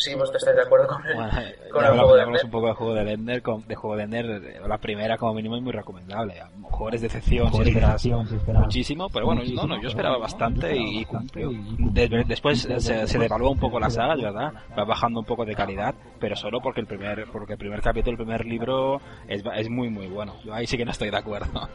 Sé 0.00 0.10
si 0.10 0.16
vosotros 0.16 0.42
estáis 0.42 0.56
de 0.56 0.62
acuerdo 0.62 0.86
con 0.86 1.06
el, 1.06 1.14
Bueno, 1.14 1.30
con 1.30 1.40
ya 1.40 1.44
el 1.50 1.74
hablamos, 1.86 1.98
juego 2.00 2.16
de 2.16 2.22
Ender. 2.22 2.44
un 2.44 2.50
poco 2.50 2.66
del 2.66 2.74
juego 2.74 2.94
de 2.94 3.12
Ender, 3.12 3.42
con- 3.42 3.66
de 3.68 3.74
juego 3.74 3.96
de 3.96 4.02
Ender, 4.04 4.26
eh, 4.26 4.60
la 4.66 4.78
primera 4.78 5.18
como 5.18 5.34
mínimo 5.34 5.56
es 5.56 5.62
muy 5.62 5.72
recomendable. 5.72 6.34
Jugadores 6.62 7.00
de 7.02 7.06
excepción, 7.08 7.52
si 7.52 7.62
esperas 7.62 8.06
muchísimo, 8.54 9.08
pero 9.10 9.26
bueno, 9.26 9.42
no, 9.54 9.66
no, 9.66 9.80
yo 9.82 9.88
esperaba 9.88 10.16
bastante 10.18 10.74
y, 10.76 11.00
y 11.00 11.04
cumplió. 11.04 11.50
De- 11.78 12.24
después 12.26 12.62
se, 12.62 13.06
se 13.06 13.18
devalúa 13.18 13.50
un 13.50 13.58
poco 13.58 13.78
la 13.78 13.90
saga, 13.90 14.16
de 14.16 14.22
verdad, 14.22 14.52
va 14.78 14.84
bajando 14.84 15.20
un 15.20 15.26
poco 15.26 15.44
de 15.44 15.54
calidad, 15.54 15.94
pero 16.18 16.34
solo 16.36 16.60
porque 16.62 16.80
el 16.80 16.86
primer, 16.86 17.26
porque 17.30 17.52
el 17.52 17.58
primer 17.58 17.82
capítulo, 17.82 18.12
el 18.12 18.16
primer 18.24 18.46
libro 18.46 19.00
es, 19.28 19.42
es 19.56 19.68
muy 19.68 19.90
muy 19.90 20.06
bueno. 20.06 20.36
Yo 20.44 20.54
ahí 20.54 20.66
sí 20.66 20.76
que 20.78 20.84
no 20.84 20.90
estoy 20.92 21.10
de 21.10 21.18
acuerdo. 21.18 21.68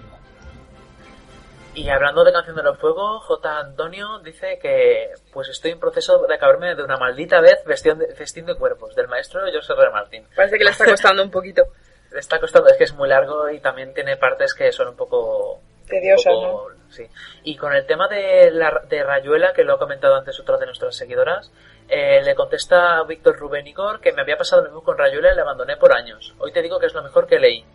Y 1.75 1.89
hablando 1.89 2.23
de 2.23 2.31
Canción 2.31 2.55
de 2.55 2.63
los 2.63 2.77
Fuegos, 2.79 3.23
J. 3.25 3.59
Antonio 3.59 4.19
dice 4.23 4.57
que 4.61 5.09
pues 5.33 5.49
estoy 5.49 5.71
en 5.71 5.79
proceso 5.79 6.25
de 6.25 6.33
acabarme 6.35 6.73
de 6.73 6.83
una 6.83 6.97
maldita 6.97 7.41
vez 7.41 7.61
Festín 7.65 7.99
de, 7.99 8.15
Festín 8.15 8.45
de 8.45 8.55
Cuerpos, 8.55 8.95
del 8.95 9.07
maestro 9.09 9.41
José 9.53 9.73
R. 9.73 9.91
Martín. 9.91 10.25
Parece 10.35 10.57
que 10.57 10.63
le 10.63 10.69
está 10.71 10.85
costando 10.85 11.21
un 11.23 11.31
poquito. 11.31 11.63
Le 12.11 12.19
está 12.19 12.39
costando, 12.39 12.69
es 12.69 12.77
que 12.77 12.85
es 12.85 12.93
muy 12.93 13.09
largo 13.09 13.49
y 13.49 13.59
también 13.59 13.93
tiene 13.93 14.15
partes 14.15 14.53
que 14.53 14.71
son 14.71 14.87
un 14.87 14.95
poco... 14.95 15.59
Tediosas, 15.85 16.33
poco- 16.33 16.71
Sí. 16.89 17.05
Y 17.43 17.57
con 17.57 17.73
el 17.73 17.85
tema 17.85 18.07
de, 18.07 18.51
la, 18.51 18.83
de 18.87 19.03
Rayuela, 19.03 19.51
que 19.51 19.65
lo 19.65 19.73
ha 19.73 19.79
comentado 19.79 20.15
antes 20.15 20.39
otra 20.39 20.55
de 20.57 20.65
nuestras 20.67 20.95
seguidoras, 20.95 21.51
eh, 21.89 22.21
le 22.23 22.33
contesta 22.35 23.03
Víctor 23.03 23.37
Rubén 23.37 23.67
Igor 23.67 23.99
que 23.99 24.13
me 24.13 24.21
había 24.21 24.37
pasado 24.37 24.61
lo 24.61 24.69
mismo 24.69 24.83
con 24.83 24.97
Rayuela 24.97 25.33
y 25.33 25.35
le 25.35 25.41
abandoné 25.41 25.75
por 25.75 25.93
años. 25.93 26.33
Hoy 26.37 26.53
te 26.53 26.61
digo 26.61 26.79
que 26.79 26.85
es 26.85 26.93
lo 26.93 27.03
mejor 27.03 27.27
que 27.27 27.37
leí. 27.39 27.65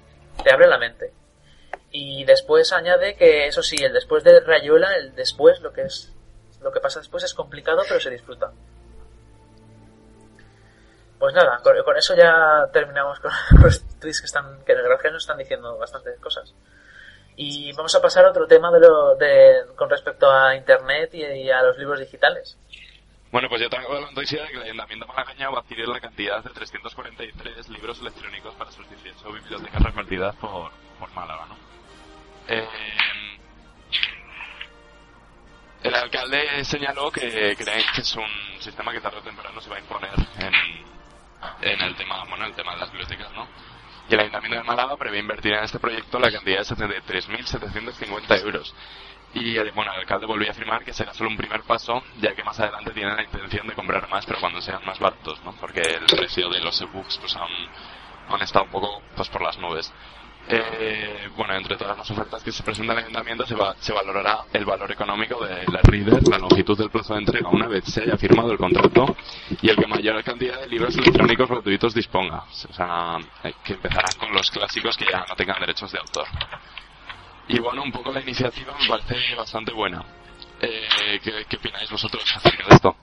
Te 0.42 0.50
abre 0.54 0.68
la 0.68 0.78
mente. 0.78 1.12
Y 1.92 2.24
después 2.24 2.72
añade 2.72 3.16
que, 3.16 3.46
eso 3.46 3.62
sí, 3.62 3.76
el 3.82 3.92
después 3.92 4.22
de 4.22 4.40
Rayuela, 4.40 4.94
el 4.94 5.14
después, 5.14 5.60
lo 5.60 5.72
que 5.72 5.82
es 5.82 6.12
lo 6.60 6.70
que 6.72 6.80
pasa 6.80 7.00
después 7.00 7.24
es 7.24 7.34
complicado, 7.34 7.82
pero 7.88 8.00
se 8.00 8.10
disfruta. 8.10 8.52
Pues 11.18 11.34
nada, 11.34 11.60
con, 11.62 11.96
eso 11.96 12.14
ya 12.16 12.66
terminamos 12.72 13.20
con 13.20 13.30
los 13.62 13.82
tweets 13.98 14.20
que 14.20 14.26
están, 14.26 14.64
que 14.64 14.72
en 14.72 14.78
el 14.78 14.84
garaje 14.84 15.10
nos 15.10 15.22
están 15.22 15.38
diciendo 15.38 15.76
bastantes 15.78 16.18
cosas. 16.20 16.54
Y 17.36 17.72
vamos 17.72 17.94
a 17.94 18.02
pasar 18.02 18.24
a 18.24 18.30
otro 18.30 18.46
tema 18.46 18.70
de 18.70 18.80
lo, 18.80 19.16
de, 19.16 19.64
con 19.76 19.88
respecto 19.88 20.30
a 20.30 20.54
internet 20.54 21.14
y, 21.14 21.50
a 21.50 21.62
los 21.62 21.78
libros 21.78 22.00
digitales. 22.00 22.58
Bueno, 23.30 23.48
pues 23.48 23.62
yo 23.62 23.70
tengo 23.70 23.94
la 23.94 24.10
noticia 24.10 24.42
de 24.42 24.48
que 24.48 24.56
el 24.56 24.62
Ayuntamiento 24.62 25.06
de 25.06 25.12
Malacaña 25.12 25.50
va 25.50 25.58
a 25.58 25.60
adquirir 25.60 25.88
la 25.88 26.00
cantidad 26.00 26.42
de 26.42 26.50
343 26.50 27.68
libros 27.68 28.00
electrónicos 28.00 28.54
para 28.54 28.72
sus 28.72 28.88
18 28.88 29.32
bibliotecas 29.32 29.82
repartidas 29.82 30.34
por, 30.36 30.70
por 30.98 31.10
Málaga, 31.12 31.46
¿no? 31.46 31.69
Eh, 32.52 32.66
el 35.84 35.94
alcalde 35.94 36.64
señaló 36.64 37.12
que 37.12 37.54
creen 37.56 37.84
que 37.94 38.00
es 38.00 38.16
un 38.16 38.26
sistema 38.58 38.92
que 38.92 39.00
tarde 39.00 39.18
o 39.18 39.22
temprano 39.22 39.60
se 39.60 39.70
va 39.70 39.76
a 39.76 39.78
imponer 39.78 40.10
en, 41.60 41.80
el 41.80 41.94
tema, 41.94 42.24
bueno, 42.28 42.46
el 42.46 42.54
tema 42.54 42.74
de 42.74 42.80
las 42.80 42.90
bibliotecas, 42.90 43.32
¿no? 43.34 43.46
Y 44.08 44.14
el 44.14 44.20
Ayuntamiento 44.20 44.58
de 44.58 44.64
Málaga 44.64 44.96
prevé 44.96 45.20
invertir 45.20 45.52
en 45.52 45.62
este 45.62 45.78
proyecto 45.78 46.18
la 46.18 46.32
cantidad 46.32 46.58
de 46.58 46.64
73.750 46.64 48.40
euros. 48.42 48.74
Y 49.32 49.56
eh, 49.56 49.70
bueno, 49.72 49.92
el 49.92 50.00
alcalde 50.00 50.26
volvió 50.26 50.48
a 50.48 50.50
afirmar 50.50 50.84
que 50.84 50.92
será 50.92 51.14
solo 51.14 51.30
un 51.30 51.36
primer 51.36 51.62
paso, 51.62 52.02
ya 52.20 52.34
que 52.34 52.42
más 52.42 52.58
adelante 52.58 52.90
tienen 52.90 53.14
la 53.14 53.22
intención 53.22 53.68
de 53.68 53.74
comprar 53.74 54.08
más, 54.08 54.26
pero 54.26 54.40
cuando 54.40 54.60
sean 54.60 54.84
más 54.84 54.98
baratos, 54.98 55.40
¿no? 55.44 55.52
Porque 55.52 55.82
el 55.82 56.04
precio 56.06 56.50
de 56.50 56.58
los 56.58 56.80
ebooks 56.80 57.18
pues 57.18 57.36
han, 57.36 57.48
han 58.28 58.42
estado 58.42 58.64
un 58.64 58.72
poco 58.72 59.02
pues 59.14 59.28
por 59.28 59.40
las 59.40 59.56
nubes. 59.56 59.92
Eh, 60.48 61.28
bueno, 61.36 61.54
entre 61.54 61.76
todas 61.76 61.96
las 61.96 62.10
ofertas 62.10 62.42
que 62.42 62.50
se 62.50 62.62
presentan 62.64 62.96
al 62.96 63.04
ayuntamiento 63.04 63.46
se, 63.46 63.54
va- 63.54 63.74
se 63.78 63.92
valorará 63.92 64.40
el 64.52 64.64
valor 64.64 64.90
económico 64.90 65.44
de 65.44 65.64
la 65.70 65.80
reader, 65.82 66.26
la 66.28 66.38
longitud 66.38 66.76
del 66.76 66.90
plazo 66.90 67.14
de 67.14 67.20
entrega 67.20 67.48
una 67.50 67.68
vez 67.68 67.84
se 67.84 68.02
haya 68.02 68.16
firmado 68.16 68.50
el 68.50 68.58
contrato 68.58 69.16
y 69.62 69.68
el 69.68 69.76
que 69.76 69.86
mayor 69.86 70.22
cantidad 70.24 70.58
de 70.60 70.66
libros 70.68 70.96
electrónicos 70.96 71.48
gratuitos 71.48 71.94
disponga. 71.94 72.42
O 72.68 72.72
sea, 72.72 73.18
que 73.62 73.74
empezarán 73.74 74.16
con 74.18 74.32
los 74.32 74.50
clásicos 74.50 74.96
que 74.96 75.04
ya 75.04 75.24
no 75.28 75.36
tengan 75.36 75.60
derechos 75.60 75.92
de 75.92 75.98
autor. 75.98 76.26
Y 77.48 77.58
bueno, 77.60 77.82
un 77.82 77.92
poco 77.92 78.10
la 78.12 78.20
iniciativa 78.20 78.74
me 78.80 78.88
parece 78.88 79.34
bastante 79.36 79.72
buena. 79.72 80.04
Eh, 80.60 81.20
¿qué, 81.22 81.44
qué 81.48 81.56
opináis 81.56 81.90
vosotros 81.90 82.24
acerca 82.36 82.66
de 82.68 82.74
esto? 82.74 82.96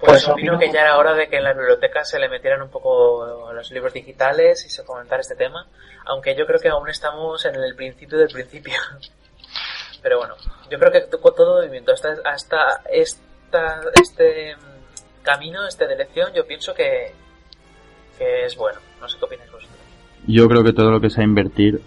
Pues 0.00 0.28
opino 0.28 0.58
que 0.58 0.70
ya 0.72 0.82
era 0.82 0.98
hora 0.98 1.14
de 1.14 1.28
que 1.28 1.36
en 1.38 1.44
las 1.44 1.56
bibliotecas 1.56 2.08
se 2.10 2.18
le 2.18 2.28
metieran 2.28 2.60
un 2.62 2.68
poco 2.70 3.50
los 3.52 3.70
libros 3.70 3.92
digitales 3.94 4.64
y 4.66 4.68
se 4.68 4.82
fomentara 4.84 5.20
este 5.22 5.36
tema, 5.36 5.66
aunque 6.04 6.34
yo 6.36 6.46
creo 6.46 6.60
que 6.60 6.68
aún 6.68 6.88
estamos 6.88 7.44
en 7.46 7.54
el 7.54 7.74
principio 7.74 8.18
del 8.18 8.28
principio. 8.28 8.74
Pero 10.02 10.18
bueno, 10.18 10.34
yo 10.70 10.78
creo 10.78 10.92
que 10.92 11.00
to- 11.02 11.18
todo 11.18 11.56
movimiento 11.56 11.92
hasta, 11.92 12.14
hasta 12.24 12.82
esta, 12.92 13.80
este 14.00 14.54
camino, 15.22 15.66
esta 15.66 15.86
dirección, 15.86 16.32
yo 16.34 16.46
pienso 16.46 16.74
que, 16.74 17.12
que 18.18 18.44
es 18.44 18.54
bueno. 18.56 18.78
No 19.00 19.08
sé 19.08 19.18
qué 19.18 19.24
opináis 19.24 19.50
vosotros. 19.50 19.76
Yo 20.26 20.46
creo 20.48 20.62
que 20.62 20.72
todo 20.72 20.90
lo 20.90 21.00
que 21.00 21.10
sea 21.10 21.24
invertir 21.24 21.80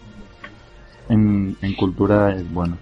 en, 1.10 1.56
en 1.62 1.76
cultura 1.76 2.34
es 2.36 2.52
bueno. 2.52 2.78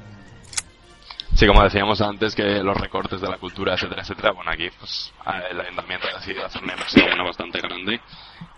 Sí, 1.38 1.46
como 1.46 1.62
decíamos 1.62 2.02
antes, 2.02 2.34
que 2.34 2.64
los 2.64 2.76
recortes 2.76 3.22
de 3.22 3.30
la 3.30 3.38
cultura, 3.38 3.76
etcétera, 3.76 4.02
etcétera, 4.02 4.32
bueno, 4.32 4.50
aquí 4.50 4.70
pues 4.80 5.14
el 5.52 5.62
ayuntamiento 5.62 6.08
ha 6.12 6.18
decidido 6.18 6.44
hacer 6.44 6.64
una 6.64 6.74
inversión 6.74 7.06
bastante 7.24 7.62
grande 7.62 8.02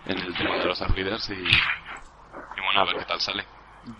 en 0.06 0.18
el 0.18 0.34
tema 0.34 0.56
de 0.56 0.64
los 0.64 0.80
readers 0.94 1.28
y, 1.28 1.34
y 1.34 2.60
bueno, 2.64 2.80
a 2.80 2.84
ver 2.86 2.96
qué 2.96 3.04
tal 3.04 3.20
sale. 3.20 3.44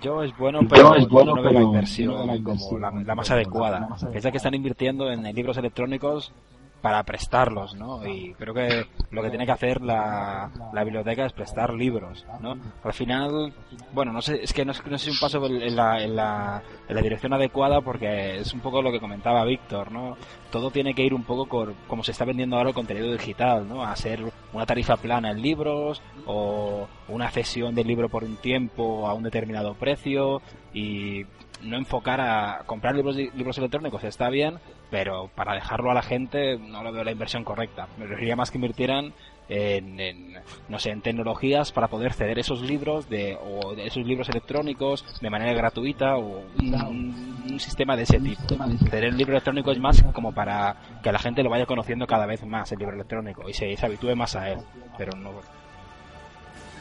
Yo 0.01 0.23
es 0.23 0.35
bueno, 0.39 0.63
Yo 0.63 0.69
pero 0.71 0.95
es 0.97 1.07
bueno, 1.09 1.35
no 1.37 1.43
veo 1.43 1.53
la 1.53 1.61
inversión 1.61 2.43
como 2.43 2.79
la, 2.79 2.91
la 2.91 3.15
más 3.15 3.31
adecuada. 3.31 3.87
Es 4.15 4.25
la 4.25 4.31
que 4.31 4.39
están 4.39 4.55
invirtiendo 4.55 5.11
en 5.13 5.25
libros 5.25 5.59
electrónicos 5.59 6.33
para 6.81 7.03
prestarlos, 7.03 7.75
¿no? 7.75 8.07
Y 8.07 8.33
creo 8.35 8.55
que 8.55 8.87
lo 9.11 9.23
que 9.23 9.29
tiene 9.31 9.45
que 9.47 9.53
hacer 9.53 9.81
la, 9.83 10.51
la 10.73 10.85
biblioteca 10.85 11.27
es 11.27 11.33
prestar 11.33 11.75
libros, 11.75 12.25
¿no? 12.41 12.57
Al 12.83 12.93
final, 12.95 13.53
bueno, 13.93 14.13
no 14.13 14.23
sé, 14.23 14.43
es 14.43 14.53
que 14.53 14.65
no, 14.65 14.73
es- 14.73 14.85
no 14.87 14.97
sé 14.99 15.05
si 15.07 15.11
un 15.11 15.19
paso 15.19 15.45
en 15.47 15.77
la, 15.77 16.03
en, 16.03 16.17
la, 16.17 16.63
en 16.89 16.95
la 16.95 17.03
dirección 17.03 17.33
adecuada 17.35 17.81
porque 17.83 18.39
es 18.39 18.53
un 18.55 18.61
poco 18.61 18.81
lo 18.83 18.91
que 18.91 19.01
comentaba 19.01 19.45
Víctor, 19.45 19.93
¿no? 19.93 20.17
Todo 20.51 20.71
tiene 20.71 20.95
que 20.95 21.03
ir 21.05 21.13
un 21.15 21.25
poco 21.25 21.47
con, 21.47 21.75
como 21.87 22.03
se 22.03 22.13
está 22.13 22.25
vendiendo 22.25 22.57
ahora 22.57 22.71
el 22.71 22.75
contenido 22.75 23.13
digital, 23.13 23.69
¿no? 23.69 23.83
A 23.85 23.95
ser 23.97 24.25
una 24.53 24.67
tarifa 24.67 24.97
plana 24.97 25.31
en 25.31 25.43
libros 25.43 26.03
o 26.27 26.89
una 27.11 27.31
cesión 27.31 27.75
del 27.75 27.87
libro 27.87 28.09
por 28.09 28.25
un 28.25 28.37
tiempo 28.37 29.07
a 29.07 29.15
un 29.15 29.23
determinado 29.23 29.75
precio 29.75 30.41
y 30.73 31.25
no 31.63 31.77
enfocar 31.77 32.21
a 32.21 32.63
comprar 32.67 32.95
libros 32.95 33.17
libros 33.17 33.59
electrónicos 33.59 34.05
está 34.05 34.31
bien, 34.31 34.59
pero 34.91 35.31
para 35.35 35.55
dejarlo 35.55 35.91
a 35.91 35.95
la 35.95 36.03
gente 36.03 36.59
no 36.59 36.83
lo 36.83 36.93
veo 36.93 37.05
la 37.05 37.13
inversión 37.13 37.45
correcta. 37.45 37.89
Me 37.99 38.07
preferiría 38.07 38.37
más 38.37 38.51
que 38.51 38.59
invirtieran 38.59 39.13
en, 39.49 39.99
en, 39.99 40.35
no 40.69 40.79
sé, 40.79 40.91
en 40.91 41.03
tecnologías 41.03 41.73
para 41.73 41.89
poder 41.89 42.13
ceder 42.13 42.39
esos 42.39 42.63
libros 42.63 43.11
de, 43.11 43.37
o 43.37 43.75
de 43.75 43.87
esos 43.87 44.07
libros 44.07 44.29
electrónicos 44.29 45.05
de 45.21 45.31
manera 45.31 45.53
gratuita 45.53 46.17
o 46.17 46.45
un, 46.59 47.45
un 47.51 47.61
sistema 47.61 47.97
de 47.97 48.05
ese 48.05 48.21
tipo. 48.21 48.43
Ceder 48.89 49.05
el 49.05 49.17
libro 49.17 49.33
electrónico 49.33 49.73
es 49.73 49.79
más 49.79 50.03
como 50.15 50.33
para 50.33 50.77
que 51.03 51.13
la 51.13 51.19
gente 51.19 51.43
lo 51.43 51.51
vaya 51.51 51.67
conociendo 51.67 52.07
cada 52.07 52.27
vez 52.27 52.45
más 52.47 52.71
el 52.73 52.79
libro 52.79 52.95
electrónico 52.95 53.49
y 53.49 53.53
se, 53.53 53.77
se 53.77 53.87
habitúe 53.87 54.15
más 54.15 54.37
a 54.37 54.51
él, 54.51 54.61
pero 54.97 55.17
no 55.17 55.33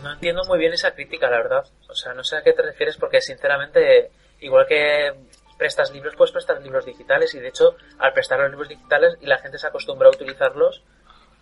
No 0.04 0.14
entiendo 0.14 0.44
muy 0.48 0.58
bien 0.60 0.74
esa 0.74 0.92
crítica, 0.92 1.30
la 1.30 1.38
verdad. 1.38 1.66
O 1.90 1.94
sea, 1.96 2.14
no 2.14 2.24
sé 2.24 2.38
a 2.38 2.42
qué 2.44 2.54
te 2.54 2.62
refieres 2.62 2.98
porque 2.98 3.22
sinceramente, 3.22 4.12
igual 4.42 4.66
que 4.68 5.14
prestas 5.58 5.92
libros, 5.92 6.16
puedes 6.16 6.32
prestar 6.32 6.62
libros 6.62 6.86
digitales 6.86 7.34
y 7.36 7.40
de 7.40 7.50
hecho, 7.50 7.76
al 7.98 8.14
prestar 8.14 8.40
los 8.40 8.50
libros 8.52 8.70
digitales 8.70 9.16
y 9.22 9.26
la 9.26 9.38
gente 9.40 9.58
se 9.58 9.68
acostumbra 9.68 10.08
a 10.08 10.12
utilizarlos, 10.12 10.84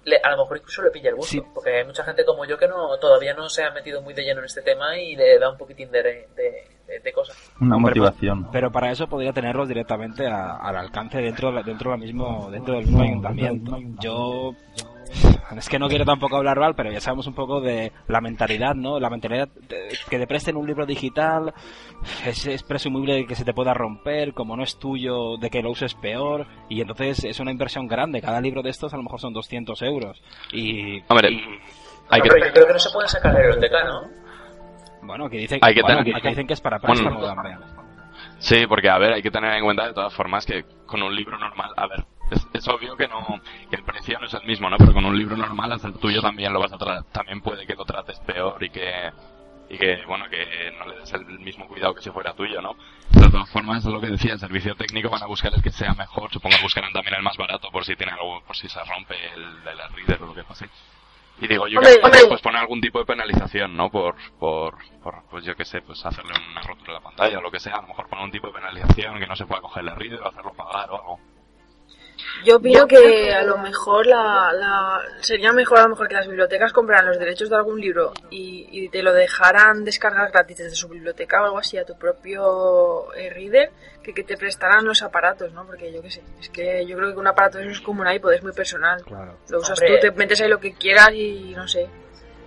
le- 0.06 0.20
a 0.24 0.32
lo 0.32 0.38
mejor 0.38 0.58
incluso 0.58 0.82
le 0.82 0.89
pilla 0.89 1.10
el 1.10 1.15
gusto. 1.17 1.46
Porque 1.54 1.78
hay 1.78 1.86
mucha 1.86 2.04
gente 2.04 2.26
como 2.26 2.46
yo 2.46 2.58
que 2.58 2.67
no 2.67 2.98
todavía 2.98 3.34
no 3.36 3.48
se 3.50 3.63
ha 3.63 3.72
metido 3.72 4.02
muy 4.02 4.13
de 4.15 4.24
lleno 4.24 4.39
en 4.39 4.46
este 4.46 4.62
tema 4.62 4.98
y 4.98 5.15
le 5.15 5.38
da 5.38 5.50
un 5.52 5.58
poquitín 5.58 5.91
de, 5.91 6.02
de, 6.02 6.28
de, 6.88 7.00
de 7.00 7.13
cosas. 7.13 7.36
Una 7.62 7.76
Hombre, 7.76 7.91
motivación. 7.91 8.43
pues, 8.46 8.54
Pero 8.54 8.72
para 8.72 8.89
eso 8.91 9.08
podría 9.08 9.34
tenerlos 9.34 9.67
directamente 9.67 10.26
a- 10.26 10.56
al 10.56 10.78
alcance 10.78 11.20
dentro, 11.20 11.52
de- 11.52 11.62
dentro, 11.63 11.91
del 11.91 12.00
mismo, 12.00 12.50
dentro 12.50 12.74
del 12.76 12.86
mismo 12.86 13.04
ayuntamiento. 13.04 13.78
Yo 14.00 14.56
es 15.58 15.70
que 15.70 15.80
no 15.80 15.88
quiero 15.88 16.06
tampoco 16.06 16.38
hablar 16.38 16.60
mal, 16.60 16.76
pero 16.76 16.91
ya 16.91 17.00
sabemos 17.02 17.28
un 17.28 17.34
poco 17.34 17.62
de 17.62 17.91
la 18.08 18.22
mentalidad, 18.22 18.76
¿no? 18.76 19.00
La 19.00 19.10
mentalidad 19.10 19.48
de- 19.48 19.89
que 20.10 20.20
te 20.20 20.28
presten 20.28 20.56
un 20.58 20.67
libro 20.67 20.86
digital 20.86 21.54
es, 22.26 22.46
es 22.48 22.63
presumible 22.63 23.26
que 23.26 23.36
se 23.36 23.46
te 23.46 23.54
pueda 23.54 23.74
romper, 23.74 24.34
como 24.34 24.56
no 24.58 24.63
es 24.63 24.78
tuyo, 24.78 25.38
de 25.38 25.50
que 25.50 25.62
lo 25.62 25.72
uses 25.72 25.93
peor, 25.96 26.46
y 26.70 26.82
entonces 26.82 27.24
es 27.24 27.39
una 27.39 27.52
inversión 27.52 27.88
grande. 27.88 28.22
Cada 28.22 28.41
libro 28.41 28.62
de 28.62 28.70
estos 28.70 28.93
a 28.93 28.98
lo 28.98 29.04
mejor 29.04 29.20
son 29.20 29.34
200 29.34 29.82
euros. 29.82 30.22
Y, 30.52 31.02
Hombre, 31.08 31.32
y- 31.32 31.43
hay 32.10 32.22
que... 32.22 32.30
Yo 32.30 32.36
creo 32.54 32.67
que 32.67 32.74
no 32.74 32.80
se 32.80 32.89
pueden 32.91 33.10
sacar 33.10 33.34
de 33.34 33.39
la 33.39 33.46
biblioteca, 33.48 33.84
¿no? 33.84 34.02
bueno, 35.04 35.30
que 35.30 35.38
dicen, 35.38 35.60
Hay 35.62 35.74
que 35.74 35.82
bueno, 35.82 36.04
tener- 36.04 36.22
que 36.22 36.30
dicen 36.30 36.48
que 36.48 36.54
es 36.54 36.62
para 36.62 36.80
Bueno, 36.80 36.93
préstamo 36.96 37.22
también. 37.26 37.60
Sí, 38.39 38.65
porque 38.67 38.89
a 38.89 38.98
ver, 38.98 39.13
hay 39.13 39.22
que 39.22 39.32
tener 39.32 39.54
en 39.54 39.63
cuenta 39.63 39.88
de 39.88 39.93
todas 39.93 40.13
formas 40.13 40.46
que 40.46 40.63
con 40.86 41.02
un 41.02 41.15
libro 41.15 41.38
normal, 41.38 41.72
a 41.78 41.88
ver, 41.88 42.04
es, 42.32 42.48
es 42.54 42.68
obvio 42.68 42.96
que 42.96 43.08
no, 43.08 43.42
que 43.70 43.76
el 43.76 43.84
precio 43.84 44.20
no 44.20 44.26
es 44.26 44.34
el 44.34 44.46
mismo, 44.46 44.70
¿no? 44.70 44.78
Pero 44.78 44.94
con 44.94 45.06
un 45.06 45.18
libro 45.18 45.38
normal, 45.38 45.72
al 45.72 45.80
ser 45.80 45.94
tuyo 45.94 46.22
también 46.22 46.54
lo 46.54 46.60
vas 46.60 46.74
a 46.74 46.78
tratar, 46.78 47.04
también 47.12 47.42
puede 47.42 47.66
que 47.66 47.76
lo 47.76 47.86
trates 47.86 48.20
peor 48.22 48.63
y 48.63 48.70
que, 48.70 49.12
y 49.70 49.78
que, 49.78 50.06
bueno, 50.06 50.26
que 50.30 50.72
no 50.78 50.88
le 50.88 51.00
des 51.00 51.13
el 51.13 51.26
mismo 51.40 51.68
cuidado 51.68 51.94
que 51.96 52.02
si 52.02 52.10
fuera 52.10 52.34
tuyo, 52.34 52.62
¿no? 52.62 52.76
De 53.12 53.30
todas 53.30 53.50
formas, 53.50 53.86
es 53.86 53.92
lo 53.92 54.00
que 54.00 54.08
decía, 54.08 54.34
el 54.34 54.40
servicio 54.40 54.76
técnico 54.76 55.10
van 55.10 55.24
a 55.24 55.28
buscar 55.28 55.54
el 55.54 55.62
que 55.62 55.72
sea 55.72 55.94
mejor, 55.94 56.32
supongo 56.32 56.58
que 56.58 56.63
buscarán 56.63 56.94
también 56.94 57.16
el 57.16 57.24
más 57.24 57.38
barato 57.38 57.70
por 57.72 57.86
si 57.86 57.96
tiene 57.96 58.13
algo, 58.13 58.42
por 58.46 58.56
si 58.56 58.68
se 58.68 58.80
rompe 58.84 59.16
el, 59.34 59.44
el 59.68 59.94
reader 59.96 60.24
o 60.24 60.28
lo 60.28 60.34
que 60.34 60.44
pase. 60.44 60.70
Y 61.40 61.48
digo 61.48 61.68
yo 61.68 61.80
que 61.82 62.00
pues 62.28 62.42
poner 62.42 62.62
algún 62.62 62.82
tipo 62.82 62.98
de 62.98 63.06
penalización, 63.06 63.78
¿no? 63.78 63.92
Por, 63.92 64.16
por, 64.40 64.76
por, 65.04 65.24
pues 65.30 65.46
yo 65.46 65.56
qué 65.56 65.66
sé, 65.66 65.82
pues 65.82 66.04
hacerle 66.04 66.34
una 66.52 66.62
rotura 66.62 66.94
de 66.94 66.94
la 66.94 67.02
pantalla 67.02 67.38
o 67.38 67.42
lo 67.42 67.52
que 67.52 67.60
sea, 67.60 67.76
a 67.76 67.82
lo 67.82 67.90
mejor 67.90 68.08
poner 68.10 68.26
un 68.26 68.32
tipo 68.32 68.48
de 68.48 68.54
penalización 68.54 69.20
que 69.20 69.28
no 69.28 69.36
se 69.36 69.46
pueda 69.46 69.62
coger 69.62 69.84
el 69.84 69.96
reader 69.96 70.22
o 70.22 70.28
hacerlo 70.30 70.54
pagar 70.54 70.90
o 70.90 70.96
algo. 70.96 71.20
Yo 72.44 72.58
opino 72.58 72.88
que 72.88 73.34
a 73.34 73.44
lo 73.44 73.58
mejor 73.58 74.08
la, 74.08 74.52
la- 74.54 75.02
sería 75.22 75.52
mejor 75.52 75.80
a 75.80 75.84
lo 75.84 75.90
mejor 75.90 76.08
que 76.08 76.16
las 76.16 76.28
bibliotecas 76.28 76.74
compraran 76.74 77.08
los 77.08 77.20
derechos 77.20 77.50
de 77.50 77.56
algún 77.56 77.80
libro 77.80 78.14
y, 78.30 78.68
y 78.72 78.90
te 78.90 79.04
lo 79.04 79.14
dejaran 79.14 79.84
descargar 79.84 80.32
gratis 80.32 80.58
desde 80.58 80.76
su 80.76 80.88
biblioteca 80.88 81.42
o 81.42 81.46
algo 81.46 81.58
así 81.60 81.78
a 81.78 81.86
tu 81.86 81.98
propio 81.98 83.14
eh, 83.16 83.30
reader 83.30 83.72
que, 84.04 84.14
que 84.14 84.24
te 84.24 84.38
prestaran 84.38 84.86
los 84.86 85.02
aparatos, 85.04 85.52
¿no? 85.54 85.66
Porque 85.66 85.92
yo 85.92 86.02
qué 86.02 86.10
sé, 86.12 86.24
es 86.40 86.50
que 86.50 86.86
yo 86.86 86.98
creo 86.98 87.12
que 87.14 87.20
un 87.20 87.28
aparato 87.28 87.58
de 87.58 87.66
eso 87.66 87.74
es 87.74 87.82
como 87.82 88.02
un 88.02 88.08
iPod, 88.12 88.34
es 88.34 88.44
muy 88.44 88.54
personal. 88.54 89.04
Claro. 89.04 89.38
Lo 89.50 89.60
usas 89.60 89.80
Hombre. 89.80 89.96
tú, 90.00 90.02
te 90.08 90.12
metes 90.12 90.42
ahí 90.42 90.48
lo 90.50 90.60
que 90.60 90.74
quieras 90.74 91.12
y 91.14 91.54
no 91.56 91.68
sé. 91.68 91.88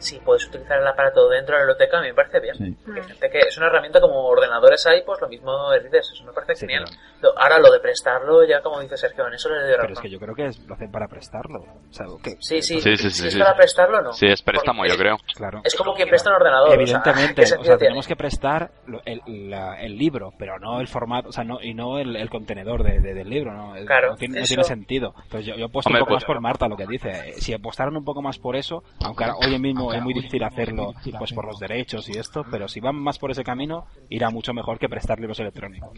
Si 0.00 0.18
puedes 0.18 0.46
utilizar 0.48 0.80
el 0.80 0.86
aparato 0.86 1.28
dentro 1.28 1.54
de 1.54 1.60
la 1.60 1.66
biblioteca, 1.66 1.98
a 1.98 2.00
mí 2.02 2.08
me 2.08 2.14
parece 2.14 2.40
bien. 2.40 2.56
Sí. 2.56 2.76
Hay 2.94 3.02
gente 3.02 3.30
que 3.30 3.38
es 3.40 3.56
una 3.58 3.66
herramienta 3.66 4.00
como 4.00 4.24
ordenadores 4.26 4.86
hay, 4.86 5.02
pues 5.04 5.20
lo 5.20 5.28
mismo 5.28 5.70
readers, 5.70 6.10
eso 6.12 6.24
me 6.24 6.32
parece 6.32 6.54
Sí, 6.54 6.60
genial. 6.66 6.84
claro. 7.20 7.34
Ahora 7.38 7.58
lo 7.58 7.70
de 7.70 7.80
prestarlo, 7.80 8.44
ya 8.44 8.60
como 8.62 8.80
dice 8.80 8.96
Sergio, 8.96 9.26
en 9.26 9.34
eso 9.34 9.48
le 9.50 9.56
doy 9.56 9.64
Pero 9.70 9.76
razón. 9.82 9.92
es 9.92 10.00
que 10.00 10.10
yo 10.10 10.18
creo 10.18 10.34
que 10.34 10.46
es- 10.46 10.58
lo 10.66 10.74
hacen 10.74 10.90
para 10.90 11.06
prestarlo. 11.08 11.60
O 11.60 11.92
sea, 11.92 12.06
que- 12.22 12.36
Sí, 12.40 12.62
sí, 12.62 12.80
Sí, 12.80 12.96
sí, 12.96 13.10
si 13.10 13.22
sí, 13.22 13.28
es 13.28 13.36
para 13.36 13.54
prestarlo, 13.54 14.00
no. 14.00 14.12
Sí, 14.12 14.26
es 14.26 14.42
préstamo, 14.42 14.80
Porque 14.80 14.92
yo 14.92 14.98
creo. 14.98 15.16
Claro. 15.36 15.60
Es 15.64 15.74
como 15.74 15.94
quien 15.94 16.08
presta 16.08 16.30
un 16.30 16.36
ordenador. 16.36 16.68
o 16.68 16.70
sea, 16.72 16.80
Evidentemente, 16.80 17.44
tenemos 17.78 18.06
que 18.06 18.16
prestar 18.16 18.70
el, 19.04 19.20
la- 19.50 19.80
el 19.80 19.96
libro, 19.98 20.32
pero 20.38 20.58
no 20.58 20.80
el 20.80 20.88
formato, 20.88 21.28
o 21.28 21.32
sea, 21.32 21.44
no, 21.44 21.60
y 21.62 21.74
no 21.74 21.98
el, 21.98 22.16
el 22.16 22.30
contenedor 22.30 22.82
de- 22.82 23.00
de- 23.00 23.14
del 23.14 23.28
libro, 23.28 23.52
¿no? 23.52 23.76
Es- 23.76 23.86
Claro, 23.86 24.10
no, 24.12 24.16
tiene, 24.16 24.38
no 24.38 24.44
eso- 24.44 24.48
tiene 24.48 24.64
sentido. 24.64 25.14
Entonces 25.24 25.46
yo, 25.46 25.54
yo 25.56 25.66
apuesto 25.66 25.88
Hombre, 25.90 26.00
un 26.02 26.06
poco 26.06 26.14
pues- 26.14 26.22
más 26.22 26.26
por 26.26 26.40
Marta 26.40 26.68
lo 26.68 26.76
que 26.76 26.86
dice. 26.86 27.10
Eh, 27.10 27.32
Si 27.40 27.52
apostaran 27.52 27.96
un 27.96 28.04
poco 28.04 28.22
más 28.22 28.38
por 28.38 28.56
eso, 28.56 28.82
aunque 29.04 29.24
ahora- 29.24 29.36
hoy 29.46 29.58
mismo 29.58 29.89
es 29.92 30.02
muy 30.02 30.14
difícil 30.14 30.42
hacerlo, 30.42 30.92
pues 31.18 31.32
por 31.32 31.46
los 31.46 31.58
derechos 31.58 32.08
y 32.08 32.18
esto, 32.18 32.44
pero 32.50 32.68
si 32.68 32.80
van 32.80 32.96
más 32.96 33.18
por 33.18 33.30
ese 33.30 33.44
camino, 33.44 33.86
irá 34.08 34.30
mucho 34.30 34.52
mejor 34.52 34.78
que 34.78 34.88
prestar 34.88 35.18
libros 35.18 35.40
electrónicos. 35.40 35.90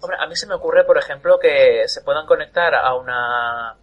Hombre, 0.00 0.16
a 0.20 0.26
mí 0.26 0.34
se 0.34 0.48
me 0.48 0.54
ocurre, 0.54 0.84
por 0.84 0.98
ejemplo, 0.98 1.38
que 1.38 1.84
se 1.86 2.02
puedan 2.02 2.26
conectar 2.26 2.74
a 2.74 2.94
una... 2.94 3.76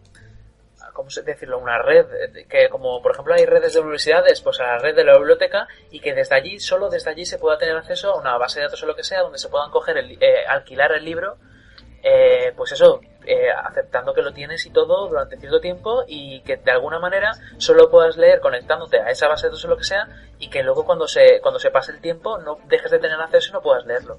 ¿Cómo 0.94 1.10
se 1.10 1.22
decirlo? 1.22 1.60
Una 1.60 1.82
red, 1.82 2.06
eh, 2.12 2.46
que 2.50 2.68
como 2.68 3.02
por 3.02 3.14
ejemplo 3.14 3.34
hay 3.34 3.46
redes 3.46 3.74
de 3.74 3.80
universidades, 3.80 4.42
pues 4.42 4.60
a 4.60 4.64
la 4.64 4.78
red 4.80 4.96
de 4.96 5.06
la 5.06 5.18
biblioteca 5.18 5.66
y 5.92 6.02
que 6.02 6.14
desde 6.14 6.36
allí, 6.36 6.60
solo 6.60 6.90
desde 6.90 7.12
allí 7.12 7.26
se 7.26 7.38
pueda 7.38 7.58
tener 7.58 7.78
acceso 7.78 8.12
a 8.12 8.20
una 8.20 8.38
base 8.38 8.60
de 8.60 8.66
datos 8.66 8.84
o 8.84 8.86
lo 8.86 8.96
que 8.96 9.04
sea, 9.04 9.22
donde 9.22 9.38
se 9.38 9.48
puedan 9.48 9.72
coger, 9.72 9.98
el, 9.98 10.18
eh, 10.22 10.46
alquilar 10.46 10.92
el 10.92 11.06
libro, 11.06 11.38
eh, 12.04 12.52
pues 12.58 12.74
eso, 12.74 13.00
aceptando 13.70 14.14
que 14.14 14.22
lo 14.22 14.34
tienes 14.34 14.66
y 14.66 14.70
todo 14.72 15.08
durante 15.08 15.38
cierto 15.38 15.60
tiempo 15.60 16.04
y 16.08 16.42
que 16.42 16.58
de 16.58 16.72
alguna 16.72 17.00
manera 17.00 17.32
solo 17.58 17.90
puedas 17.90 18.18
leer 18.18 18.40
conectándote 18.42 19.00
a 19.00 19.10
esa 19.10 19.28
base 19.28 19.48
de 19.48 19.50
datos 19.52 19.66
o 19.66 19.68
lo 19.70 19.78
que 19.78 19.84
sea 19.86 20.08
y 20.40 20.50
que 20.50 20.62
luego 20.64 20.86
cuando 20.86 21.08
se, 21.08 21.40
cuando 21.42 21.60
se 21.60 21.72
pase 21.72 21.92
el 21.92 22.02
tiempo 22.02 22.38
no 22.40 22.58
dejes 22.68 22.92
de 22.92 23.00
tener 23.00 23.20
acceso 23.20 23.50
y 23.50 23.54
no 23.54 23.62
puedas 23.62 23.86
leerlo. 23.86 24.18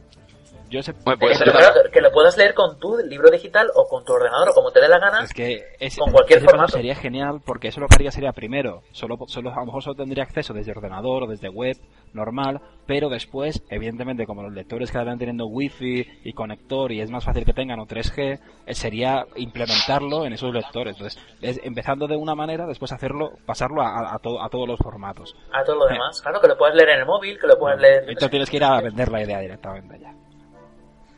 Yo 0.68 0.80
sé, 0.84 0.94
pues, 0.94 1.18
pero 1.18 1.50
claro, 1.50 1.82
que- 1.82 1.90
que 1.90 2.00
lo 2.00 2.12
puedas 2.12 2.36
leer 2.36 2.54
con 2.54 2.78
tu 2.78 2.96
libro 2.98 3.28
digital 3.28 3.68
o 3.74 3.88
con 3.88 4.04
tu 4.04 4.12
ordenador 4.12 4.50
o 4.50 4.54
como 4.54 4.70
te 4.70 4.80
dé 4.80 4.86
la 4.88 5.00
gana. 5.00 5.24
Es 5.24 5.34
que 5.34 5.64
ese, 5.80 5.98
Con 6.00 6.12
cualquier 6.12 6.38
ese 6.38 6.46
formato. 6.48 6.72
sería 6.76 6.94
genial 6.94 7.40
porque 7.44 7.66
eso 7.68 7.80
lo 7.80 7.88
que 7.88 7.96
haría 7.96 8.12
sería 8.12 8.30
primero, 8.32 8.82
solo, 8.92 9.16
solo, 9.26 9.50
a 9.52 9.58
lo 9.58 9.66
mejor 9.66 9.82
solo 9.82 9.96
tendría 9.96 10.22
acceso 10.22 10.52
desde 10.54 10.70
ordenador 10.70 11.24
o 11.24 11.26
desde 11.26 11.48
web 11.48 11.76
normal, 12.12 12.60
pero 12.86 13.08
después, 13.08 13.62
evidentemente, 13.70 14.26
como 14.26 14.42
los 14.42 14.52
lectores 14.52 14.90
cada 14.90 15.04
vez 15.04 15.18
teniendo 15.18 15.46
wifi 15.46 16.06
y 16.24 16.32
conector 16.32 16.90
y 16.92 17.00
es 17.00 17.10
más 17.10 17.24
fácil 17.24 17.44
que 17.44 17.52
tengan 17.52 17.78
o 17.80 17.86
3G, 17.86 18.40
eh, 18.66 18.74
sería 18.74 19.26
implementarlo 19.36 20.24
en 20.26 20.32
esos 20.32 20.52
lectores. 20.52 20.96
Entonces, 20.96 21.22
es- 21.40 21.60
empezando 21.62 22.06
de 22.08 22.16
una 22.16 22.34
manera, 22.34 22.66
después 22.66 22.92
hacerlo, 22.92 23.32
pasarlo 23.46 23.82
a, 23.82 24.14
a, 24.14 24.18
to- 24.18 24.42
a 24.42 24.48
todos 24.48 24.66
los 24.68 24.78
formatos. 24.78 25.36
A 25.52 25.62
todo 25.64 25.76
lo 25.76 25.86
demás. 25.86 26.20
Claro, 26.22 26.40
que 26.40 26.48
lo 26.48 26.56
puedas 26.58 26.74
leer 26.74 26.90
en 26.90 27.00
el 27.00 27.06
móvil, 27.06 27.38
que 27.38 27.46
lo 27.46 27.58
puedas 27.58 27.78
leer... 27.80 28.00
Entonces 28.08 28.30
tienes 28.30 28.50
que 28.50 28.56
ir 28.56 28.64
a 28.64 28.80
vender 28.80 29.10
la 29.10 29.22
idea 29.22 29.38
directamente 29.40 29.98
ya. 30.00 30.14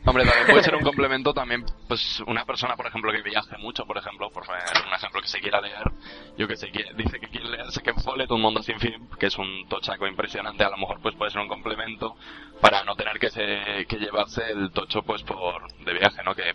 Hombre, 0.05 0.25
también 0.25 0.47
puede 0.47 0.63
ser 0.63 0.75
un 0.75 0.83
complemento 0.83 1.33
también, 1.33 1.63
pues 1.87 2.21
una 2.27 2.45
persona, 2.45 2.75
por 2.75 2.87
ejemplo, 2.87 3.11
que 3.11 3.21
viaje 3.21 3.57
mucho, 3.57 3.85
por 3.85 3.97
ejemplo, 3.97 4.29
por 4.29 4.43
un 4.43 4.93
ejemplo 4.93 5.21
que 5.21 5.27
se 5.27 5.39
quiera 5.39 5.61
leer, 5.61 5.91
yo 6.37 6.47
que 6.47 6.57
sé, 6.57 6.71
que 6.71 6.85
dice 6.95 7.19
que 7.19 7.27
quiere 7.27 7.49
leerse 7.49 7.81
que 7.81 7.93
Follett, 7.93 8.29
Un 8.31 8.41
Mundo 8.41 8.61
Sin 8.61 8.79
Fin, 8.79 9.09
que 9.17 9.27
es 9.27 9.37
un 9.37 9.67
tochaco 9.69 10.05
impresionante, 10.07 10.63
a 10.63 10.69
lo 10.69 10.77
mejor 10.77 10.99
pues 11.01 11.15
puede 11.15 11.31
ser 11.31 11.41
un 11.41 11.47
complemento 11.47 12.15
para 12.59 12.83
no 12.83 12.95
tener 12.95 13.17
que, 13.17 13.29
se, 13.29 13.85
que 13.87 13.97
llevarse 13.97 14.51
el 14.51 14.71
tocho 14.71 15.03
pues 15.03 15.23
por 15.23 15.71
de 15.83 15.93
viaje, 15.93 16.21
¿no? 16.23 16.35
Que 16.35 16.53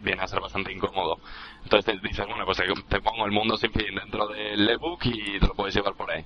viene 0.00 0.22
a 0.22 0.28
ser 0.28 0.40
bastante 0.40 0.72
incómodo. 0.72 1.18
Entonces 1.64 1.84
te 1.84 2.08
dices, 2.08 2.26
bueno, 2.26 2.44
pues 2.44 2.58
te, 2.58 2.64
te 2.88 3.00
pongo 3.00 3.26
El 3.26 3.32
Mundo 3.32 3.56
Sin 3.56 3.72
Fin 3.72 3.94
dentro 3.94 4.28
del 4.28 4.68
ebook 4.68 5.04
y 5.04 5.40
te 5.40 5.46
lo 5.46 5.54
puedes 5.54 5.74
llevar 5.74 5.94
por 5.94 6.10
ahí. 6.10 6.24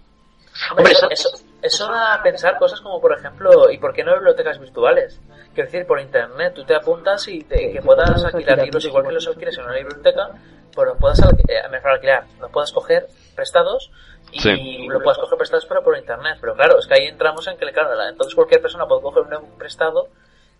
Hombre, 0.76 0.92
eso, 0.92 1.08
eso, 1.10 1.28
eso 1.62 1.86
da 1.90 2.14
a 2.14 2.22
pensar 2.22 2.58
cosas 2.58 2.80
como, 2.80 3.00
por 3.00 3.12
ejemplo, 3.16 3.70
¿y 3.70 3.78
por 3.78 3.92
qué 3.94 4.02
no 4.04 4.12
bibliotecas 4.14 4.58
virtuales? 4.58 5.20
Quiero 5.54 5.70
decir, 5.70 5.86
por 5.86 6.00
internet, 6.00 6.52
tú 6.54 6.64
te 6.64 6.74
apuntas 6.74 7.26
y 7.28 7.42
te- 7.44 7.72
que 7.72 7.80
puedas 7.82 8.24
alquilar 8.24 8.58
libros 8.58 8.84
igual 8.84 9.06
que 9.06 9.12
los 9.12 9.26
alquiles 9.28 9.56
en 9.58 9.64
una 9.64 9.74
biblioteca, 9.74 10.30
pues 10.74 10.88
los 10.88 10.98
puedas 10.98 11.20
eh, 11.20 11.68
mejor 11.70 11.90
alquilar, 11.92 12.24
los 12.40 12.50
puedas 12.50 12.72
coger 12.72 13.06
prestados 13.36 13.90
y 14.32 14.40
Sí. 14.40 14.86
lo 14.88 15.00
puedas 15.02 15.18
coger 15.18 15.36
prestados 15.38 15.66
pero 15.66 15.82
por 15.82 15.96
internet. 15.96 16.38
Pero 16.40 16.54
claro, 16.54 16.78
es 16.78 16.86
que 16.86 16.94
ahí 16.94 17.06
entramos 17.06 17.46
en 17.46 17.56
que, 17.56 17.70
claro, 17.72 17.94
la- 17.94 18.08
entonces 18.08 18.34
cualquier 18.34 18.60
persona 18.62 18.86
puede 18.86 19.02
coger 19.02 19.22
un 19.22 19.58
prestado 19.58 20.08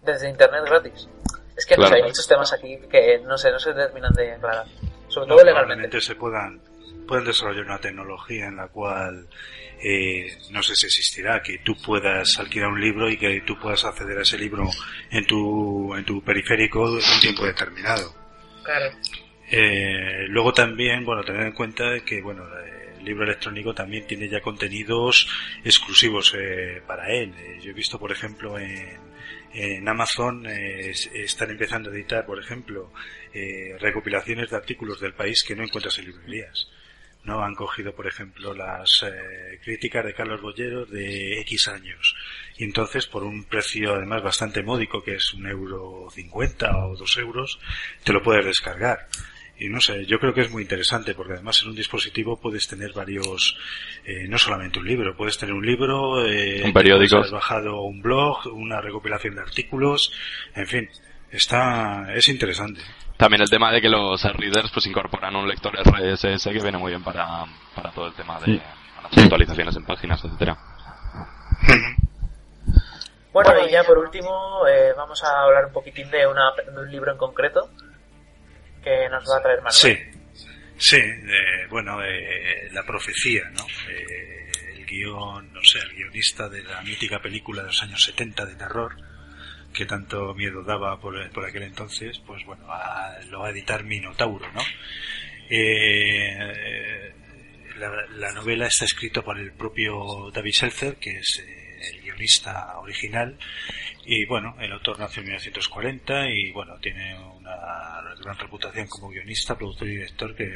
desde 0.03 0.29
internet 0.29 0.65
gratis. 0.67 1.09
Es 1.57 1.67
que 1.67 1.75
Claro. 1.75 1.95
hay 1.95 2.03
muchos 2.03 2.27
temas 2.29 2.53
aquí 2.53 2.79
que 2.91 3.19
no 3.21 3.37
sé, 3.39 3.51
no 3.51 3.59
se 3.59 3.73
terminan 3.75 4.13
de 4.13 4.33
aclarar. 4.33 4.67
Sobre 5.09 5.27
No, 5.29 5.35
todo 5.37 5.45
legalmente. 5.45 5.89
probablemente 5.89 6.01
se 6.01 6.15
puedan 6.15 6.61
pueden 7.07 7.25
desarrollar 7.25 7.65
una 7.65 7.81
tecnología 7.81 8.47
en 8.47 8.57
la 8.57 8.69
cual 8.69 9.29
eh, 9.83 10.37
no 10.51 10.63
sé 10.63 10.75
si 10.77 10.87
existirá 10.87 11.43
que 11.43 11.59
tú 11.59 11.75
puedas 11.85 12.39
alquilar 12.39 12.69
un 12.69 12.81
libro 12.81 13.11
y 13.11 13.17
que 13.17 13.41
tú 13.43 13.59
puedas 13.59 13.85
acceder 13.85 14.19
a 14.19 14.23
ese 14.23 14.39
libro 14.39 14.69
en 15.11 15.27
tu 15.27 15.95
en 15.95 16.05
tu 16.05 16.23
periférico 16.23 16.87
en 16.89 16.95
un 16.95 17.21
tiempo 17.21 17.45
determinado 17.45 18.15
Claro. 18.65 18.97
Eh, 19.51 20.27
luego 20.29 20.53
también, 20.53 21.05
bueno, 21.05 21.23
tener 21.25 21.43
en 21.47 21.53
cuenta 21.53 21.99
que, 22.07 22.23
bueno, 22.23 22.45
el 22.99 23.05
libro 23.05 23.25
electrónico 23.25 23.75
también 23.75 24.07
tiene 24.07 24.29
ya 24.29 24.41
contenidos 24.41 25.29
exclusivos 25.65 26.33
eh, 26.39 26.81
para 26.87 27.11
él. 27.13 27.35
Eh, 27.39 27.59
yo 27.63 27.71
he 27.71 27.75
visto, 27.75 27.99
por 27.99 28.13
ejemplo, 28.13 28.59
en, 28.59 28.99
en 29.53 29.89
Amazon 29.89 30.47
eh, 30.47 30.91
es- 30.91 31.11
están 31.13 31.51
empezando 31.51 31.91
a 31.91 31.93
editar, 31.93 32.25
por 32.25 32.39
ejemplo, 32.39 32.93
eh, 33.35 33.77
recopilaciones 33.81 34.49
de 34.51 34.57
artículos 34.57 35.01
del 35.01 35.13
país 35.15 35.43
que 35.43 35.57
no 35.57 35.65
encuentras 35.65 35.99
en 35.99 36.07
librerías. 36.07 36.69
¿No? 37.25 37.43
Han 37.43 37.55
cogido, 37.55 37.95
por 37.95 38.07
ejemplo, 38.07 38.55
las 38.55 39.05
eh, 39.05 39.59
críticas 39.63 40.05
de 40.05 40.15
Carlos 40.15 40.41
Bollero 40.41 40.87
de 40.87 41.41
X 41.41 41.69
años. 41.69 42.15
Y 42.59 42.65
entonces, 42.65 43.07
por 43.07 43.23
un 43.25 43.45
precio 43.45 43.95
además 43.95 44.23
bastante 44.23 44.63
módico, 44.63 45.03
que 45.03 45.15
es 45.15 45.33
un 45.35 45.47
euro 45.47 46.09
cincuenta 46.13 46.77
o 46.87 46.97
dos 46.97 47.17
euros, 47.19 47.59
te 48.05 48.13
lo 48.13 48.23
puedes 48.23 48.45
descargar. 48.45 49.09
Y 49.59 49.69
no 49.69 49.81
sé, 49.81 50.07
yo 50.07 50.19
creo 50.19 50.35
que 50.35 50.41
es 50.41 50.51
muy 50.51 50.63
interesante 50.63 51.15
porque 51.15 51.35
además 51.35 51.63
en 51.63 51.69
un 51.69 51.77
dispositivo 51.77 52.41
puedes 52.41 52.67
tener 52.67 52.93
varios, 52.93 53.57
eh, 54.05 54.27
no 54.27 54.37
solamente 54.37 54.81
un 54.81 54.87
libro, 54.89 55.17
puedes 55.17 55.39
tener 55.39 55.55
un 55.55 55.65
libro, 55.65 56.27
eh, 56.27 56.63
Un 56.65 56.73
periódico. 56.73 57.19
haber 57.19 57.31
bajado 57.31 57.83
un 57.83 58.03
blog, 58.03 58.47
una 58.53 58.81
recopilación 58.81 59.37
de 59.37 59.43
artículos, 59.43 60.13
en 60.57 60.67
fin, 60.67 60.91
está, 61.33 62.13
es 62.15 62.29
interesante. 62.29 62.81
También 63.17 63.43
el 63.43 63.51
tema 63.51 63.71
de 63.73 63.81
que 63.81 63.89
los 63.89 64.23
readers 64.23 64.71
pues 64.73 64.87
incorporan 64.87 65.37
un 65.37 65.49
lector 65.49 65.73
RSS 65.77 66.45
que 66.45 66.61
viene 66.63 66.79
muy 66.79 66.91
bien 66.91 67.03
para, 67.03 67.45
para 67.75 67.91
todo 67.93 68.07
el 68.09 68.15
tema 68.15 68.39
de 68.41 68.47
Sí. 68.47 68.63
las 69.03 69.25
actualizaciones 69.25 69.77
en 69.77 69.85
páginas, 69.85 70.25
etcétera. 70.25 70.57
Bueno, 73.33 73.51
y 73.67 73.71
ya 73.71 73.83
por 73.85 73.99
último 73.99 74.67
eh, 74.69 74.93
vamos 74.97 75.23
a 75.25 75.43
hablar 75.45 75.67
un 75.67 75.73
poquitín 75.73 76.11
de, 76.11 76.27
una, 76.27 76.51
de 76.71 76.81
un 76.81 76.91
libro 76.91 77.13
en 77.13 77.19
concreto 77.19 77.71
que 78.85 79.09
nos 79.09 79.25
va 79.31 79.39
a 79.39 79.43
traer 79.43 79.59
Manuel. 79.59 79.73
Sí, 79.73 79.97
sí, 80.77 80.97
eh, 80.97 81.67
bueno, 81.71 82.03
eh, 82.05 82.69
la 82.73 82.83
profecía, 82.85 83.45
¿no? 83.53 83.65
Eh, 83.91 84.51
el 84.77 84.85
guion, 84.87 85.53
no 85.53 85.61
sé, 85.63 85.79
el 85.79 85.95
guionista 85.95 86.49
de 86.49 86.63
la 86.63 86.83
mítica 86.83 87.21
película 87.21 87.63
de 87.63 87.69
los 87.69 87.83
años 87.83 88.05
70 88.05 88.45
de 88.45 88.55
terror, 88.57 88.97
que 89.73 89.87
tanto 89.87 90.35
miedo 90.35 90.63
daba 90.63 91.01
por, 91.01 91.31
por 91.31 91.45
aquel 91.47 91.63
entonces, 91.65 92.19
pues 92.27 92.45
bueno, 92.45 92.65
a- 92.73 93.19
lo 93.31 93.41
va 93.41 93.49
a 93.49 93.51
editar 93.51 93.85
Minotauro, 93.85 94.51
¿no? 94.53 94.61
Eh, 95.49 97.13
la, 97.79 97.91
la 98.17 98.33
novela 98.33 98.67
está 98.67 98.85
escrita 98.85 99.23
por 99.23 99.39
el 99.39 99.53
propio 99.53 100.31
David 100.33 100.53
Seltzer, 100.53 100.97
que 100.97 101.11
es 101.19 101.43
eh, 101.47 101.81
el 101.93 102.03
guionista 102.03 102.79
original, 102.79 103.37
y 104.05 104.25
bueno, 104.27 104.57
el 104.61 104.73
autor 104.73 104.99
nació 104.99 105.21
en 105.21 105.27
1940 105.29 106.29
y 106.31 106.53
bueno, 106.53 106.79
tiene 106.81 107.19
una 107.19 107.57
gran 108.23 108.39
reputación 108.39 108.87
como 108.89 109.09
guionista, 109.11 109.57
productor 109.57 109.89
y 109.89 109.93
director 109.97 110.35
que, 110.37 110.51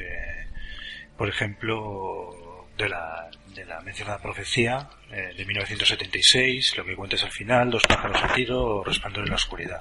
por 1.17 1.29
ejemplo, 1.29 2.67
de 2.77 2.89
la, 2.89 3.29
de 3.57 3.65
la 3.65 3.81
mencionada 3.81 4.19
profecía 4.19 4.89
eh, 5.11 5.33
de 5.35 5.45
1976, 5.47 6.77
lo 6.77 6.85
que 6.85 6.95
cuenta 6.95 7.17
es 7.17 7.25
al 7.25 7.33
final, 7.33 7.71
Dos 7.71 7.83
pájaros 7.85 8.23
a 8.23 8.35
tiro 8.35 8.85
Resplandor 8.85 9.25
en 9.25 9.31
la 9.31 9.37
oscuridad. 9.37 9.81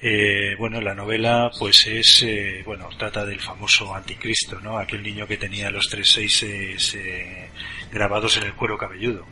Eh, 0.00 0.54
bueno, 0.58 0.80
la 0.80 0.94
novela 0.94 1.50
pues 1.58 1.86
es, 1.86 2.22
eh, 2.22 2.62
bueno, 2.64 2.88
trata 2.98 3.24
del 3.24 3.40
famoso 3.40 3.94
anticristo, 3.94 4.58
¿no? 4.60 4.78
Aquel 4.78 5.02
niño 5.02 5.26
que 5.26 5.36
tenía 5.36 5.70
los 5.70 5.88
tres 5.88 6.10
seises 6.10 6.94
eh, 6.94 7.50
grabados 7.92 8.36
en 8.38 8.44
el 8.44 8.54
cuero 8.54 8.78
cabelludo. 8.78 9.26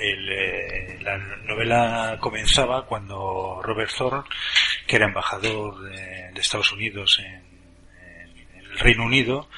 eh, 0.00 0.98
la 1.02 1.18
novela 1.18 2.16
comenzaba 2.20 2.86
cuando 2.86 3.60
Robert 3.62 3.90
Thorne, 3.96 4.28
que 4.86 4.96
era 4.96 5.06
embajador 5.06 5.82
de, 5.82 6.30
de 6.32 6.40
Estados 6.40 6.72
Unidos 6.72 7.20
en, 7.24 7.49
Reino 8.80 9.04
Unido, 9.04 9.48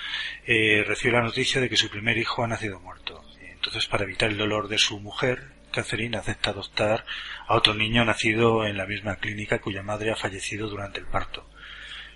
eh, 0.46 0.84
recibió 0.86 1.18
la 1.18 1.24
noticia 1.24 1.60
de 1.60 1.68
que 1.68 1.76
su 1.76 1.88
primer 1.88 2.18
hijo 2.18 2.42
ha 2.42 2.48
nacido 2.48 2.80
muerto. 2.80 3.24
Entonces, 3.40 3.86
para 3.86 4.02
evitar 4.02 4.28
el 4.28 4.36
dolor 4.36 4.66
de 4.66 4.78
su 4.78 4.98
mujer, 4.98 5.52
Catherine 5.70 6.16
acepta 6.16 6.50
adoptar 6.50 7.04
a 7.46 7.54
otro 7.54 7.74
niño 7.74 8.04
nacido 8.04 8.66
en 8.66 8.76
la 8.76 8.86
misma 8.86 9.16
clínica 9.16 9.60
cuya 9.60 9.84
madre 9.84 10.10
ha 10.10 10.16
fallecido 10.16 10.68
durante 10.68 10.98
el 10.98 11.06
parto. 11.06 11.48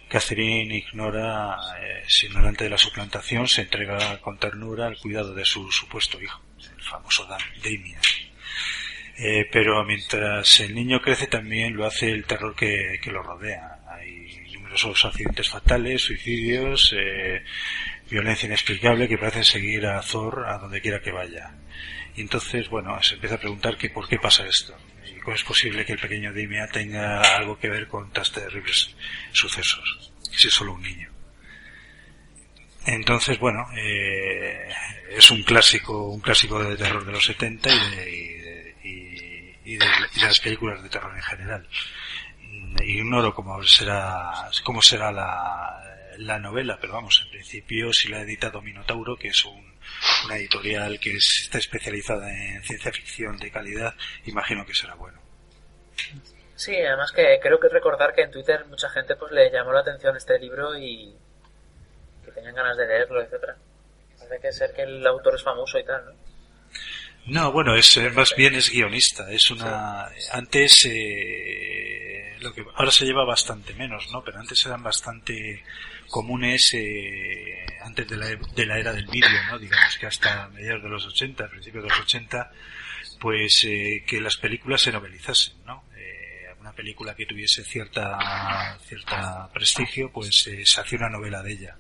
Catherine 0.09 0.77
ignora, 0.77 1.57
eh, 1.81 2.03
es 2.05 2.25
ignorante 2.25 2.65
de 2.65 2.71
la 2.71 2.79
suplantación, 2.79 3.47
se 3.47 3.63
entrega 3.63 4.21
con 4.21 4.39
ternura 4.39 4.87
al 4.87 4.99
cuidado 4.99 5.33
de 5.33 5.45
su 5.45 5.71
supuesto 5.71 6.21
hijo, 6.21 6.43
el 6.59 6.83
famoso 6.83 7.27
Damien. 7.27 8.01
Eh, 9.19 9.49
pero 9.51 9.85
mientras 9.85 10.61
el 10.61 10.75
niño 10.75 11.01
crece 11.01 11.29
también 11.29 11.77
lo 11.77 11.87
hace 11.87 12.11
el 12.11 12.25
terror 12.25 12.55
que 12.57 13.01
lo 13.07 13.23
rodea. 13.23 13.76
Numerosos 14.77 15.07
accidentes 15.07 15.49
fatales, 15.49 16.03
suicidios, 16.03 16.95
eh, 16.95 17.43
violencia 18.11 18.47
inexplicable 18.47 19.09
que 19.09 19.17
parecen 19.17 19.45
seguir 19.45 19.87
a 19.87 20.03
Thor 20.03 20.45
a 20.47 20.59
donde 20.59 20.83
quiera 20.83 21.01
que 21.01 21.13
vaya. 21.13 21.51
Y 22.15 22.21
entonces, 22.21 22.69
bueno, 22.69 23.03
se 23.03 23.15
empieza 23.15 23.37
a 23.37 23.41
preguntar 23.41 23.79
que 23.79 23.89
por 23.89 24.07
qué 24.07 24.19
pasa 24.19 24.45
esto. 24.47 24.77
Y 25.07 25.19
cómo 25.21 25.35
es 25.35 25.45
posible 25.45 25.87
que 25.87 25.95
el 25.95 25.99
pequeño 25.99 26.29
Damien 26.35 26.69
tenga 26.71 27.23
algo 27.39 27.59
que 27.59 27.71
ver 27.71 27.89
con 27.89 28.13
tan 28.13 28.25
terribles 28.31 28.95
sucesos. 29.33 30.13
Si 30.31 30.49
es 30.49 30.53
solo 30.55 30.75
un 30.75 30.83
niño. 30.83 31.11
Entonces, 32.85 33.39
bueno, 33.39 33.67
eh, 33.79 34.69
es 35.17 35.31
un 35.31 35.43
clásico, 35.43 36.11
un 36.11 36.21
clásico 36.21 36.63
de 36.63 36.77
terror 36.77 37.03
de 37.07 37.13
los 37.13 37.25
70 37.25 37.71
y 37.75 37.97
de, 37.97 38.11
y 38.11 38.29
de- 38.41 38.75
y- 38.85 39.73
y 39.73 39.77
de- 39.79 39.87
y 40.17 40.21
de 40.21 40.27
las 40.27 40.39
películas 40.41 40.83
de 40.83 40.91
terror 40.91 41.17
en 41.17 41.23
general. 41.23 41.67
Ignoro 42.89 43.35
cómo 43.35 43.63
será, 43.65 44.51
cómo 44.65 44.81
será 44.83 45.11
la, 45.13 46.13
la 46.19 46.39
novela, 46.39 46.79
pero 46.81 46.93
vamos, 46.95 47.21
en 47.25 47.31
principio 47.31 47.93
si 47.93 48.09
la 48.09 48.19
ha 48.19 48.23
editado 48.23 48.63
Minotauro, 48.63 49.17
que 49.17 49.29
es 49.29 49.45
un, 49.45 49.75
una 50.25 50.37
editorial 50.37 50.99
que 51.01 51.13
es- 51.17 51.41
está 51.43 51.59
especializada 51.59 52.31
en 52.33 52.63
ciencia 52.63 52.93
ficción 52.93 53.37
de 53.39 53.51
calidad, 53.51 53.95
imagino 54.25 54.65
que 54.65 54.75
será 54.75 54.95
bueno. 54.95 55.19
Sí, 56.55 56.75
además 56.75 57.13
que 57.13 57.39
creo 57.43 57.61
que 57.61 57.69
recordar 57.69 58.15
que 58.15 58.23
en 58.23 58.31
Twitter 58.31 58.65
mucha 58.67 58.89
gente 58.91 59.15
pues 59.17 59.31
le 59.33 59.51
llamó 59.51 59.73
la 59.73 59.81
atención 59.81 60.17
este 60.17 60.39
libro 60.39 60.77
y 60.79 61.15
que 62.25 62.33
tenían 62.33 62.55
ganas 62.55 62.77
de 62.79 62.87
leerlo, 62.87 63.21
etcétera. 63.23 63.57
Parece 64.19 64.41
que 64.41 64.53
ser 64.53 64.73
que 64.73 64.83
el 64.83 65.07
autor 65.07 65.35
es 65.35 65.43
famoso 65.45 65.79
y 65.79 65.85
tal, 65.85 66.03
¿no? 66.07 66.13
No, 67.27 67.53
bueno, 67.53 67.75
es 67.75 67.97
eh, 67.97 68.09
más 68.11 68.35
bien 68.37 68.55
es 68.55 68.71
guionista. 68.71 69.31
Es 69.31 69.51
una 69.51 70.07
antes 70.33 70.87
eh, 70.89 72.16
lo 72.41 72.53
que 72.53 72.65
ahora 72.75 72.91
se 72.91 73.05
lleva 73.05 73.25
bastante 73.25 73.75
menos, 73.75 74.11
¿no? 74.13 74.23
Pero 74.23 74.39
antes 74.39 74.65
eran 74.67 74.83
bastante 74.83 75.63
comunes 76.09 76.73
eh, 76.75 77.67
antes 77.83 78.09
de 78.09 78.17
la, 78.17 78.27
de 78.27 78.67
la 78.67 78.79
era 78.79 78.93
del 78.93 79.07
vídeo, 79.07 79.43
¿no? 79.51 79.59
Digamos 79.59 79.97
que 79.99 80.07
hasta 80.07 80.49
mediados 80.49 80.83
de 80.83 80.89
los 80.89 81.07
80, 81.07 81.49
principios 81.49 81.85
de 81.85 81.91
los 81.91 82.01
80, 82.01 82.53
pues 83.21 83.65
eh, 83.65 84.05
que 84.07 84.21
las 84.21 84.37
películas 84.37 84.83
se 84.83 84.93
novelizasen, 84.93 85.65
¿no? 85.65 85.85
Eh, 85.97 86.55
una 86.61 86.73
película 86.73 87.15
que 87.15 87.27
tuviese 87.27 87.65
cierta 87.65 88.79
cierta 88.81 89.51
prestigio, 89.53 90.11
pues 90.13 90.47
eh, 90.47 90.65
se 90.65 90.81
hacía 90.81 90.99
una 90.99 91.11
novela 91.11 91.43
de 91.43 91.53
ella 91.53 91.77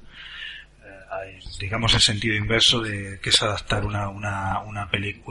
digamos 1.58 1.94
el 1.94 2.00
sentido 2.00 2.34
inverso 2.34 2.80
de 2.80 3.18
que 3.20 3.30
es 3.30 3.42
adaptar 3.42 3.84
una, 3.84 4.08
una, 4.08 4.60
una, 4.60 4.88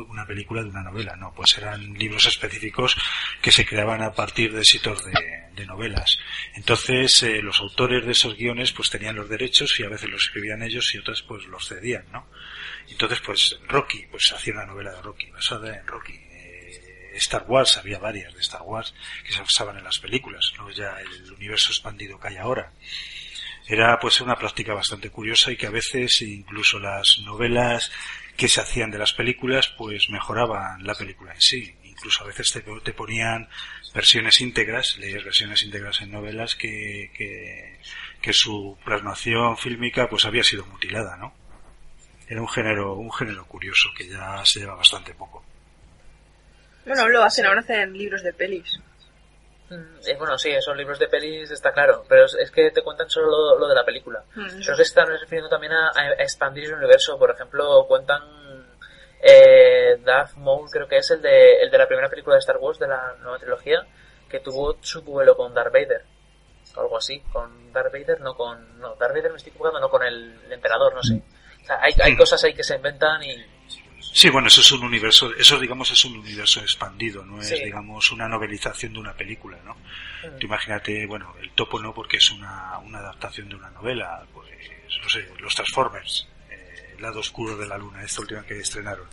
una 0.09 0.25
película 0.25 0.63
de 0.63 0.69
una 0.69 0.83
novela, 0.83 1.15
no, 1.15 1.33
pues 1.33 1.57
eran 1.57 1.93
libros 1.93 2.25
específicos 2.25 2.95
que 3.41 3.51
se 3.51 3.65
creaban 3.65 4.01
a 4.01 4.13
partir 4.13 4.53
de 4.53 4.63
sitios 4.63 5.03
de, 5.05 5.13
de 5.55 5.65
novelas. 5.65 6.17
Entonces, 6.55 7.23
eh, 7.23 7.41
los 7.41 7.59
autores 7.59 8.05
de 8.05 8.11
esos 8.11 8.35
guiones 8.35 8.71
pues 8.71 8.89
tenían 8.89 9.15
los 9.15 9.29
derechos 9.29 9.79
y 9.79 9.83
a 9.83 9.89
veces 9.89 10.09
los 10.09 10.25
escribían 10.25 10.61
ellos 10.61 10.93
y 10.93 10.97
otras 10.97 11.21
pues 11.21 11.45
los 11.45 11.67
cedían, 11.67 12.05
¿no? 12.11 12.27
Entonces, 12.87 13.19
pues 13.25 13.59
Rocky, 13.67 14.05
pues 14.11 14.31
hacía 14.33 14.53
una 14.53 14.65
novela 14.65 14.91
de 14.91 15.01
Rocky, 15.01 15.29
basada 15.31 15.75
en 15.75 15.87
Rocky. 15.87 16.13
Eh, 16.13 17.11
Star 17.15 17.45
Wars, 17.47 17.77
había 17.77 17.97
varias 17.97 18.33
de 18.33 18.41
Star 18.41 18.61
Wars 18.61 18.93
que 19.25 19.31
se 19.31 19.39
basaban 19.39 19.77
en 19.77 19.83
las 19.83 19.99
películas, 19.99 20.51
no 20.57 20.69
ya 20.69 20.97
el 20.99 21.31
universo 21.31 21.71
expandido 21.71 22.19
que 22.19 22.27
hay 22.27 22.37
ahora 22.37 22.71
era 23.67 23.99
pues 23.99 24.21
una 24.21 24.35
práctica 24.37 24.73
bastante 24.73 25.09
curiosa 25.09 25.51
y 25.51 25.57
que 25.57 25.67
a 25.67 25.71
veces 25.71 26.21
incluso 26.21 26.79
las 26.79 27.19
novelas 27.25 27.91
que 28.37 28.47
se 28.47 28.61
hacían 28.61 28.91
de 28.91 28.97
las 28.97 29.13
películas 29.13 29.69
pues 29.69 30.09
mejoraban 30.09 30.83
la 30.85 30.95
película 30.95 31.33
en 31.33 31.41
sí. 31.41 31.75
Incluso 31.83 32.23
a 32.23 32.27
veces 32.27 32.51
te, 32.51 32.61
te 32.61 32.93
ponían 32.93 33.47
versiones 33.93 34.41
íntegras 34.41 34.97
leías 34.97 35.23
versiones 35.23 35.63
íntegras 35.63 36.01
en 36.01 36.11
novelas 36.11 36.55
que, 36.55 37.11
que, 37.15 37.79
que 38.21 38.33
su 38.33 38.77
plasmación 38.83 39.57
fílmica 39.57 40.09
pues 40.09 40.25
había 40.25 40.43
sido 40.43 40.65
mutilada 40.65 41.15
no 41.15 41.33
era 42.27 42.41
un 42.41 42.49
género 42.49 42.95
un 42.95 43.11
género 43.11 43.45
curioso 43.45 43.89
que 43.95 44.07
ya 44.09 44.43
se 44.45 44.59
lleva 44.59 44.75
bastante 44.75 45.13
poco. 45.13 45.43
Bueno, 46.85 47.09
lo 47.09 47.23
hacen, 47.23 47.45
ahora 47.45 47.61
hacen 47.61 47.93
libros 47.93 48.21
de 48.21 48.31
pelis. 48.31 48.79
Mm, 49.77 50.07
eh, 50.07 50.15
bueno, 50.17 50.37
sí, 50.37 50.49
esos 50.51 50.75
libros 50.77 50.97
de 50.99 51.07
pelis 51.07 51.51
está 51.51 51.71
claro, 51.71 52.03
pero 52.07 52.25
es, 52.25 52.33
es 52.35 52.51
que 52.51 52.71
te 52.71 52.81
cuentan 52.81 53.09
solo 53.09 53.27
lo, 53.29 53.59
lo 53.59 53.67
de 53.67 53.75
la 53.75 53.83
película. 53.85 54.23
Mm, 54.35 54.57
que 54.59 54.75
se 54.75 54.81
están 54.81 55.07
refiriendo 55.07 55.49
también 55.49 55.73
a, 55.73 55.91
a 55.95 56.11
expandir 56.23 56.65
el 56.65 56.73
universo. 56.75 57.17
Por 57.19 57.31
ejemplo, 57.31 57.85
cuentan 57.87 58.21
eh, 59.21 59.97
Darth 60.03 60.35
Maul, 60.37 60.69
creo 60.69 60.87
que 60.87 60.97
es 60.97 61.09
el 61.11 61.21
de, 61.21 61.61
el 61.61 61.71
de 61.71 61.77
la 61.77 61.87
primera 61.87 62.09
película 62.09 62.35
de 62.35 62.39
Star 62.39 62.57
Wars, 62.57 62.79
de 62.79 62.87
la 62.87 63.15
nueva 63.21 63.39
trilogía, 63.39 63.85
que 64.29 64.39
tuvo 64.39 64.77
su 64.81 65.01
duelo 65.01 65.35
con 65.35 65.53
Darth 65.53 65.73
Vader. 65.73 66.03
O 66.75 66.81
algo 66.81 66.97
así, 66.97 67.19
con 67.31 67.71
Darth 67.71 67.91
Vader, 67.93 68.21
no 68.21 68.35
con... 68.35 68.79
No, 68.79 68.95
Darth 68.95 69.13
Vader 69.15 69.31
me 69.31 69.37
estoy 69.37 69.51
equivocando, 69.51 69.79
no 69.79 69.89
con 69.89 70.03
el, 70.03 70.39
el 70.45 70.51
emperador, 70.51 70.93
no 70.93 71.01
sé. 71.03 71.21
O 71.63 71.65
sea, 71.65 71.79
hay, 71.81 71.93
hay 72.01 72.13
Mm. 72.13 72.17
cosas 72.17 72.43
ahí 72.43 72.53
que 72.53 72.63
se 72.63 72.75
inventan 72.75 73.23
y... 73.23 73.35
Sí, 73.99 74.29
bueno, 74.29 74.47
eso 74.47 74.61
es 74.61 74.71
un 74.71 74.83
universo, 74.83 75.33
eso 75.35 75.59
digamos 75.59 75.91
es 75.91 76.05
un 76.05 76.17
universo 76.17 76.61
expandido, 76.61 77.25
no 77.25 77.41
es 77.41 77.49
Sí. 77.49 77.63
digamos 77.63 78.11
una 78.11 78.27
novelización 78.27 78.93
de 78.93 78.99
una 78.99 79.13
película, 79.13 79.57
¿no? 79.65 79.73
Mm. 79.75 80.39
Tú 80.39 80.47
imagínate, 80.47 81.05
bueno, 81.05 81.33
el 81.41 81.51
topo 81.51 81.79
no 81.79 81.93
porque 81.93 82.17
es 82.17 82.31
una, 82.31 82.77
una 82.79 82.99
adaptación 82.99 83.49
de 83.49 83.55
una 83.55 83.69
novela, 83.71 84.25
pues 84.33 84.49
no 85.01 85.09
sé, 85.09 85.27
los 85.39 85.53
Transformers, 85.53 86.27
eh, 86.49 86.93
el 86.95 87.01
lado 87.01 87.19
oscuro 87.19 87.57
de 87.57 87.67
la 87.67 87.77
luna, 87.77 88.03
esta 88.03 88.21
última 88.21 88.43
que 88.43 88.57
estrenaron. 88.59 89.05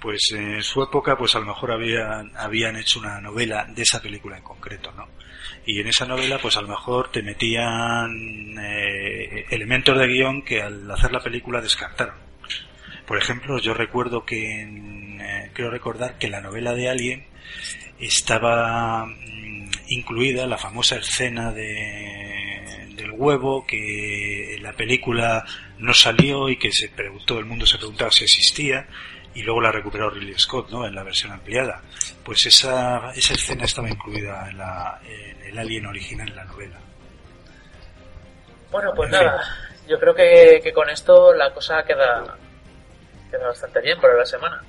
Pues 0.00 0.20
en 0.32 0.62
su 0.62 0.82
época, 0.82 1.16
pues 1.16 1.36
a 1.36 1.38
lo 1.38 1.46
mejor 1.46 1.70
habían, 1.70 2.36
habían 2.36 2.76
hecho 2.76 2.98
una 2.98 3.20
novela 3.20 3.64
de 3.68 3.82
esa 3.82 4.02
película 4.02 4.36
en 4.36 4.42
concreto, 4.42 4.90
¿no? 4.96 5.08
Y 5.64 5.80
en 5.80 5.86
esa 5.86 6.04
novela, 6.06 6.38
pues 6.38 6.56
a 6.56 6.60
lo 6.62 6.66
mejor 6.68 7.12
te 7.12 7.22
metían 7.22 8.58
eh, 8.58 9.46
elementos 9.50 9.96
de 9.96 10.08
guion 10.08 10.42
que 10.42 10.60
al 10.60 10.90
hacer 10.90 11.12
la 11.12 11.20
película 11.20 11.60
descartaron. 11.60 12.16
Por 13.06 13.18
ejemplo, 13.18 13.58
yo 13.58 13.74
recuerdo 13.74 14.24
que, 14.24 14.62
en, 14.62 15.20
eh, 15.20 15.50
creo 15.52 15.70
recordar 15.70 16.18
que 16.18 16.26
en 16.26 16.32
la 16.32 16.40
novela 16.40 16.74
de 16.74 16.88
Alien 16.88 17.26
estaba 17.98 19.06
mm, 19.06 19.70
incluida 19.88 20.46
la 20.46 20.58
famosa 20.58 20.96
escena 20.96 21.52
de, 21.52 22.94
del 22.96 23.12
huevo 23.12 23.66
que 23.66 24.56
en 24.56 24.62
la 24.62 24.72
película 24.72 25.44
no 25.78 25.92
salió 25.94 26.48
y 26.48 26.56
que 26.56 26.72
se 26.72 26.88
preguntó, 26.88 27.38
el 27.38 27.44
mundo 27.44 27.66
se 27.66 27.78
preguntaba 27.78 28.10
si 28.10 28.24
existía 28.24 28.86
y 29.34 29.42
luego 29.42 29.60
la 29.60 29.72
recuperó 29.72 30.10
Ridley 30.10 30.38
Scott, 30.38 30.70
¿no? 30.70 30.86
En 30.86 30.94
la 30.94 31.02
versión 31.02 31.32
ampliada. 31.32 31.82
Pues 32.24 32.46
esa, 32.46 33.12
esa 33.14 33.34
escena 33.34 33.64
estaba 33.64 33.88
incluida 33.88 34.48
en, 34.50 34.58
la, 34.58 35.00
en 35.04 35.42
el 35.46 35.58
Alien 35.58 35.86
original 35.86 36.28
en 36.28 36.36
la 36.36 36.44
novela. 36.44 36.78
Bueno, 38.70 38.90
pues 38.94 39.10
nada, 39.10 39.42
yo 39.88 39.98
creo 39.98 40.14
que, 40.14 40.60
que 40.62 40.72
con 40.72 40.88
esto 40.88 41.32
la 41.34 41.52
cosa 41.52 41.82
queda, 41.84 42.36
queda 43.32 43.48
bastante 43.48 43.80
bien 43.80 44.00
para 44.00 44.14
la 44.14 44.26
semana. 44.26 44.62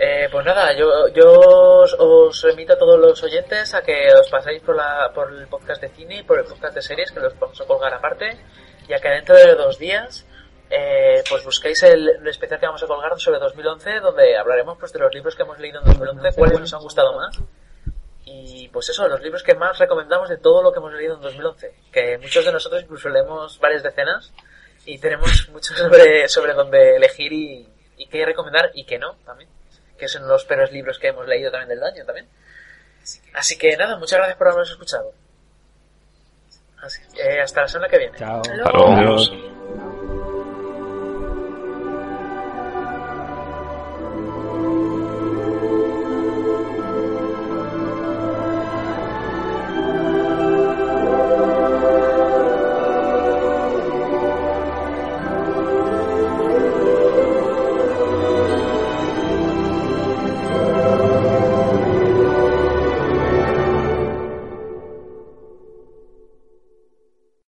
Eh, 0.00 0.28
pues 0.30 0.46
nada, 0.46 0.72
yo, 0.76 1.08
yo 1.08 1.40
os, 1.82 1.94
os 1.98 2.46
invito 2.50 2.72
a 2.72 2.78
todos 2.78 2.98
los 2.98 3.22
oyentes 3.22 3.74
a 3.74 3.82
que 3.82 4.12
os 4.14 4.28
paséis 4.28 4.62
por, 4.62 4.76
la, 4.76 5.10
por 5.12 5.32
el 5.32 5.46
podcast 5.48 5.82
de 5.82 5.88
cine 5.88 6.18
y 6.18 6.22
por 6.22 6.38
el 6.38 6.44
podcast 6.44 6.74
de 6.74 6.82
series, 6.82 7.10
que 7.10 7.20
los 7.20 7.38
vamos 7.38 7.60
a 7.60 7.66
colgar 7.66 7.92
aparte, 7.92 8.38
ya 8.88 9.00
que 9.00 9.08
dentro 9.08 9.36
de 9.36 9.54
dos 9.56 9.76
días 9.76 10.24
eh, 10.70 11.22
pues 11.28 11.44
busquéis 11.44 11.82
el, 11.82 12.08
el 12.08 12.28
especial 12.28 12.60
que 12.60 12.66
vamos 12.66 12.82
a 12.82 12.86
colgar 12.86 13.18
sobre 13.18 13.40
2011, 13.40 14.00
donde 14.00 14.36
hablaremos 14.36 14.78
pues 14.78 14.92
de 14.92 15.00
los 15.00 15.12
libros 15.12 15.34
que 15.34 15.42
hemos 15.42 15.58
leído 15.58 15.80
en 15.80 15.86
2011, 15.86 16.36
cuáles 16.36 16.60
nos 16.60 16.74
han 16.74 16.80
gustado 16.80 17.16
más. 17.16 17.38
Y 18.24 18.68
pues 18.68 18.88
eso, 18.90 19.08
los 19.08 19.20
libros 19.20 19.42
que 19.42 19.54
más 19.54 19.78
recomendamos 19.78 20.28
de 20.28 20.36
todo 20.36 20.62
lo 20.62 20.70
que 20.70 20.78
hemos 20.78 20.92
leído 20.92 21.14
en 21.14 21.22
2011. 21.22 21.74
Que 21.90 22.18
muchos 22.18 22.44
de 22.44 22.52
nosotros 22.52 22.82
incluso 22.82 23.08
leemos 23.08 23.58
varias 23.58 23.82
decenas 23.82 24.32
y 24.88 24.98
tenemos 24.98 25.48
mucho 25.50 25.74
sobre, 25.74 26.28
sobre 26.28 26.54
dónde 26.54 26.96
elegir 26.96 27.30
y, 27.30 27.68
y 27.98 28.06
qué 28.06 28.24
recomendar 28.24 28.70
y 28.74 28.84
qué 28.84 28.98
no 28.98 29.16
también. 29.24 29.50
Que 29.98 30.08
son 30.08 30.26
los 30.26 30.46
peores 30.46 30.72
libros 30.72 30.98
que 30.98 31.08
hemos 31.08 31.26
leído 31.26 31.50
también 31.50 31.68
del 31.68 31.82
año 31.82 32.04
también. 32.06 32.26
Así 33.34 33.58
que 33.58 33.76
nada, 33.76 33.98
muchas 33.98 34.18
gracias 34.18 34.38
por 34.38 34.48
habernos 34.48 34.70
escuchado. 34.70 35.12
Así, 36.80 37.02
eh, 37.18 37.40
hasta 37.40 37.62
la 37.62 37.68
semana 37.68 37.88
que 37.90 37.98
viene. 37.98 38.18
Chao. 38.18 38.42
Luego. 38.54 38.92
Adiós. 38.92 39.32